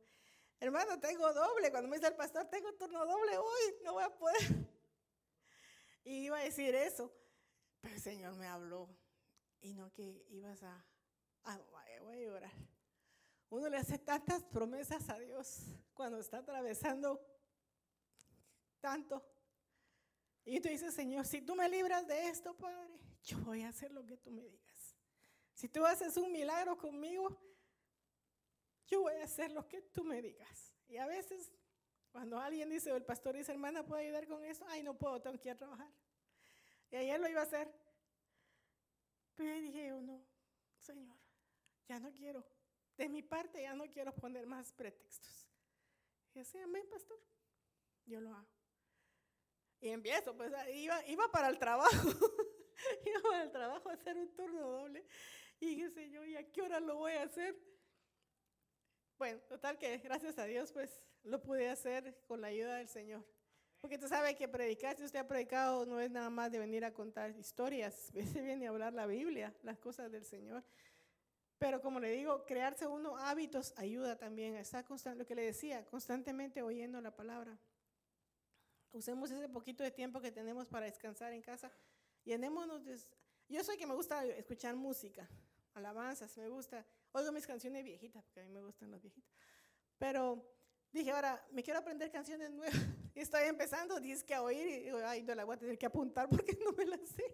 Hermano, 0.58 0.98
tengo 0.98 1.32
doble. 1.32 1.70
Cuando 1.70 1.88
me 1.88 1.96
dice 1.96 2.08
el 2.08 2.16
pastor, 2.16 2.46
tengo 2.46 2.72
turno 2.72 3.06
doble 3.06 3.38
hoy, 3.38 3.74
no 3.84 3.92
voy 3.92 4.02
a 4.02 4.10
poder. 4.10 4.36
Y 6.04 6.24
iba 6.24 6.38
a 6.38 6.42
decir 6.42 6.74
eso, 6.74 7.12
pero 7.82 7.94
el 7.94 8.00
Señor 8.00 8.34
me 8.36 8.46
habló. 8.46 8.88
Y 9.60 9.74
no 9.74 9.92
que 9.92 10.24
ibas 10.30 10.62
a, 10.62 10.84
a 11.44 11.58
voy 12.00 12.16
a 12.16 12.26
llorar. 12.26 12.52
Uno 13.50 13.68
le 13.68 13.76
hace 13.76 13.98
tantas 13.98 14.42
promesas 14.44 15.08
a 15.10 15.18
Dios 15.18 15.58
cuando 15.92 16.18
está 16.18 16.38
atravesando 16.38 17.20
tanto. 18.80 19.22
Y 20.44 20.58
tú 20.60 20.68
dices, 20.68 20.94
Señor, 20.94 21.26
si 21.26 21.42
tú 21.42 21.54
me 21.54 21.68
libras 21.68 22.06
de 22.06 22.28
esto, 22.28 22.56
Padre, 22.56 22.98
yo 23.24 23.38
voy 23.40 23.62
a 23.62 23.68
hacer 23.68 23.92
lo 23.92 24.04
que 24.06 24.16
tú 24.16 24.30
me 24.30 24.42
digas. 24.48 24.96
Si 25.52 25.68
tú 25.68 25.84
haces 25.84 26.16
un 26.16 26.32
milagro 26.32 26.76
conmigo, 26.78 27.38
yo 28.86 29.02
voy 29.02 29.14
a 29.14 29.24
hacer 29.24 29.52
lo 29.52 29.68
que 29.68 29.82
tú 29.82 30.02
me 30.02 30.20
digas. 30.20 30.74
Y 30.88 30.96
a 30.96 31.06
veces, 31.06 31.52
cuando 32.10 32.38
alguien 32.38 32.68
dice, 32.68 32.90
o 32.90 32.96
el 32.96 33.04
pastor 33.04 33.36
dice, 33.36 33.52
hermana, 33.52 33.84
¿puedo 33.84 34.00
ayudar 34.00 34.26
con 34.26 34.44
eso? 34.44 34.64
Ay, 34.68 34.82
no 34.82 34.98
puedo, 34.98 35.20
tengo 35.20 35.38
que 35.38 35.48
ir 35.48 35.54
a 35.54 35.58
trabajar. 35.58 35.92
Y 36.92 36.96
ayer 36.96 37.18
lo 37.18 37.28
iba 37.28 37.40
a 37.40 37.44
hacer. 37.44 37.72
Pero 39.34 39.60
dije 39.60 39.88
yo, 39.88 40.00
no, 40.00 40.24
Señor, 40.78 41.16
ya 41.88 41.98
no 41.98 42.12
quiero. 42.12 42.46
De 42.96 43.08
mi 43.08 43.22
parte 43.22 43.62
ya 43.62 43.74
no 43.74 43.90
quiero 43.90 44.14
poner 44.14 44.46
más 44.46 44.72
pretextos. 44.72 45.48
Y 46.34 46.58
amén, 46.58 46.86
pastor. 46.90 47.18
Yo 48.04 48.20
lo 48.20 48.34
hago. 48.34 48.48
Y 49.80 49.88
empiezo, 49.88 50.36
pues 50.36 50.52
iba, 50.74 51.06
iba 51.08 51.32
para 51.32 51.48
el 51.48 51.58
trabajo. 51.58 51.90
iba 53.06 53.20
para 53.22 53.42
el 53.42 53.50
trabajo 53.50 53.88
a 53.88 53.94
hacer 53.94 54.16
un 54.16 54.34
turno 54.36 54.60
doble. 54.60 55.04
Y 55.60 55.74
dije, 55.74 55.90
Señor, 55.90 56.28
¿y 56.28 56.36
a 56.36 56.50
qué 56.50 56.60
hora 56.60 56.78
lo 56.78 56.96
voy 56.96 57.12
a 57.12 57.22
hacer? 57.22 57.58
Bueno, 59.16 59.40
total 59.48 59.78
que 59.78 59.98
gracias 59.98 60.38
a 60.38 60.44
Dios 60.44 60.72
pues 60.72 61.00
lo 61.22 61.42
pude 61.42 61.68
hacer 61.68 62.22
con 62.26 62.40
la 62.40 62.48
ayuda 62.48 62.76
del 62.76 62.88
Señor. 62.88 63.24
Porque 63.82 63.98
tú 63.98 64.08
sabes 64.08 64.36
que 64.36 64.48
predicar, 64.48 64.96
si 64.96 65.04
usted 65.04 65.18
ha 65.18 65.28
predicado, 65.28 65.84
no 65.84 66.00
es 66.00 66.10
nada 66.10 66.30
más 66.30 66.50
de 66.50 66.58
venir 66.58 66.84
a 66.84 66.94
contar 66.94 67.36
historias, 67.36 68.10
se 68.32 68.40
viene 68.40 68.66
a 68.66 68.70
hablar 68.70 68.94
la 68.94 69.06
Biblia, 69.06 69.52
las 69.62 69.78
cosas 69.78 70.10
del 70.10 70.24
Señor. 70.24 70.64
Pero 71.58 71.82
como 71.82 72.00
le 72.00 72.10
digo, 72.12 72.46
crearse 72.46 72.86
uno 72.86 73.18
hábitos 73.18 73.74
ayuda 73.76 74.16
también 74.16 74.54
a 74.54 74.60
estar 74.60 74.84
constante, 74.84 75.18
lo 75.18 75.26
que 75.26 75.34
le 75.34 75.42
decía, 75.42 75.84
constantemente 75.84 76.62
oyendo 76.62 76.98
la 77.00 77.14
palabra. 77.14 77.58
Usemos 78.92 79.30
ese 79.30 79.48
poquito 79.48 79.84
de 79.84 79.90
tiempo 79.90 80.20
que 80.20 80.32
tenemos 80.32 80.66
para 80.68 80.86
descansar 80.86 81.32
en 81.32 81.42
casa. 81.42 81.70
Llenémonos 82.24 82.84
de... 82.84 82.98
Yo 83.48 83.62
soy 83.62 83.76
que 83.76 83.86
me 83.86 83.94
gusta 83.94 84.24
escuchar 84.24 84.76
música, 84.76 85.28
alabanzas, 85.74 86.34
me 86.38 86.48
gusta 86.48 86.86
Oigo 87.14 87.30
mis 87.30 87.46
canciones 87.46 87.84
viejitas, 87.84 88.24
porque 88.24 88.40
a 88.40 88.44
mí 88.44 88.48
me 88.48 88.62
gustan 88.62 88.90
las 88.90 89.02
viejitas. 89.02 89.30
Pero 89.98 90.42
dije, 90.90 91.10
ahora 91.10 91.44
me 91.52 91.62
quiero 91.62 91.80
aprender 91.80 92.10
canciones 92.10 92.50
nuevas. 92.50 92.74
Estoy 93.14 93.42
empezando, 93.44 94.00
dice 94.00 94.24
que 94.24 94.34
a 94.34 94.42
oír, 94.42 94.66
y 94.66 94.80
digo, 94.84 94.98
ay, 95.04 95.22
no 95.22 95.34
la 95.34 95.44
voy 95.44 95.56
a 95.56 95.58
tener 95.58 95.78
que 95.78 95.86
apuntar 95.86 96.28
porque 96.28 96.56
no 96.64 96.72
me 96.72 96.86
las 96.86 97.00
sé. 97.00 97.24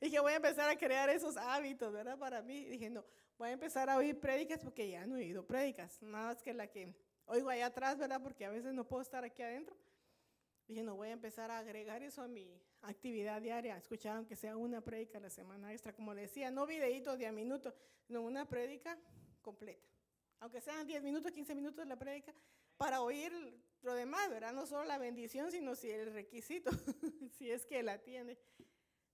Y 0.00 0.06
dije, 0.06 0.20
voy 0.20 0.32
a 0.32 0.36
empezar 0.36 0.68
a 0.68 0.76
crear 0.76 1.08
esos 1.08 1.36
hábitos, 1.36 1.92
¿verdad? 1.92 2.18
Para 2.18 2.42
mí. 2.42 2.64
Dije, 2.64 2.90
no, 2.90 3.04
voy 3.36 3.48
a 3.48 3.52
empezar 3.52 3.88
a 3.90 3.96
oír 3.96 4.18
prédicas 4.20 4.60
porque 4.62 4.88
ya 4.88 5.06
no 5.06 5.16
he 5.16 5.20
oído 5.20 5.46
prédicas. 5.46 6.00
Nada 6.02 6.28
más 6.28 6.42
que 6.42 6.52
la 6.54 6.66
que 6.68 6.94
oigo 7.26 7.48
allá 7.48 7.66
atrás, 7.66 7.98
¿verdad? 7.98 8.22
Porque 8.22 8.44
a 8.44 8.50
veces 8.50 8.72
no 8.74 8.86
puedo 8.86 9.02
estar 9.02 9.24
aquí 9.24 9.42
adentro. 9.42 9.76
Dije, 10.66 10.82
no, 10.82 10.96
voy 10.96 11.08
a 11.08 11.12
empezar 11.12 11.50
a 11.50 11.58
agregar 11.58 12.02
eso 12.02 12.22
a 12.22 12.28
mi 12.28 12.60
actividad 12.82 13.40
diaria, 13.40 13.76
escuchar 13.76 14.16
aunque 14.16 14.36
sea 14.36 14.56
una 14.56 14.82
prédica 14.82 15.16
a 15.16 15.20
la 15.20 15.30
semana 15.30 15.72
extra, 15.72 15.94
como 15.94 16.12
le 16.12 16.22
decía, 16.22 16.50
no 16.50 16.66
videitos 16.66 17.18
de 17.18 17.26
a 17.26 17.32
minuto, 17.32 17.74
sino 18.06 18.20
una 18.20 18.46
prédica 18.46 18.98
completa. 19.40 19.88
Aunque 20.40 20.60
sean 20.60 20.86
10 20.86 21.02
minutos, 21.02 21.32
15 21.32 21.54
minutos 21.54 21.78
de 21.78 21.88
la 21.88 21.96
prédica, 21.96 22.34
para 22.78 23.02
oír 23.02 23.32
lo 23.82 23.94
demás, 23.94 24.30
¿verdad? 24.30 24.52
No 24.52 24.66
solo 24.66 24.84
la 24.84 24.96
bendición, 24.96 25.50
sino 25.50 25.74
si 25.74 25.90
el 25.90 26.12
requisito, 26.12 26.70
si 27.38 27.50
es 27.50 27.66
que 27.66 27.82
la 27.82 27.98
tiene. 27.98 28.38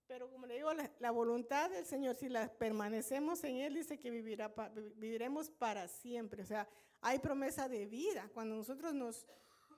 Pero 0.07 0.31
como 0.31 0.47
le 0.47 0.55
digo, 0.55 0.71
la, 1.01 1.11
voluntad 1.11 1.71
del 1.71 1.87
Señor, 1.87 2.15
si 2.15 2.29
la 2.29 2.53
permanecemos 2.53 3.43
en 3.43 3.57
Él, 3.57 3.75
dice 3.75 3.99
que 3.99 4.11
vivirá, 4.11 4.55
viviremos 4.97 5.51
para 5.51 5.89
siempre. 5.89 6.43
O 6.43 6.47
sea, 6.47 6.69
hay 7.01 7.19
promesa 7.19 7.69
de 7.69 7.87
vida. 7.87 8.31
Cuando 8.33 8.55
nosotros 8.55 8.95
nos 8.95 9.27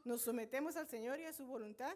nos 0.06 0.22
sometemos 0.22 0.76
al 0.76 0.88
Señor 0.88 1.18
y 1.18 1.24
a 1.24 1.32
su 1.32 1.44
voluntad. 1.44 1.94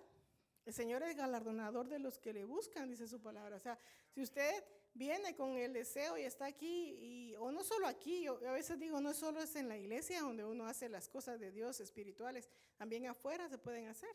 El 0.67 0.75
Señor 0.75 1.03
es 1.05 1.17
galardonador 1.17 1.89
de 1.89 2.01
los 2.01 2.19
que 2.19 2.33
le 2.33 2.45
buscan, 2.45 2.91
dice 2.91 3.07
su 3.07 3.23
palabra. 3.23 3.57
O 3.57 3.61
sea, 3.61 3.79
si 4.11 4.21
usted 4.21 4.65
viene 4.95 5.35
con 5.35 5.57
el 5.57 5.73
deseo 5.73 6.19
y 6.19 6.23
está 6.23 6.47
aquí, 6.47 6.97
y, 7.01 7.37
o 7.37 7.51
no 7.53 7.63
solo 7.63 7.87
aquí, 7.87 8.23
yo 8.23 8.39
a 8.49 8.53
veces 8.53 8.79
digo, 8.79 9.01
no 9.01 9.15
solo 9.15 9.41
es 9.41 9.55
en 9.57 9.69
la 9.69 9.77
iglesia 9.77 10.21
donde 10.21 10.45
uno 10.45 10.67
hace 10.67 10.89
las 10.89 11.09
cosas 11.09 11.39
de 11.39 11.51
Dios 11.51 11.81
espirituales, 11.81 12.49
también 12.77 13.07
afuera 13.07 13.49
se 13.49 13.59
pueden 13.59 13.89
hacer. 13.89 14.11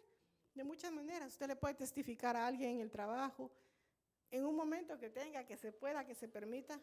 De 0.54 0.64
muchas 0.64 0.92
maneras, 0.92 1.34
usted 1.34 1.48
le 1.48 1.56
puede 1.56 1.74
testificar 1.74 2.36
a 2.36 2.48
alguien 2.48 2.76
en 2.76 2.82
el 2.82 2.92
trabajo, 2.92 3.52
en 4.32 4.46
un 4.46 4.56
momento 4.56 4.98
que 4.98 5.10
tenga, 5.10 5.46
que 5.46 5.58
se 5.58 5.72
pueda, 5.72 6.06
que 6.06 6.16
se 6.16 6.28
permita, 6.28 6.80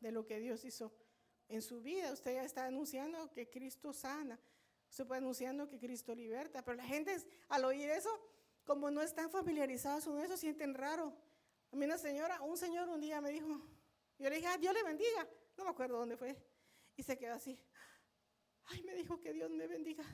de 0.00 0.12
lo 0.12 0.24
que 0.26 0.38
Dios 0.38 0.64
hizo 0.64 0.92
en 1.48 1.62
su 1.62 1.80
vida. 1.80 2.12
Usted 2.12 2.34
ya 2.34 2.44
está 2.44 2.66
anunciando 2.66 3.30
que 3.32 3.48
Cristo 3.48 3.92
sana, 3.92 4.38
se 4.88 5.04
puede 5.04 5.18
anunciando 5.18 5.68
que 5.68 5.78
Cristo 5.78 6.14
liberta, 6.14 6.64
pero 6.64 6.76
la 6.76 6.84
gente 6.84 7.16
al 7.48 7.64
oír 7.64 7.90
eso, 7.90 8.10
como 8.64 8.90
no 8.90 9.02
están 9.02 9.30
familiarizados 9.30 10.04
con 10.04 10.20
eso, 10.20 10.36
sienten 10.36 10.74
raro. 10.74 11.14
A 11.72 11.76
mí 11.76 11.84
una 11.84 11.98
señora, 11.98 12.40
un 12.42 12.56
señor 12.56 12.88
un 12.88 13.00
día 13.00 13.20
me 13.20 13.30
dijo, 13.30 13.48
yo 14.18 14.28
le 14.28 14.36
dije, 14.36 14.46
ah, 14.48 14.56
Dios 14.58 14.74
le 14.74 14.82
bendiga, 14.82 15.28
no 15.56 15.64
me 15.64 15.70
acuerdo 15.70 15.98
dónde 15.98 16.16
fue, 16.16 16.36
y 16.96 17.02
se 17.02 17.16
quedó 17.16 17.34
así. 17.34 17.60
Ay, 18.66 18.82
me 18.82 18.94
dijo 18.94 19.18
que 19.20 19.32
Dios 19.32 19.50
me 19.50 19.66
bendiga. 19.66 20.04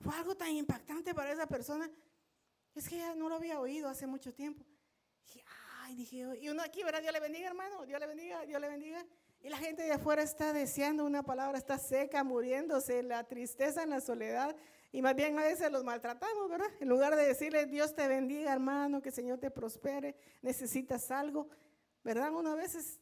Fue 0.00 0.14
algo 0.14 0.36
tan 0.36 0.50
impactante 0.50 1.14
para 1.14 1.32
esa 1.32 1.46
persona. 1.46 1.90
Es 2.74 2.88
que 2.88 2.96
ya 2.96 3.14
no 3.14 3.28
lo 3.28 3.34
había 3.34 3.60
oído 3.60 3.88
hace 3.88 4.06
mucho 4.06 4.32
tiempo. 4.32 4.64
Dije, 5.24 5.44
ay, 5.80 5.96
dije, 5.96 6.24
y 6.40 6.48
uno 6.48 6.62
aquí, 6.62 6.82
¿verdad? 6.82 7.02
Dios 7.02 7.12
le 7.12 7.20
bendiga, 7.20 7.48
hermano, 7.48 7.84
Dios 7.84 7.98
le 8.00 8.06
bendiga, 8.06 8.46
Dios 8.46 8.60
le 8.60 8.68
bendiga. 8.68 9.04
Y 9.40 9.48
la 9.48 9.58
gente 9.58 9.82
de 9.82 9.92
afuera 9.92 10.22
está 10.22 10.52
deseando 10.52 11.04
una 11.04 11.22
palabra, 11.22 11.58
está 11.58 11.78
seca, 11.78 12.24
muriéndose, 12.24 13.02
la 13.02 13.24
tristeza, 13.24 13.82
en 13.82 13.90
la 13.90 14.00
soledad. 14.00 14.56
Y 14.90 15.02
más 15.02 15.14
bien 15.14 15.38
a 15.38 15.42
veces 15.42 15.70
los 15.70 15.84
maltratamos, 15.84 16.48
¿verdad? 16.48 16.68
En 16.80 16.88
lugar 16.88 17.14
de 17.14 17.26
decirle, 17.26 17.66
Dios 17.66 17.94
te 17.94 18.08
bendiga, 18.08 18.52
hermano, 18.52 19.02
que 19.02 19.10
el 19.10 19.14
Señor 19.14 19.38
te 19.38 19.50
prospere, 19.50 20.16
necesitas 20.40 21.10
algo, 21.10 21.48
¿verdad? 22.02 22.32
Una 22.32 22.54
vez 22.54 22.98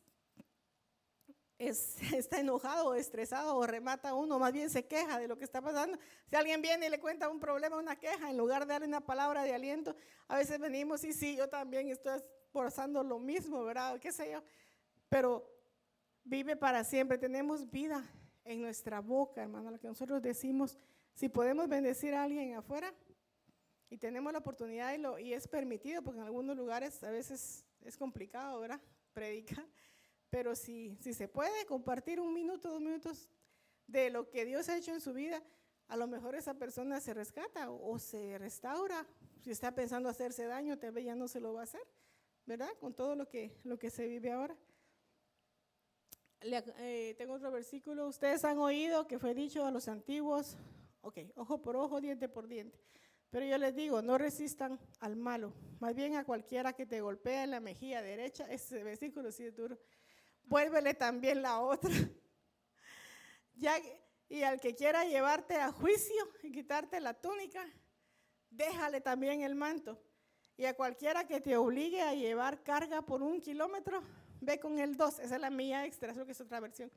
está 1.59 2.41
enojado 2.41 2.89
o 2.89 2.95
estresado 2.95 3.57
o 3.57 3.67
remata 3.67 4.15
uno, 4.15 4.39
más 4.39 4.53
bien 4.53 4.69
se 4.69 4.87
queja 4.87 5.19
de 5.19 5.29
lo 5.29 5.39
que 5.39 5.45
está 5.45 5.63
pasando. 5.63 5.99
Si 6.29 6.37
alguien 6.37 6.61
viene 6.61 6.87
y 6.87 6.91
le 6.91 6.99
cuenta 6.99 7.29
un 7.29 7.39
problema, 7.39 7.77
una 7.77 7.97
queja, 7.97 8.31
en 8.31 8.37
lugar 8.37 8.67
de 8.67 8.75
darle 8.75 8.89
una 8.89 9.01
palabra 9.01 9.45
de 9.45 9.55
aliento, 9.55 9.95
a 10.27 10.37
veces 10.37 10.59
venimos 10.59 11.05
y 11.05 11.13
sí, 11.13 11.37
yo 11.37 11.49
también 11.49 11.89
estoy 11.89 12.21
pasando 12.53 13.03
lo 13.03 13.19
mismo, 13.19 13.65
¿verdad? 13.65 14.01
¿Qué 14.01 14.11
sé 14.11 14.33
yo? 14.33 14.43
Pero 15.09 15.49
vive 16.25 16.57
para 16.57 16.85
siempre. 16.85 17.17
Tenemos 17.17 17.71
vida 17.71 18.05
en 18.45 18.61
nuestra 18.61 19.01
boca, 19.01 19.43
hermano. 19.43 19.71
Lo 19.71 19.79
que 19.79 19.89
nosotros 19.89 20.21
decimos, 20.21 20.77
si 21.17 21.31
podemos 21.31 21.69
bendecir 21.69 22.15
a 22.15 22.23
alguien 22.23 22.55
afuera 22.55 22.95
y 23.89 23.97
tenemos 23.97 24.33
la 24.33 24.41
oportunidad 24.41 24.95
y, 24.95 24.99
lo, 24.99 25.19
y 25.19 25.33
es 25.33 25.49
permitido, 25.49 26.03
porque 26.03 26.21
en 26.21 26.27
algunos 26.27 26.55
lugares 26.57 27.03
a 27.03 27.11
veces 27.11 27.65
es 27.85 27.97
complicado, 27.97 28.61
¿verdad? 28.61 28.81
Predicar. 29.15 29.67
Pero 30.29 30.55
si, 30.55 30.95
si 31.01 31.15
se 31.15 31.27
puede 31.27 31.65
compartir 31.65 32.21
un 32.21 32.35
minuto, 32.35 32.69
dos 32.69 32.83
minutos 32.83 33.31
de 33.87 34.11
lo 34.11 34.29
que 34.29 34.45
Dios 34.45 34.69
ha 34.69 34.77
hecho 34.77 34.93
en 34.93 35.01
su 35.01 35.15
vida, 35.15 35.43
a 35.89 35.97
lo 35.97 36.07
mejor 36.07 36.35
esa 36.35 36.53
persona 36.53 37.01
se 37.01 37.15
rescata 37.15 37.71
o, 37.71 37.99
se 37.99 38.37
restaura. 38.37 39.07
Si 39.41 39.51
está 39.51 39.75
pensando 39.75 40.11
hacerse 40.11 40.45
daño, 40.45 40.77
tal 40.79 40.93
vez 40.93 41.07
ya 41.07 41.15
no 41.15 41.29
se 41.29 41.41
lo 41.41 41.55
va 41.55 41.61
a 41.61 41.65
hacer, 41.65 41.81
¿verdad? 42.45 42.69
Con 42.79 42.93
todo 42.93 43.15
lo 43.15 43.27
que, 43.27 43.57
lo 43.65 43.79
que 43.79 43.89
se 43.89 44.07
vive 44.07 44.33
ahora. 44.33 44.55
Eh, 46.43 47.15
tengo 47.17 47.35
otro 47.35 47.51
versículo. 47.51 48.07
Ustedes 48.09 48.45
han 48.45 48.59
oído 48.59 49.07
que 49.07 49.19
fue 49.19 49.33
dicho 49.33 49.65
a 49.65 49.71
los 49.71 49.89
antiguos, 49.89 50.57
ok, 51.07 51.19
ojo 51.37 51.63
por 51.63 51.77
ojo, 51.77 52.01
diente 52.01 52.29
por 52.29 52.49
diente. 52.49 52.79
Pero 53.31 53.47
yo 53.47 53.59
les 53.59 53.75
digo, 53.75 54.03
no 54.03 54.19
resistan 54.19 54.79
al 55.01 55.17
malo, 55.17 55.53
más 55.79 55.95
bien 55.95 56.17
a 56.17 56.25
cualquiera 56.25 56.73
que 56.73 56.85
te 56.85 57.01
golpee 57.01 57.45
en 57.45 57.53
la 57.53 57.61
mejilla 57.61 58.03
derecha, 58.03 58.47
ese 58.51 58.83
versículo 58.83 59.31
sí 59.31 59.45
es 59.45 59.55
duro, 59.55 59.79
vuélvele 60.45 60.95
también 60.95 61.43
la 61.43 61.61
otra. 61.61 61.91
y 64.29 64.43
al 64.43 64.61
que 64.61 64.75
quiera 64.75 65.05
llevarte 65.05 65.57
a 65.57 65.71
juicio 65.71 66.29
y 66.43 66.51
quitarte 66.51 67.01
la 67.01 67.15
túnica, 67.15 67.65
déjale 68.51 69.01
también 69.01 69.43
el 69.43 69.55
manto. 69.55 70.01
Y 70.57 70.65
a 70.65 70.75
cualquiera 70.75 71.27
que 71.27 71.41
te 71.41 71.57
obligue 71.57 72.01
a 72.01 72.15
llevar 72.15 72.63
carga 72.63 73.03
por 73.03 73.23
un 73.23 73.41
kilómetro, 73.41 74.03
ve 74.41 74.59
con 74.59 74.79
el 74.79 74.97
2, 74.97 75.21
esa 75.21 75.35
es 75.37 75.41
la 75.41 75.51
mía 75.51 75.85
extra, 75.85 76.13
eso 76.13 76.25
que 76.25 76.33
es 76.33 76.41
otra 76.41 76.61
versión. 76.61 76.91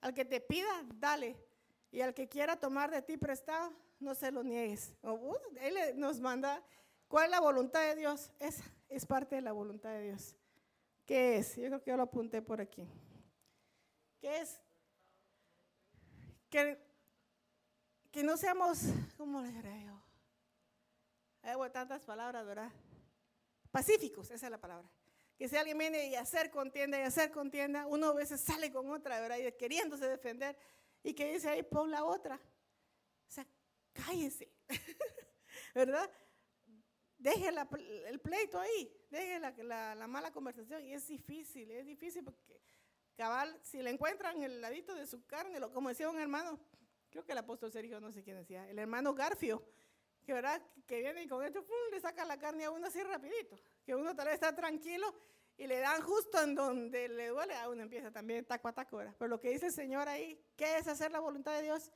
Al 0.00 0.14
que 0.14 0.24
te 0.24 0.40
pida, 0.40 0.84
dale. 0.94 1.36
Y 1.92 2.00
al 2.00 2.14
que 2.14 2.28
quiera 2.28 2.58
tomar 2.58 2.90
de 2.90 3.02
ti 3.02 3.16
prestado, 3.16 3.72
no 4.00 4.14
se 4.14 4.32
lo 4.32 4.42
niegues. 4.42 4.94
Uh, 5.02 5.36
él 5.60 5.76
nos 5.94 6.18
manda, 6.18 6.60
¿cuál 7.06 7.26
es 7.26 7.30
la 7.30 7.40
voluntad 7.40 7.82
de 7.82 7.94
Dios? 7.94 8.30
Esa 8.40 8.64
es 8.88 9.06
parte 9.06 9.36
de 9.36 9.42
la 9.42 9.52
voluntad 9.52 9.90
de 9.90 10.02
Dios. 10.02 10.34
¿Qué 11.06 11.36
es? 11.36 11.54
Yo 11.56 11.66
creo 11.66 11.82
que 11.82 11.90
yo 11.90 11.96
lo 11.96 12.04
apunté 12.04 12.42
por 12.42 12.60
aquí. 12.60 12.88
¿Qué 14.20 14.40
es? 14.40 14.58
Que, 16.48 16.78
que 18.10 18.22
no 18.22 18.36
seamos, 18.36 18.78
¿cómo 19.16 19.40
le 19.42 19.52
diré 19.52 19.84
yo? 19.84 20.02
Hay 21.42 21.70
tantas 21.70 22.02
palabras, 22.04 22.44
¿verdad? 22.46 22.72
Pacíficos, 23.70 24.30
esa 24.30 24.46
es 24.46 24.50
la 24.50 24.58
palabra 24.58 24.88
que 25.42 25.48
si 25.48 25.56
alguien 25.56 25.76
viene 25.76 26.06
y 26.06 26.14
hacer 26.14 26.52
contienda 26.52 27.00
y 27.00 27.02
hacer 27.02 27.32
contienda, 27.32 27.84
uno 27.88 28.10
a 28.10 28.14
veces 28.14 28.40
sale 28.40 28.70
con 28.70 28.88
otra, 28.90 29.18
¿verdad? 29.18 29.38
Y 29.38 29.50
queriéndose 29.50 30.06
defender 30.06 30.56
y 31.02 31.14
que 31.14 31.32
dice 31.32 31.48
ahí, 31.48 31.62
pon 31.62 31.90
la 31.90 32.04
otra. 32.04 32.36
O 32.36 33.30
sea, 33.30 33.46
cállese, 33.92 34.50
¿verdad? 35.74 36.10
Deje 37.18 37.50
el 38.06 38.20
pleito 38.20 38.58
ahí, 38.58 39.06
deje 39.10 39.38
la, 39.38 39.94
la, 39.94 40.06
mala 40.08 40.32
conversación. 40.32 40.84
Y 40.84 40.92
es 40.92 41.06
difícil, 41.06 41.70
es 41.70 41.86
difícil 41.86 42.24
porque 42.24 42.60
cabal, 43.16 43.58
si 43.62 43.80
le 43.82 43.90
encuentran 43.90 44.42
el 44.42 44.60
ladito 44.60 44.94
de 44.94 45.06
su 45.06 45.24
carne, 45.26 45.60
lo, 45.60 45.72
como 45.72 45.88
decía 45.88 46.10
un 46.10 46.18
hermano, 46.18 46.58
creo 47.10 47.24
que 47.24 47.32
el 47.32 47.38
apóstol 47.38 47.70
Sergio, 47.70 48.00
no 48.00 48.10
sé 48.10 48.24
quién 48.24 48.36
decía, 48.36 48.68
el 48.68 48.78
hermano 48.78 49.14
Garfio, 49.14 49.62
que 50.24 50.32
verdad, 50.32 50.62
que 50.86 51.00
viene 51.00 51.22
y 51.22 51.28
con 51.28 51.44
esto, 51.44 51.64
le 51.90 52.00
saca 52.00 52.24
la 52.24 52.38
carne 52.38 52.64
a 52.64 52.70
uno 52.70 52.86
así 52.86 53.02
rapidito 53.02 53.58
que 53.84 53.94
uno 53.94 54.14
tal 54.14 54.26
vez 54.26 54.34
está 54.34 54.54
tranquilo 54.54 55.14
y 55.56 55.66
le 55.66 55.78
dan 55.78 56.00
justo 56.02 56.42
en 56.42 56.54
donde 56.54 57.08
le 57.08 57.28
duele, 57.28 57.54
a 57.54 57.68
uno 57.68 57.82
empieza 57.82 58.10
también 58.10 58.44
taco 58.44 58.68
a 58.68 58.72
taco, 58.72 58.96
¿verdad? 58.96 59.14
Pero 59.18 59.28
lo 59.28 59.40
que 59.40 59.50
dice 59.50 59.66
el 59.66 59.72
Señor 59.72 60.08
ahí, 60.08 60.40
¿qué 60.56 60.78
es 60.78 60.88
hacer 60.88 61.12
la 61.12 61.20
voluntad 61.20 61.54
de 61.56 61.62
Dios? 61.62 61.90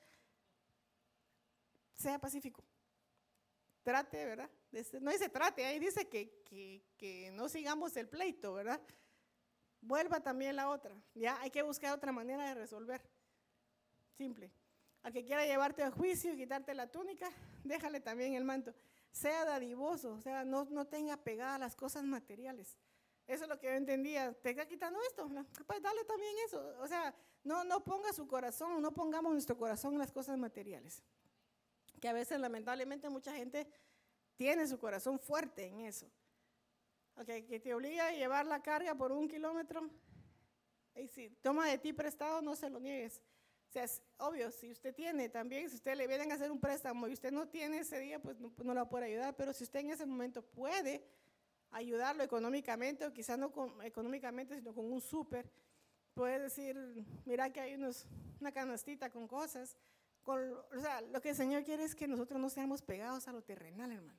Sea 1.95 2.19
pacífico. 2.19 2.63
Trate, 3.83 4.25
¿verdad? 4.25 4.51
No 5.01 5.11
dice 5.11 5.29
trate, 5.29 5.65
ahí 5.65 5.79
dice 5.79 6.09
que, 6.09 6.43
que, 6.45 6.83
que 6.97 7.31
no 7.33 7.49
sigamos 7.49 7.97
el 7.97 8.09
pleito, 8.09 8.53
¿verdad? 8.53 8.81
Vuelva 9.81 10.21
también 10.21 10.57
la 10.57 10.69
otra. 10.69 10.95
Ya 11.15 11.41
hay 11.41 11.51
que 11.51 11.63
buscar 11.63 11.95
otra 11.95 12.13
manera 12.13 12.49
de 12.49 12.55
resolver. 12.55 13.01
Simple. 14.17 14.51
Al 15.03 15.13
que 15.13 15.25
quiera 15.25 15.47
llevarte 15.47 15.85
a 15.85 15.91
juicio 15.91 16.35
y 16.35 16.37
quitarte 16.37 16.75
la 16.75 16.91
túnica, 16.91 17.31
déjale 17.63 18.01
también 18.01 18.35
el 18.35 18.45
manto 18.45 18.75
sea 19.17 19.47
dadivoso, 19.47 20.13
o 20.13 20.21
sea, 20.21 20.45
no, 20.45 20.67
no 20.67 20.87
tenga 20.87 21.17
pegada 21.17 21.59
las 21.59 21.75
cosas 21.75 22.05
materiales. 22.05 22.77
Eso 23.27 23.45
es 23.45 23.49
lo 23.49 23.59
que 23.59 23.67
yo 23.67 23.73
entendía. 23.73 24.33
Te 24.35 24.51
está 24.51 24.67
quitando 24.67 25.01
esto, 25.03 25.29
pues 25.67 25.83
dale 25.83 26.05
también 26.05 26.35
eso. 26.47 26.75
O 26.81 26.87
sea, 26.87 27.15
no, 27.43 27.65
no 27.65 27.83
ponga 27.85 28.13
su 28.13 28.27
corazón, 28.27 28.81
no 28.81 28.93
pongamos 28.93 29.33
nuestro 29.33 29.57
corazón 29.57 29.95
en 29.95 29.99
las 29.99 30.13
cosas 30.13 30.39
materiales. 30.39 31.03
Que 32.01 32.09
a 32.09 32.13
veces, 32.13 32.39
lamentablemente, 32.39 33.09
mucha 33.09 33.35
gente 33.35 33.67
tiene 34.37 34.67
su 34.67 34.79
corazón 34.79 35.19
fuerte 35.19 35.67
en 35.67 35.81
eso. 35.81 36.11
Okay, 37.17 37.43
que 37.45 37.59
te 37.59 37.73
obliga 37.75 38.09
a 38.09 38.13
llevar 38.13 38.47
la 38.47 38.63
carga 38.63 38.95
por 38.95 39.11
un 39.11 39.27
kilómetro. 39.27 39.91
Y 40.95 41.09
si 41.09 41.31
toma 41.43 41.67
de 41.67 41.79
ti 41.79 41.93
prestado, 41.93 42.43
no 42.43 42.55
se 42.55 42.71
lo 42.71 42.79
niegues. 42.79 43.23
O 43.69 43.73
sea, 43.73 43.85
es 43.85 44.03
obvio, 44.19 44.51
si 44.53 44.71
usted 44.71 44.95
tiene 44.95 45.29
también, 45.29 45.69
si 45.69 45.77
usted 45.77 45.97
le 45.97 46.07
vienen 46.07 46.31
a 46.31 46.37
hacer 46.37 46.51
un 46.51 46.61
préstamo 46.61 47.09
y 47.09 47.15
usted 47.15 47.33
no 47.33 47.49
tiene 47.49 47.79
ese 47.79 47.99
día, 47.99 48.21
pues 48.21 48.39
no, 48.39 48.53
no 48.63 48.75
la 48.75 48.89
puede 48.89 49.07
ayudar, 49.07 49.35
pero 49.35 49.53
si 49.53 49.65
usted 49.65 49.81
en 49.81 49.91
ese 49.91 50.07
momento 50.07 50.43
puede 50.43 51.03
ayudarlo 51.77 52.23
económicamente, 52.23 53.05
o 53.07 53.13
quizás 53.13 53.39
no 53.39 53.53
económicamente, 53.83 54.57
sino 54.57 54.75
con 54.75 54.91
un 54.91 55.01
súper, 55.01 55.51
puede 56.15 56.39
decir, 56.39 56.75
mira 57.27 57.53
que 57.53 57.61
hay 57.61 57.75
unos, 57.75 58.07
una 58.41 58.51
canastita 58.51 59.11
con 59.11 59.29
cosas. 59.29 59.77
Con, 60.23 60.39
o 60.53 60.81
sea, 60.81 61.03
lo 61.03 61.21
que 61.21 61.31
el 61.31 61.37
Señor 61.37 61.65
quiere 61.65 61.85
es 61.85 61.95
que 61.95 62.09
nosotros 62.09 62.41
no 62.41 62.49
seamos 62.49 62.83
pegados 62.83 63.29
a 63.29 63.33
lo 63.33 63.43
terrenal, 63.43 63.93
hermano. 63.93 64.19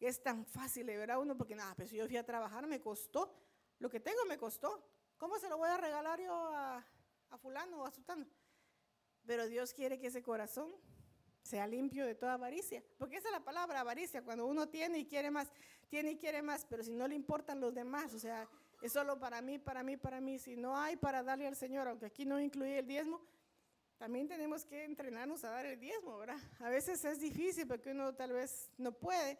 Y 0.00 0.06
es 0.06 0.22
tan 0.22 0.44
fácil 0.44 0.86
de 0.86 0.96
ver 0.96 1.12
a 1.12 1.18
uno 1.18 1.36
porque, 1.36 1.54
nada, 1.54 1.74
pues 1.76 1.90
yo 1.92 2.06
fui 2.06 2.16
a 2.16 2.26
trabajar, 2.26 2.66
me 2.66 2.80
costó, 2.80 3.32
lo 3.78 3.88
que 3.88 4.00
tengo 4.00 4.24
me 4.26 4.36
costó. 4.36 4.84
¿Cómo 5.16 5.38
se 5.38 5.48
lo 5.48 5.56
voy 5.56 5.68
a 5.70 5.76
regalar 5.76 6.20
yo 6.20 6.34
a, 6.34 6.84
a 7.30 7.38
fulano 7.38 7.82
o 7.82 7.86
a 7.86 7.90
sultano? 7.92 8.26
Pero 9.24 9.46
Dios 9.46 9.72
quiere 9.72 9.98
que 9.98 10.08
ese 10.08 10.22
corazón 10.22 10.74
sea 11.48 11.66
limpio 11.66 12.04
de 12.04 12.14
toda 12.14 12.34
avaricia. 12.34 12.82
Porque 12.98 13.16
esa 13.16 13.28
es 13.28 13.32
la 13.32 13.44
palabra 13.44 13.80
avaricia, 13.80 14.22
cuando 14.22 14.46
uno 14.46 14.68
tiene 14.68 14.98
y 14.98 15.06
quiere 15.06 15.30
más, 15.30 15.48
tiene 15.88 16.12
y 16.12 16.16
quiere 16.18 16.42
más, 16.42 16.66
pero 16.68 16.84
si 16.84 16.92
no 16.92 17.08
le 17.08 17.14
importan 17.14 17.60
los 17.60 17.74
demás, 17.74 18.12
o 18.12 18.18
sea, 18.18 18.48
es 18.82 18.92
solo 18.92 19.18
para 19.18 19.40
mí, 19.40 19.58
para 19.58 19.82
mí, 19.82 19.96
para 19.96 20.20
mí. 20.20 20.38
Si 20.38 20.56
no 20.56 20.76
hay 20.76 20.96
para 20.96 21.22
darle 21.22 21.46
al 21.46 21.56
Señor, 21.56 21.88
aunque 21.88 22.06
aquí 22.06 22.24
no 22.26 22.38
incluye 22.38 22.78
el 22.78 22.86
diezmo, 22.86 23.20
también 23.96 24.28
tenemos 24.28 24.64
que 24.64 24.84
entrenarnos 24.84 25.42
a 25.44 25.50
dar 25.50 25.66
el 25.66 25.80
diezmo, 25.80 26.18
¿verdad? 26.18 26.38
A 26.60 26.68
veces 26.68 27.04
es 27.04 27.18
difícil 27.18 27.66
porque 27.66 27.90
uno 27.90 28.14
tal 28.14 28.32
vez 28.32 28.70
no 28.76 28.92
puede, 28.92 29.38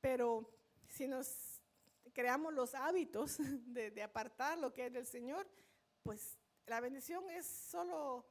pero 0.00 0.50
si 0.88 1.06
nos 1.06 1.62
creamos 2.12 2.52
los 2.52 2.74
hábitos 2.74 3.38
de, 3.72 3.90
de 3.92 4.02
apartar 4.02 4.58
lo 4.58 4.72
que 4.72 4.86
es 4.86 4.92
del 4.92 5.06
Señor, 5.06 5.46
pues 6.02 6.36
la 6.66 6.80
bendición 6.80 7.30
es 7.30 7.46
solo 7.46 8.26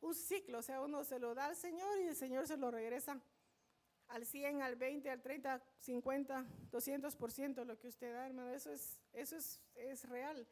un 0.00 0.14
ciclo, 0.14 0.58
o 0.58 0.62
sea, 0.62 0.80
uno 0.80 1.04
se 1.04 1.18
lo 1.18 1.34
da 1.34 1.46
al 1.46 1.56
Señor 1.56 1.98
y 2.00 2.08
el 2.08 2.16
Señor 2.16 2.46
se 2.46 2.56
lo 2.56 2.70
regresa 2.70 3.20
al 4.08 4.24
100, 4.24 4.62
al 4.62 4.76
20, 4.76 5.10
al 5.10 5.20
30, 5.20 5.62
50, 5.80 6.46
200% 6.70 7.64
lo 7.64 7.78
que 7.78 7.88
usted 7.88 8.12
da, 8.12 8.26
hermano. 8.26 8.50
Eso 8.50 8.72
es, 8.72 8.98
eso 9.12 9.36
es, 9.36 9.60
es 9.74 10.08
real. 10.08 10.46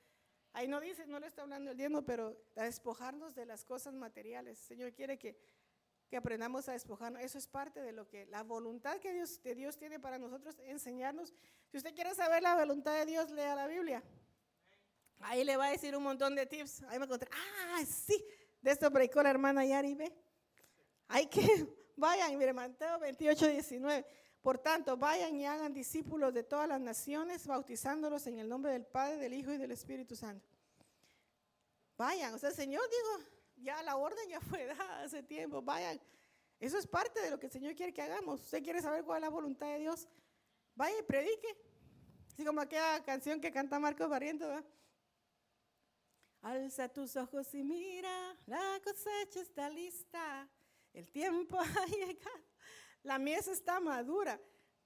Ahí 0.53 0.69
no 0.69 0.81
dice, 0.81 1.07
no 1.07 1.19
le 1.19 1.27
está 1.27 1.43
hablando 1.43 1.71
el 1.71 1.77
diezmo, 1.77 2.03
pero 2.03 2.37
a 2.57 2.65
despojarnos 2.65 3.35
de 3.35 3.47
las 3.47 3.65
cosas 3.65 3.95
materiales. 3.95 4.59
El 4.61 4.67
Señor 4.67 4.93
quiere 4.95 5.19
que, 5.19 5.39
que 6.09 6.17
aprendamos 6.17 6.69
a 6.69 6.73
despojarnos. 6.73 7.23
Eso 7.23 7.39
es 7.39 7.47
parte 7.47 7.81
de 7.81 7.93
lo 7.93 8.09
que, 8.09 8.27
la 8.27 8.43
voluntad 8.43 8.99
que 8.99 9.13
Dios, 9.13 9.43
de 9.43 9.55
Dios 9.55 9.77
tiene 9.79 9.99
para 9.99 10.19
nosotros, 10.19 10.59
enseñarnos. 10.61 11.35
Si 11.71 11.77
usted 11.77 11.95
quiere 11.95 12.15
saber 12.15 12.43
la 12.43 12.57
voluntad 12.57 12.95
de 12.99 13.07
Dios, 13.07 13.31
lea 13.31 13.55
la 13.55 13.67
Biblia. 13.67 14.03
Ahí 15.21 15.45
le 15.45 15.57
va 15.57 15.67
a 15.67 15.71
decir 15.71 15.97
un 15.97 16.03
montón 16.03 16.35
de 16.35 16.47
tips. 16.47 16.83
Ahí 16.85 16.99
me 16.99 17.07
encontré, 17.07 17.29
ah, 17.33 17.83
sí, 17.87 18.23
de 18.67 18.73
esto 18.73 18.91
predicó 18.91 19.23
la 19.23 19.31
hermana 19.31 19.65
Yari, 19.65 19.95
¿ve? 19.95 20.13
Hay 21.07 21.27
que, 21.27 21.41
vayan, 21.97 22.37
mire, 22.37 22.53
Mateo 22.53 22.99
28, 22.99 23.47
19. 23.47 24.05
Por 24.43 24.59
tanto, 24.59 24.97
vayan 24.97 25.37
y 25.37 25.47
hagan 25.47 25.73
discípulos 25.73 26.35
de 26.35 26.43
todas 26.43 26.69
las 26.69 26.81
naciones, 26.81 27.47
bautizándolos 27.47 28.27
en 28.27 28.41
el 28.41 28.49
nombre 28.49 28.73
del 28.73 28.85
Padre, 28.85 29.19
del 29.19 29.35
Hijo 29.35 29.53
y 29.53 29.57
del 29.57 29.71
Espíritu 29.71 30.17
Santo. 30.17 30.45
Vayan, 31.97 32.35
o 32.35 32.39
sea, 32.39 32.51
Señor 32.51 32.83
dijo, 32.91 33.31
ya 33.59 33.81
la 33.85 33.95
orden 33.95 34.29
ya 34.29 34.41
fue 34.41 34.67
dada 34.77 35.05
hace 35.05 35.23
tiempo, 35.23 35.63
vayan. 35.63 36.01
Eso 36.59 36.77
es 36.77 36.89
parte 36.89 37.21
de 37.21 37.31
lo 37.31 37.39
que 37.39 37.47
el 37.47 37.53
Señor 37.53 37.77
quiere 37.77 37.95
que 37.95 38.03
hagamos. 38.03 38.41
Usted 38.41 38.65
quiere 38.65 38.83
saber 38.83 39.05
cuál 39.05 39.19
es 39.19 39.23
la 39.23 39.29
voluntad 39.29 39.69
de 39.69 39.79
Dios, 39.79 40.09
vaya 40.75 40.99
y 40.99 41.03
predique. 41.05 41.57
Así 42.33 42.45
como 42.45 42.61
aquella 42.61 43.01
canción 43.05 43.41
que 43.41 43.53
canta 43.53 43.79
Marcos 43.79 44.09
Barrientos, 44.09 44.49
¿verdad? 44.49 44.65
Alza 46.43 46.89
tus 46.89 47.17
ojos 47.17 47.53
y 47.55 47.63
mira, 47.63 48.37
la 48.47 48.81
cosecha 48.85 49.41
está 49.41 49.69
lista, 49.69 50.49
el 50.93 51.11
tiempo 51.11 51.59
ha 51.61 51.87
llegado, 51.87 52.45
la 53.03 53.19
mies 53.19 53.49
está 53.49 53.81
madura, 53.81 54.41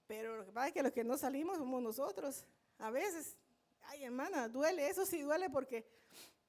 pero 0.06 0.36
lo 0.36 0.46
que 0.46 0.52
pasa 0.52 0.68
es 0.68 0.74
que 0.74 0.82
los 0.82 0.92
que 0.92 1.04
no 1.04 1.16
salimos 1.16 1.58
somos 1.58 1.82
nosotros. 1.82 2.44
A 2.78 2.90
veces, 2.90 3.36
ay 3.82 4.04
hermana, 4.04 4.48
duele, 4.48 4.88
eso 4.88 5.04
sí 5.04 5.20
duele 5.20 5.50
porque 5.50 5.86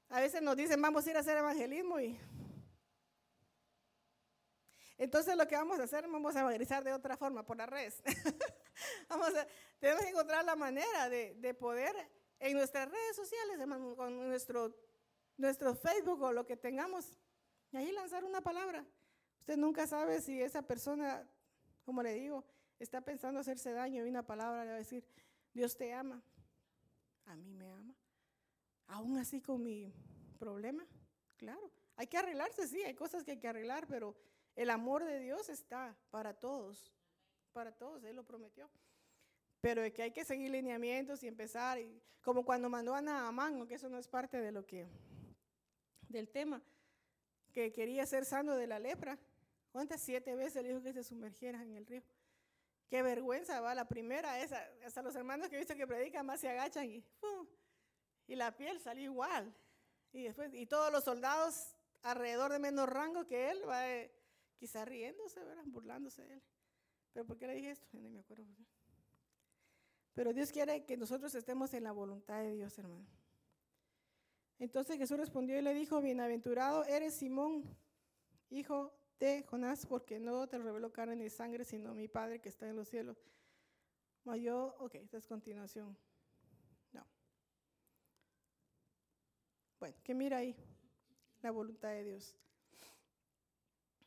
a 0.10 0.22
veces 0.22 0.42
nos 0.42 0.56
dicen 0.56 0.82
vamos 0.82 1.06
a 1.06 1.10
ir 1.10 1.18
a 1.18 1.20
hacer 1.20 1.38
evangelismo 1.38 2.00
y 2.00 2.18
entonces 5.02 5.36
lo 5.36 5.48
que 5.48 5.56
vamos 5.56 5.80
a 5.80 5.84
hacer, 5.86 6.08
vamos 6.08 6.36
a 6.36 6.42
evangelizar 6.42 6.84
de 6.84 6.94
otra 6.94 7.18
forma, 7.18 7.44
por 7.44 7.58
las 7.58 7.68
redes. 7.68 8.04
vamos 9.10 9.34
a, 9.36 9.48
tenemos 9.80 10.04
que 10.04 10.10
encontrar 10.10 10.46
la 10.46 10.56
manera 10.56 11.10
de, 11.10 11.34
de 11.40 11.56
poder 11.56 11.96
en 12.40 12.54
nuestras 12.54 12.88
redes 12.88 13.16
sociales, 13.16 13.58
con 13.98 14.30
nuestro 14.30 14.76
nuestro 15.42 15.76
Facebook 15.76 16.22
o 16.22 16.32
lo 16.32 16.46
que 16.46 16.56
tengamos, 16.56 17.14
y 17.72 17.78
ahí 17.78 17.92
lanzar 17.92 18.24
una 18.24 18.42
palabra. 18.42 18.86
Usted 19.40 19.58
nunca 19.58 19.88
sabe 19.88 20.22
si 20.22 20.42
esa 20.42 20.62
persona, 20.62 21.28
como 21.84 22.04
le 22.04 22.14
digo, 22.14 22.46
está 22.80 23.02
pensando 23.02 23.40
hacerse 23.40 23.74
daño 23.74 24.06
y 24.06 24.10
una 24.10 24.26
palabra 24.26 24.64
le 24.64 24.70
va 24.70 24.76
a 24.76 24.80
decir, 24.80 25.04
Dios 25.54 25.76
te 25.76 25.94
ama, 25.94 26.22
a 27.26 27.36
mí 27.36 27.54
me 27.54 27.70
ama. 27.70 27.96
Aún 28.88 29.18
así 29.18 29.42
con 29.42 29.64
mi 29.64 29.94
problema, 30.38 30.86
claro. 31.38 31.72
Hay 31.96 32.08
que 32.08 32.18
arreglarse, 32.18 32.68
sí, 32.68 32.82
hay 32.84 32.94
cosas 32.94 33.24
que 33.24 33.32
hay 33.32 33.40
que 33.40 33.48
arreglar, 33.48 33.88
pero 33.88 34.16
el 34.56 34.70
amor 34.70 35.04
de 35.04 35.20
Dios 35.20 35.50
está 35.50 35.96
para 36.10 36.34
todos, 36.34 36.94
para 37.52 37.72
todos, 37.72 38.04
Él 38.04 38.16
lo 38.16 38.24
prometió. 38.24 38.70
Pero 39.60 39.82
de 39.82 39.94
que 39.94 40.04
hay 40.04 40.12
que 40.12 40.26
seguir 40.26 40.52
lineamientos 40.52 41.24
y 41.24 41.28
empezar, 41.28 41.80
y, 41.80 42.02
como 42.22 42.44
cuando 42.44 42.70
mandó 42.70 42.94
a 42.94 43.02
Naamán, 43.02 43.68
que 43.68 43.76
eso 43.76 43.90
no 43.90 43.98
es 43.98 44.08
parte 44.08 44.40
de 44.40 44.52
lo 44.52 44.66
que 44.66 44.88
del 46.12 46.30
tema, 46.30 46.62
que 47.54 47.72
quería 47.72 48.06
ser 48.06 48.26
sano 48.26 48.56
de 48.56 48.68
la 48.68 48.80
lepra. 48.80 49.18
¿Cuántas 49.72 50.02
siete 50.02 50.36
veces 50.36 50.64
le 50.64 50.70
dijo 50.70 50.82
que 50.82 50.94
se 50.94 51.04
sumergiera 51.04 51.62
en 51.62 51.76
el 51.76 51.86
río? 51.86 52.04
Qué 52.90 53.02
vergüenza, 53.04 53.62
va. 53.62 53.74
La 53.74 53.88
primera, 53.88 54.42
esa, 54.42 54.68
hasta 54.86 55.02
los 55.02 55.16
hermanos 55.16 55.48
que 55.48 55.56
he 55.56 55.60
visto 55.60 55.76
que 55.76 55.88
predican 55.88 56.26
más 56.26 56.42
se 56.42 56.50
agachan 56.50 56.90
y, 56.90 57.04
y 58.28 58.36
la 58.36 58.56
piel 58.56 58.80
salió 58.80 59.06
igual. 59.06 59.54
Y 60.12 60.24
después, 60.24 60.54
y 60.54 60.66
todos 60.66 60.92
los 60.92 61.06
soldados 61.06 61.76
alrededor 62.04 62.52
de 62.52 62.60
menos 62.60 62.90
rango 62.90 63.26
que 63.26 63.50
él, 63.50 63.68
va 63.68 63.90
eh, 63.90 64.12
quizá 64.58 64.84
riéndose, 64.84 65.42
¿verdad? 65.44 65.64
burlándose 65.68 66.22
de 66.24 66.34
él. 66.34 66.44
¿Pero 67.14 67.26
por 67.26 67.38
qué 67.38 67.48
le 67.48 67.56
dije 67.56 67.72
esto? 67.72 67.88
No 67.94 68.10
me 68.10 68.20
acuerdo. 68.20 68.46
Pero 70.14 70.34
Dios 70.34 70.52
quiere 70.52 70.86
que 70.86 70.98
nosotros 70.98 71.34
estemos 71.36 71.74
en 71.74 71.84
la 71.84 71.92
voluntad 71.92 72.42
de 72.42 72.54
Dios, 72.54 72.78
hermano. 72.78 73.08
Entonces 74.62 75.00
Jesús 75.00 75.18
respondió 75.18 75.58
y 75.58 75.62
le 75.64 75.74
dijo, 75.74 76.00
bienaventurado 76.02 76.84
eres 76.86 77.16
Simón, 77.16 77.64
hijo 78.52 78.94
de 79.20 79.42
Jonás, 79.50 79.88
porque 79.88 80.20
no 80.20 80.48
te 80.48 80.60
reveló 80.60 80.94
carne 80.94 81.16
ni 81.16 81.32
sangre, 81.32 81.66
sino 81.66 81.96
mi 81.96 82.08
Padre 82.08 82.40
que 82.40 82.50
está 82.50 82.70
en 82.70 82.76
los 82.76 82.88
cielos. 82.88 83.18
yo, 84.40 84.76
ok, 84.78 84.94
esta 84.94 85.18
es 85.18 85.26
continuación. 85.26 85.98
No. 86.92 87.04
Bueno, 89.80 89.98
que 90.04 90.14
mira 90.14 90.38
ahí, 90.38 90.56
la 91.42 91.50
voluntad 91.50 91.90
de 91.90 92.04
Dios. 92.04 92.36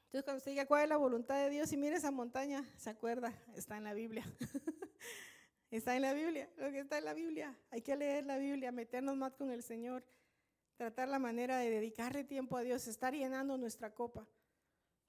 Entonces 0.05 0.23
cuando 0.23 0.39
usted 0.39 0.53
diga 0.53 0.67
cuál 0.67 0.85
es 0.85 0.89
la 0.89 0.99
voluntad 0.99 1.35
de 1.43 1.51
Dios 1.51 1.73
y 1.73 1.77
mire 1.77 1.97
esa 1.97 2.13
montaña, 2.13 2.65
se 2.77 2.91
acuerda, 2.91 3.35
está 3.57 3.77
en 3.77 3.83
la 3.83 3.93
Biblia. 3.93 4.25
está 5.73 5.97
en 5.97 6.03
la 6.03 6.13
Biblia, 6.13 6.49
lo 6.59 6.71
que 6.71 6.79
está 6.79 6.99
en 6.99 7.07
la 7.07 7.13
Biblia. 7.13 7.59
Hay 7.73 7.83
que 7.83 7.97
leer 7.97 8.25
la 8.25 8.39
Biblia, 8.39 8.71
meternos 8.71 9.17
más 9.17 9.35
con 9.35 9.51
el 9.51 9.65
Señor 9.65 10.05
tratar 10.77 11.09
la 11.09 11.19
manera 11.19 11.59
de 11.59 11.71
dedicarle 11.71 12.25
tiempo 12.25 12.57
a 12.57 12.63
Dios, 12.63 12.87
estar 12.87 13.15
llenando 13.15 13.57
nuestra 13.57 13.95
copa. 13.95 14.27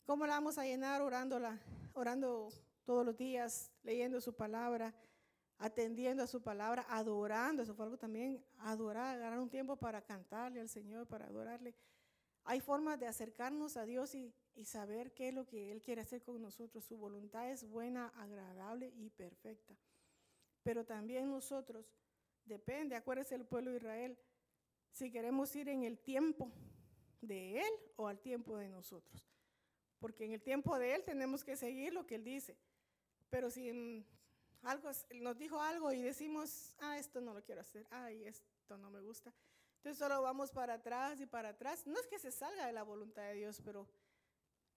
¿Cómo 0.05 0.25
la 0.27 0.33
vamos 0.35 0.57
a 0.57 0.65
llenar? 0.65 1.01
Orándola, 1.01 1.59
orando 1.93 2.49
todos 2.85 3.05
los 3.05 3.17
días, 3.17 3.71
leyendo 3.83 4.21
su 4.21 4.35
palabra, 4.35 4.93
atendiendo 5.57 6.23
a 6.23 6.27
su 6.27 6.41
palabra, 6.41 6.85
adorando, 6.89 7.63
eso 7.63 7.73
fue 7.73 7.85
algo 7.85 7.97
también, 7.97 8.43
adorar, 8.59 9.15
agarrar 9.15 9.39
un 9.39 9.49
tiempo 9.49 9.75
para 9.75 10.01
cantarle 10.01 10.59
al 10.59 10.69
Señor, 10.69 11.07
para 11.07 11.25
adorarle. 11.25 11.73
Hay 12.43 12.59
formas 12.59 12.99
de 12.99 13.07
acercarnos 13.07 13.75
a 13.75 13.85
Dios 13.85 14.13
y, 14.13 14.31
y 14.53 14.65
saber 14.65 15.13
qué 15.13 15.29
es 15.29 15.33
lo 15.33 15.47
que 15.47 15.71
Él 15.71 15.81
quiere 15.81 16.01
hacer 16.01 16.21
con 16.21 16.39
nosotros. 16.41 16.85
Su 16.85 16.97
voluntad 16.97 17.49
es 17.49 17.67
buena, 17.67 18.09
agradable 18.17 18.93
y 18.95 19.09
perfecta. 19.09 19.75
Pero 20.61 20.85
también 20.85 21.31
nosotros, 21.31 21.95
depende, 22.45 22.95
acuérdese 22.95 23.33
el 23.33 23.45
pueblo 23.45 23.71
de 23.71 23.77
Israel, 23.77 24.17
si 24.95 25.11
queremos 25.11 25.53
ir 25.57 25.67
en 25.67 25.83
el 25.83 25.99
tiempo 25.99 26.49
de 27.19 27.59
Él 27.59 27.73
o 27.97 28.07
al 28.07 28.17
tiempo 28.21 28.55
de 28.55 28.69
nosotros. 28.69 29.27
Porque 29.99 30.23
en 30.23 30.31
el 30.31 30.41
tiempo 30.41 30.79
de 30.79 30.95
Él 30.95 31.03
tenemos 31.03 31.43
que 31.43 31.57
seguir 31.57 31.93
lo 31.93 32.07
que 32.07 32.15
Él 32.15 32.23
dice. 32.23 32.57
Pero 33.29 33.49
si 33.49 34.05
algo, 34.61 34.89
nos 35.15 35.37
dijo 35.37 35.59
algo 35.59 35.91
y 35.91 36.01
decimos, 36.01 36.73
ah, 36.79 36.97
esto 36.97 37.19
no 37.19 37.33
lo 37.33 37.43
quiero 37.43 37.59
hacer, 37.59 37.85
ay, 37.91 38.23
esto 38.23 38.77
no 38.77 38.89
me 38.89 39.01
gusta. 39.01 39.33
Entonces 39.77 39.99
solo 39.99 40.21
vamos 40.21 40.49
para 40.51 40.75
atrás 40.75 41.19
y 41.19 41.25
para 41.25 41.49
atrás. 41.49 41.85
No 41.85 41.99
es 41.99 42.07
que 42.07 42.17
se 42.17 42.31
salga 42.31 42.65
de 42.65 42.71
la 42.71 42.83
voluntad 42.83 43.23
de 43.23 43.33
Dios, 43.33 43.61
pero 43.65 43.89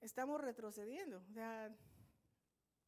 estamos 0.01 0.41
retrocediendo. 0.41 1.23
O 1.31 1.33
sea, 1.33 1.73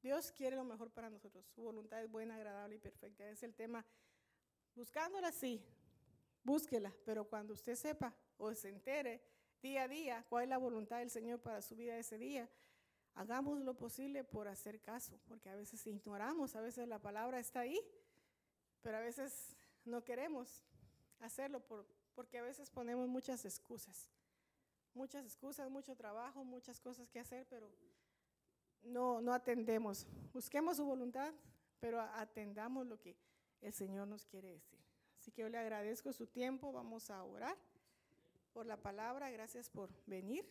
Dios 0.02 0.32
quiere 0.32 0.56
lo 0.56 0.64
mejor 0.64 0.90
para 0.90 1.08
nosotros. 1.08 1.46
Su 1.54 1.62
voluntad 1.62 2.02
es 2.02 2.10
buena, 2.10 2.34
agradable 2.34 2.74
y 2.74 2.78
perfecta. 2.80 3.30
Es 3.30 3.44
el 3.44 3.54
tema. 3.54 3.86
Buscándola, 4.74 5.30
sí, 5.30 5.64
búsquela, 6.42 6.92
pero 7.04 7.24
cuando 7.24 7.54
usted 7.54 7.74
sepa 7.74 8.14
o 8.38 8.54
se 8.54 8.68
entere 8.68 9.22
día 9.62 9.84
a 9.84 9.88
día 9.88 10.24
cuál 10.28 10.44
es 10.44 10.48
la 10.48 10.58
voluntad 10.58 10.98
del 10.98 11.10
Señor 11.10 11.40
para 11.40 11.62
su 11.62 11.76
vida 11.76 11.96
ese 11.98 12.18
día, 12.18 12.48
hagamos 13.14 13.60
lo 13.60 13.74
posible 13.74 14.24
por 14.24 14.48
hacer 14.48 14.80
caso, 14.80 15.20
porque 15.28 15.50
a 15.50 15.54
veces 15.54 15.86
ignoramos, 15.86 16.56
a 16.56 16.60
veces 16.60 16.88
la 16.88 16.98
palabra 16.98 17.38
está 17.38 17.60
ahí, 17.60 17.80
pero 18.82 18.96
a 18.96 19.00
veces 19.00 19.56
no 19.84 20.04
queremos 20.04 20.64
hacerlo 21.20 21.60
por, 21.60 21.86
porque 22.14 22.38
a 22.38 22.42
veces 22.42 22.70
ponemos 22.70 23.08
muchas 23.08 23.44
excusas, 23.44 24.10
muchas 24.94 25.24
excusas, 25.24 25.70
mucho 25.70 25.94
trabajo, 25.96 26.44
muchas 26.44 26.80
cosas 26.80 27.08
que 27.10 27.20
hacer, 27.20 27.46
pero 27.48 27.70
no, 28.82 29.20
no 29.20 29.32
atendemos. 29.34 30.06
Busquemos 30.32 30.78
su 30.78 30.84
voluntad, 30.84 31.32
pero 31.78 32.00
atendamos 32.00 32.86
lo 32.86 32.98
que 32.98 33.16
el 33.60 33.72
Señor 33.72 34.08
nos 34.08 34.24
quiere 34.24 34.52
decir. 34.52 34.89
Así 35.30 35.36
que 35.36 35.42
yo 35.42 35.48
le 35.48 35.58
agradezco 35.58 36.12
su 36.12 36.26
tiempo. 36.26 36.72
Vamos 36.72 37.08
a 37.08 37.22
orar 37.22 37.56
por 38.52 38.66
la 38.66 38.76
palabra. 38.76 39.30
Gracias 39.30 39.70
por 39.70 39.88
venir. 40.04 40.44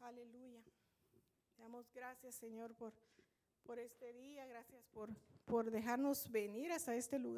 Aleluya. 0.00 0.62
Damos 1.56 1.90
gracias, 1.94 2.34
Señor, 2.34 2.74
por, 2.74 2.92
por 3.62 3.78
este 3.78 4.12
día. 4.12 4.46
Gracias 4.46 4.84
por, 4.88 5.08
por 5.46 5.70
dejarnos 5.70 6.30
venir 6.30 6.72
hasta 6.72 6.94
este 6.94 7.18
lugar. 7.18 7.26